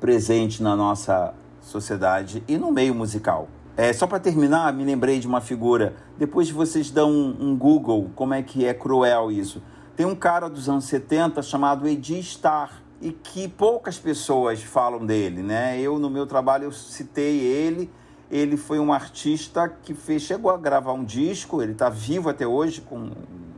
presente 0.00 0.62
na 0.62 0.74
nossa 0.76 1.34
sociedade 1.60 2.42
e 2.46 2.56
no 2.58 2.70
meio 2.70 2.94
musical. 2.94 3.48
É, 3.76 3.92
só 3.92 4.06
para 4.06 4.20
terminar, 4.20 4.72
me 4.72 4.84
lembrei 4.84 5.18
de 5.18 5.26
uma 5.26 5.40
figura. 5.40 5.96
Depois 6.16 6.50
vocês 6.50 6.90
dão 6.90 7.10
um, 7.10 7.36
um, 7.40 7.56
Google, 7.56 8.10
como 8.14 8.34
é 8.34 8.42
que 8.42 8.64
é 8.64 8.72
cruel 8.72 9.32
isso. 9.32 9.62
Tem 9.96 10.06
um 10.06 10.14
cara 10.14 10.48
dos 10.48 10.68
anos 10.68 10.84
70 10.84 11.42
chamado 11.42 11.88
Edi 11.88 12.20
Starr. 12.20 12.82
e 13.00 13.10
que 13.10 13.48
poucas 13.48 13.98
pessoas 13.98 14.62
falam 14.62 15.04
dele, 15.04 15.42
né? 15.42 15.80
Eu 15.80 15.98
no 15.98 16.08
meu 16.08 16.26
trabalho 16.26 16.64
eu 16.64 16.72
citei 16.72 17.40
ele. 17.40 17.90
Ele 18.34 18.56
foi 18.56 18.80
um 18.80 18.92
artista 18.92 19.68
que 19.68 19.94
fez, 19.94 20.22
chegou 20.22 20.50
a 20.50 20.56
gravar 20.56 20.92
um 20.92 21.04
disco. 21.04 21.62
Ele 21.62 21.70
está 21.70 21.88
vivo 21.88 22.28
até 22.28 22.44
hoje 22.44 22.80
com 22.80 23.12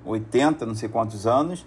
80, 0.05 0.67
não 0.67 0.75
sei 0.75 0.87
quantos 0.87 1.27
anos. 1.27 1.65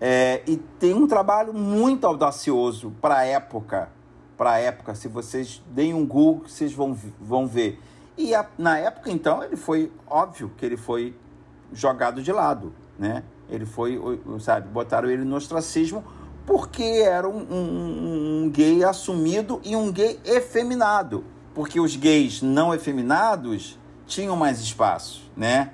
É, 0.00 0.42
e 0.46 0.56
tem 0.56 0.94
um 0.94 1.06
trabalho 1.06 1.52
muito 1.52 2.06
audacioso 2.06 2.90
para 3.02 3.18
a 3.18 3.24
época. 3.26 3.90
Para 4.34 4.52
a 4.52 4.58
época, 4.58 4.94
se 4.94 5.08
vocês 5.08 5.62
deem 5.66 5.92
um 5.92 6.06
Google, 6.06 6.48
vocês 6.48 6.72
vão, 6.72 6.96
vão 7.20 7.46
ver. 7.46 7.78
E 8.16 8.34
a, 8.34 8.46
na 8.56 8.78
época, 8.78 9.10
então, 9.10 9.44
ele 9.44 9.56
foi 9.56 9.92
óbvio 10.08 10.50
que 10.56 10.64
ele 10.64 10.78
foi 10.78 11.14
jogado 11.70 12.22
de 12.22 12.32
lado, 12.32 12.72
né? 12.98 13.24
Ele 13.46 13.66
foi, 13.66 14.00
sabe, 14.40 14.68
botaram 14.68 15.10
ele 15.10 15.22
no 15.22 15.36
ostracismo 15.36 16.02
porque 16.46 16.82
era 16.82 17.28
um, 17.28 17.46
um, 17.50 18.44
um, 18.44 18.50
gay 18.50 18.82
assumido 18.82 19.60
e 19.62 19.76
um 19.76 19.92
gay 19.92 20.18
efeminado. 20.24 21.24
Porque 21.54 21.78
os 21.80 21.96
gays 21.96 22.40
não 22.42 22.74
efeminados 22.74 23.78
tinham 24.06 24.36
mais 24.36 24.60
espaço, 24.60 25.30
né? 25.36 25.72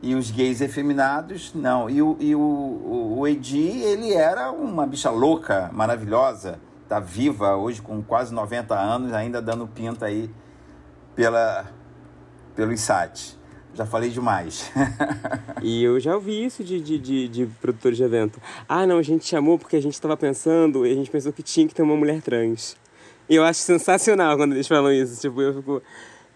E 0.00 0.14
os 0.14 0.30
gays 0.30 0.60
efeminados, 0.60 1.52
não. 1.54 1.90
E 1.90 2.00
o, 2.00 2.16
e 2.20 2.34
o, 2.34 3.16
o 3.18 3.26
Edi, 3.26 3.80
ele 3.80 4.12
era 4.12 4.50
uma 4.52 4.86
bicha 4.86 5.10
louca, 5.10 5.70
maravilhosa, 5.72 6.60
tá 6.88 7.00
viva 7.00 7.56
hoje 7.56 7.82
com 7.82 8.02
quase 8.02 8.32
90 8.32 8.74
anos, 8.74 9.12
ainda 9.12 9.42
dando 9.42 9.66
pinta 9.66 10.06
aí 10.06 10.30
pela, 11.16 11.66
pelo 12.54 12.72
ISAT. 12.72 13.36
Já 13.74 13.84
falei 13.84 14.10
demais. 14.10 14.70
e 15.62 15.82
eu 15.82 16.00
já 16.00 16.14
ouvi 16.14 16.44
isso 16.44 16.64
de, 16.64 16.80
de, 16.80 16.98
de, 16.98 17.28
de 17.28 17.46
produtores 17.60 17.96
de 17.96 18.04
evento. 18.04 18.40
Ah, 18.68 18.86
não, 18.86 18.98
a 18.98 19.02
gente 19.02 19.26
chamou 19.26 19.58
porque 19.58 19.76
a 19.76 19.82
gente 19.82 19.94
estava 19.94 20.16
pensando 20.16 20.86
e 20.86 20.92
a 20.92 20.94
gente 20.94 21.10
pensou 21.10 21.32
que 21.32 21.42
tinha 21.42 21.66
que 21.66 21.74
ter 21.74 21.82
uma 21.82 21.96
mulher 21.96 22.22
trans. 22.22 22.76
Eu 23.28 23.44
acho 23.44 23.60
sensacional 23.60 24.36
quando 24.36 24.52
eles 24.52 24.66
falam 24.66 24.92
isso. 24.92 25.20
Tipo, 25.20 25.42
eu 25.42 25.54
fico. 25.54 25.82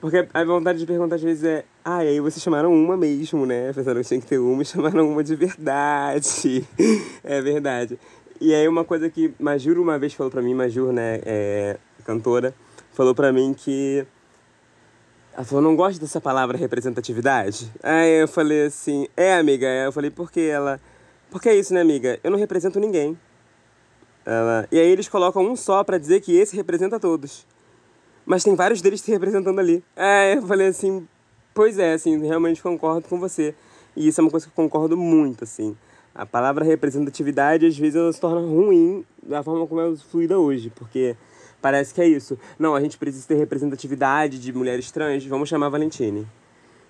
Porque 0.01 0.29
a 0.35 0.45
vontade 0.45 0.79
de 0.79 0.87
perguntar 0.87 1.17
às 1.17 1.23
vezes 1.23 1.45
é: 1.45 1.65
ah, 1.85 2.05
e 2.05 2.09
aí 2.09 2.21
vocês 2.21 2.43
chamaram 2.43 2.73
uma 2.73 2.97
mesmo, 2.97 3.47
né? 3.47 3.73
Pensaram 3.73 4.01
que 4.03 4.09
tinha 4.09 4.21
que 4.21 4.27
ter 4.27 4.39
uma 4.39 4.63
e 4.63 4.65
chamaram 4.67 5.09
uma 5.09 5.25
de 5.25 5.35
verdade. 5.35 6.67
é 7.25 7.41
verdade. 7.41 7.99
E 8.41 8.53
aí 8.53 8.67
uma 8.67 8.85
coisa 8.85 9.09
que 9.09 9.33
Majur 9.39 9.79
uma 9.79 9.99
vez 9.99 10.15
falou 10.15 10.31
pra 10.31 10.43
mim, 10.43 10.53
Majur, 10.53 10.93
né, 10.93 11.21
é, 11.25 11.77
cantora, 12.05 12.53
falou 12.93 13.15
pra 13.15 13.33
mim 13.33 13.55
que 13.55 14.05
ela 15.33 15.45
falou, 15.45 15.63
não 15.63 15.77
gosto 15.77 16.01
dessa 16.01 16.21
palavra 16.21 16.59
representatividade. 16.59 17.71
Aí 17.83 18.21
eu 18.21 18.29
falei 18.29 18.67
assim, 18.67 19.07
é 19.17 19.35
amiga. 19.35 19.67
Eu 19.67 19.93
falei, 19.93 20.11
por 20.11 20.31
que 20.31 20.41
ela? 20.41 20.79
Porque 21.31 21.49
é 21.49 21.55
isso, 21.55 21.73
né, 21.73 21.81
amiga? 21.81 22.19
Eu 22.23 22.31
não 22.31 22.39
represento 22.39 22.79
ninguém. 22.79 23.17
Ela... 24.25 24.67
E 24.71 24.79
aí 24.79 24.89
eles 24.89 25.09
colocam 25.09 25.45
um 25.45 25.57
só 25.57 25.83
para 25.83 25.99
dizer 25.99 26.21
que 26.21 26.37
esse 26.37 26.57
representa 26.57 26.99
todos. 27.01 27.47
Mas 28.25 28.45
tem 28.45 28.55
vários 28.55 28.81
deles 28.81 29.01
se 29.03 29.11
representando 29.11 29.59
ali. 29.59 29.83
Aí 29.97 30.37
eu 30.37 30.43
falei 30.43 30.69
assim, 30.69 31.07
pois 31.55 31.79
é, 31.79 31.95
assim, 31.95 32.19
realmente 32.25 32.63
concordo 32.63 33.09
com 33.09 33.19
você. 33.19 33.55
E 33.97 34.09
isso 34.09 34.21
é 34.21 34.23
uma 34.25 34.31
coisa 34.31 34.47
que 34.47 34.53
eu 34.53 34.57
concordo 34.57 34.97
muito, 34.97 35.45
assim. 35.45 35.77
A 36.15 36.27
palavra 36.27 36.65
representatividade, 36.65 37.67
às 37.67 37.77
vezes, 37.77 37.97
ela 37.97 38.13
se 38.13 38.21
torna 38.21 38.41
ruim 38.41 39.05
da 39.23 39.43
forma 39.43 39.67
como 39.67 39.81
é 39.81 39.97
fluida 39.97 40.39
hoje, 40.39 40.71
porque 40.75 41.17
Parece 41.63 41.95
que 41.95 42.01
é 42.03 42.09
isso. 42.09 42.37
Não, 42.59 42.75
a 42.75 42.81
gente 42.81 42.99
precisa 42.99 43.25
ter 43.27 43.37
representatividade 43.37 44.41
de 44.41 44.53
mulheres 44.53 44.91
trans, 44.91 45.25
vamos 45.25 45.49
chamar 45.49 45.67
a 45.67 45.69
Valentine. 45.69 46.27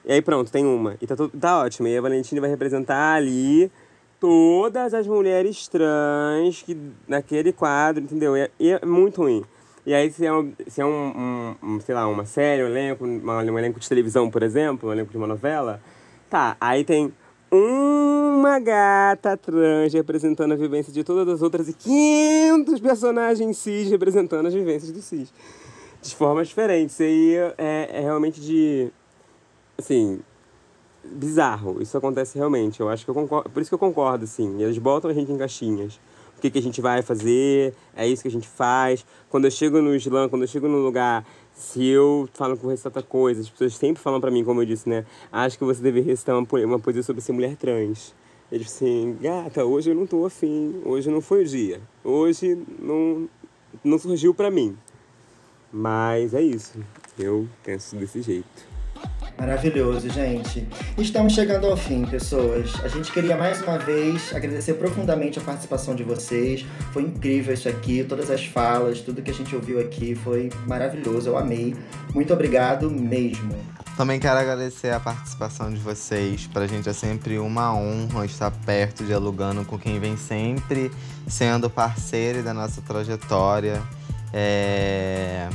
E 0.03 0.13
aí 0.13 0.23
pronto, 0.23 0.51
tem 0.51 0.65
uma. 0.65 0.97
E 1.01 1.07
tá, 1.07 1.15
tudo, 1.15 1.39
tá 1.39 1.61
ótimo. 1.61 1.87
E 1.87 1.97
a 1.97 2.01
Valentine 2.01 2.41
vai 2.41 2.49
representar 2.49 3.15
ali 3.15 3.71
todas 4.23 4.95
as 4.95 5.05
mulheres 5.05 5.67
trans 5.67 6.63
que, 6.63 6.79
naquele 7.09 7.53
quadro, 7.53 8.05
entendeu? 8.05 8.37
E 8.37 8.43
é, 8.43 8.51
e 8.61 8.71
é 8.71 8.87
muito 8.87 9.21
ruim. 9.21 9.45
E 9.85 9.93
aí, 9.93 10.13
se 10.13 10.25
é, 10.25 10.33
um, 10.33 10.53
se 10.69 10.81
é 10.81 10.87
um, 10.87 11.57
um, 11.61 11.81
sei 11.81 11.93
lá, 11.93 12.07
uma 12.07 12.25
série, 12.25 12.63
um 12.63 12.67
elenco, 12.67 13.05
uma, 13.05 13.39
um 13.39 13.59
elenco 13.59 13.81
de 13.81 13.89
televisão, 13.89 14.31
por 14.31 14.45
exemplo, 14.45 14.89
um 14.89 14.93
elenco 14.93 15.11
de 15.11 15.17
uma 15.17 15.27
novela, 15.27 15.83
tá, 16.31 16.57
aí 16.61 16.85
tem 16.85 17.13
uma 17.51 18.61
gata 18.61 19.37
trans 19.37 19.93
representando 19.93 20.53
a 20.53 20.57
vivência 20.57 20.93
de 20.93 21.03
todas 21.03 21.27
as 21.35 21.43
outras 21.43 21.69
e 21.69 21.73
500 21.73 22.79
personagens 22.79 23.59
cis 23.59 23.91
representando 23.91 24.47
as 24.47 24.55
vivências 24.55 24.93
do 24.93 25.03
cis. 25.03 25.35
De 26.01 26.15
formas 26.15 26.47
diferentes. 26.47 26.95
Isso 26.95 27.03
aí 27.03 27.35
é, 27.59 27.89
é 27.93 28.01
realmente 28.03 28.41
de. 28.41 28.89
Assim. 29.77 30.21
Bizarro. 31.05 31.83
Isso 31.83 31.97
acontece 31.97 32.39
realmente. 32.39 32.81
Eu 32.81 32.89
acho 32.89 33.05
que 33.05 33.11
eu 33.11 33.15
concordo. 33.15 33.51
Por 33.51 33.61
isso 33.61 33.71
que 33.71 33.75
eu 33.75 33.79
concordo, 33.79 34.25
assim. 34.25 34.63
Eles 34.63 34.79
botam 34.79 35.11
a 35.11 35.15
gente 35.15 35.31
em 35.31 35.39
caixinhas. 35.39 36.01
O 36.37 36.41
que, 36.41 36.51
que 36.51 36.59
a 36.59 36.63
gente 36.63 36.81
vai 36.81 37.03
fazer, 37.03 37.73
é 37.95 38.07
isso 38.07 38.23
que 38.23 38.29
a 38.29 38.31
gente 38.31 38.49
faz. 38.49 39.05
Quando 39.31 39.45
eu 39.45 39.51
chego 39.51 39.81
no 39.81 39.95
slam, 39.95 40.29
quando 40.29 40.43
eu 40.43 40.49
chego 40.49 40.67
num 40.67 40.83
lugar 40.83 41.25
se 41.55 41.85
eu 41.87 42.29
falo 42.33 42.57
com 42.57 42.69
recitar 42.69 43.03
coisas, 43.03 43.47
as 43.47 43.51
pessoas 43.51 43.77
sempre 43.77 44.03
falam 44.03 44.21
para 44.21 44.31
mim, 44.31 44.45
como 44.45 44.61
eu 44.61 44.67
disse, 44.67 44.89
né? 44.89 45.05
Acho 45.31 45.59
que 45.59 45.65
você 45.65 45.83
deveria 45.83 46.11
recitar 46.11 46.37
uma, 46.37 46.47
uma 46.65 46.79
poesia 46.79 47.03
sobre 47.03 47.23
ser 47.23 47.33
mulher 47.33 47.57
trans. 47.57 48.15
Eles 48.51 48.67
assim, 48.67 49.17
gata, 49.21 49.65
hoje 49.65 49.91
eu 49.91 49.95
não 49.95 50.07
tô 50.07 50.27
afim, 50.27 50.81
hoje 50.85 51.11
não 51.11 51.21
foi 51.21 51.43
o 51.43 51.47
dia, 51.47 51.81
hoje 52.05 52.59
não, 52.79 53.29
não 53.83 53.99
surgiu 53.99 54.35
para 54.35 54.51
mim. 54.51 54.77
Mas 55.73 56.35
é 56.35 56.43
isso, 56.43 56.79
eu 57.19 57.49
penso 57.65 57.97
desse 57.97 58.21
jeito. 58.21 58.72
Maravilhoso, 59.39 60.09
gente. 60.09 60.67
Estamos 60.97 61.33
chegando 61.33 61.67
ao 61.67 61.77
fim, 61.77 62.05
pessoas. 62.05 62.73
A 62.85 62.89
gente 62.89 63.11
queria 63.11 63.37
mais 63.37 63.61
uma 63.63 63.79
vez 63.79 64.35
agradecer 64.35 64.75
profundamente 64.75 65.39
a 65.39 65.43
participação 65.43 65.95
de 65.95 66.05
vocês. 66.05 66.65
Foi 66.93 67.03
incrível 67.03 67.53
isso 67.53 67.69
aqui, 67.69 68.05
todas 68.05 68.31
as 68.31 68.45
falas, 68.45 69.01
tudo 69.01 69.23
que 69.23 69.31
a 69.31 69.35
gente 69.35 69.55
ouviu 69.55 69.81
aqui 69.81 70.15
foi 70.15 70.51
maravilhoso. 70.67 71.29
Eu 71.29 71.37
amei. 71.37 71.75
Muito 72.15 72.33
obrigado 72.33 72.91
mesmo. 72.91 73.55
Também 73.97 74.19
quero 74.19 74.39
agradecer 74.39 74.91
a 74.91 75.01
participação 75.01 75.71
de 75.71 75.79
vocês. 75.79 76.47
Pra 76.47 76.67
gente 76.67 76.89
é 76.89 76.93
sempre 76.93 77.39
uma 77.39 77.75
honra 77.75 78.25
estar 78.25 78.51
perto, 78.51 79.05
dialogando 79.05 79.65
com 79.65 79.79
quem 79.79 79.99
vem 79.99 80.17
sempre 80.17 80.91
sendo 81.27 81.69
parceiro 81.69 82.43
da 82.43 82.55
nossa 82.55 82.81
trajetória. 82.81 83.83
É... 84.33 85.49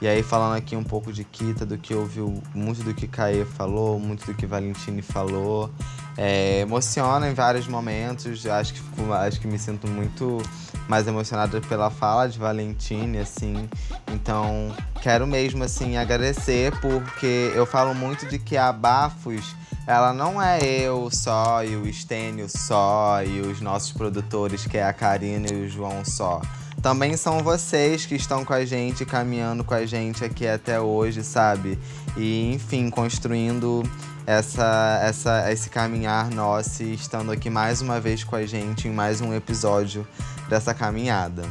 E 0.00 0.06
aí 0.06 0.22
falando 0.22 0.56
aqui 0.56 0.76
um 0.76 0.84
pouco 0.84 1.10
de 1.10 1.24
Kita, 1.24 1.64
do 1.64 1.78
que 1.78 1.94
ouviu, 1.94 2.42
muito 2.54 2.82
do 2.82 2.92
que 2.92 3.08
Caê 3.08 3.46
falou, 3.46 3.98
muito 3.98 4.26
do 4.26 4.34
que 4.34 4.46
Valentine 4.46 5.00
falou. 5.00 5.70
É, 6.18 6.60
emociona 6.60 7.28
em 7.30 7.34
vários 7.34 7.66
momentos. 7.66 8.46
Acho 8.46 8.74
que, 8.74 8.80
acho 9.12 9.40
que 9.40 9.46
me 9.46 9.58
sinto 9.58 9.88
muito 9.88 10.42
mais 10.86 11.06
emocionada 11.06 11.60
pela 11.62 11.90
fala 11.90 12.28
de 12.28 12.38
Valentine, 12.38 13.18
assim. 13.18 13.68
Então, 14.12 14.74
quero 15.00 15.26
mesmo, 15.26 15.64
assim, 15.64 15.96
agradecer, 15.96 16.78
porque 16.80 17.52
eu 17.54 17.64
falo 17.64 17.94
muito 17.94 18.26
de 18.26 18.38
que 18.38 18.56
a 18.56 18.70
Bafos, 18.72 19.56
ela 19.86 20.12
não 20.12 20.40
é 20.40 20.58
eu 20.62 21.08
só, 21.10 21.64
e 21.64 21.74
o 21.74 21.86
Estênio 21.86 22.48
só, 22.50 23.22
e 23.22 23.40
os 23.40 23.62
nossos 23.62 23.92
produtores, 23.92 24.66
que 24.66 24.76
é 24.76 24.84
a 24.84 24.92
Karina 24.92 25.48
e 25.50 25.64
o 25.64 25.68
João 25.68 26.04
só 26.04 26.40
também 26.86 27.16
são 27.16 27.40
vocês 27.40 28.06
que 28.06 28.14
estão 28.14 28.44
com 28.44 28.52
a 28.52 28.64
gente, 28.64 29.04
caminhando 29.04 29.64
com 29.64 29.74
a 29.74 29.84
gente 29.84 30.24
aqui 30.24 30.46
até 30.46 30.80
hoje, 30.80 31.24
sabe? 31.24 31.76
E, 32.16 32.52
enfim, 32.54 32.88
construindo 32.90 33.82
essa, 34.24 35.00
essa, 35.02 35.50
esse 35.50 35.68
caminhar 35.68 36.30
nosso 36.30 36.84
e 36.84 36.94
estando 36.94 37.32
aqui 37.32 37.50
mais 37.50 37.82
uma 37.82 37.98
vez 37.98 38.22
com 38.22 38.36
a 38.36 38.46
gente 38.46 38.86
em 38.86 38.92
mais 38.92 39.20
um 39.20 39.34
episódio 39.34 40.06
dessa 40.48 40.72
caminhada. 40.72 41.42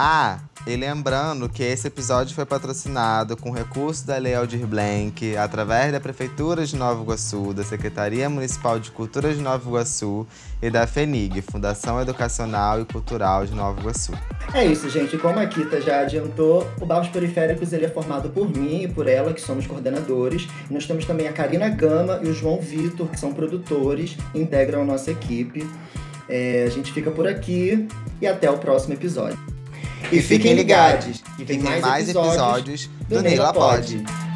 Ah, 0.00 0.38
e 0.64 0.76
lembrando 0.76 1.48
que 1.48 1.60
esse 1.60 1.88
episódio 1.88 2.32
foi 2.32 2.46
patrocinado 2.46 3.36
com 3.36 3.50
recurso 3.50 4.06
da 4.06 4.16
Lei 4.16 4.32
Aldir 4.32 4.64
Blanc, 4.64 5.36
através 5.36 5.90
da 5.90 5.98
Prefeitura 5.98 6.64
de 6.64 6.76
Nova 6.76 7.02
Iguaçu, 7.02 7.52
da 7.52 7.64
Secretaria 7.64 8.30
Municipal 8.30 8.78
de 8.78 8.92
Cultura 8.92 9.34
de 9.34 9.40
Nova 9.40 9.68
Iguaçu 9.68 10.24
e 10.62 10.70
da 10.70 10.86
FENIG, 10.86 11.42
Fundação 11.42 12.00
Educacional 12.00 12.80
e 12.80 12.84
Cultural 12.84 13.44
de 13.44 13.52
Nova 13.52 13.80
Iguaçu. 13.80 14.12
É 14.54 14.64
isso, 14.64 14.88
gente. 14.88 15.18
Como 15.18 15.40
a 15.40 15.46
Kita 15.46 15.80
já 15.80 16.02
adiantou, 16.02 16.64
o 16.80 16.86
Bairros 16.86 17.08
Periféricos 17.08 17.72
ele 17.72 17.86
é 17.86 17.88
formado 17.88 18.30
por 18.30 18.48
mim 18.48 18.84
e 18.84 18.88
por 18.88 19.08
ela, 19.08 19.34
que 19.34 19.40
somos 19.40 19.66
coordenadores. 19.66 20.46
Nós 20.70 20.86
temos 20.86 21.06
também 21.06 21.26
a 21.26 21.32
Karina 21.32 21.68
Gama 21.70 22.20
e 22.22 22.28
o 22.28 22.32
João 22.32 22.60
Vitor, 22.60 23.08
que 23.08 23.18
são 23.18 23.34
produtores 23.34 24.16
e 24.32 24.40
integram 24.40 24.82
a 24.82 24.84
nossa 24.84 25.10
equipe. 25.10 25.68
É, 26.28 26.62
a 26.68 26.70
gente 26.70 26.92
fica 26.92 27.10
por 27.10 27.26
aqui 27.26 27.88
e 28.20 28.28
até 28.28 28.48
o 28.48 28.58
próximo 28.58 28.94
episódio. 28.94 29.57
E, 30.10 30.22
fiquem 30.22 30.54
ligados, 30.54 31.22
que 31.36 31.44
vem 31.44 31.58
mais, 31.60 31.80
mais 31.80 32.08
episódios, 32.08 32.34
episódios 32.34 32.90
do, 33.08 33.16
do 33.16 33.22
Neila 33.22 33.52
Pod. 33.52 33.96
Pod. 33.96 34.27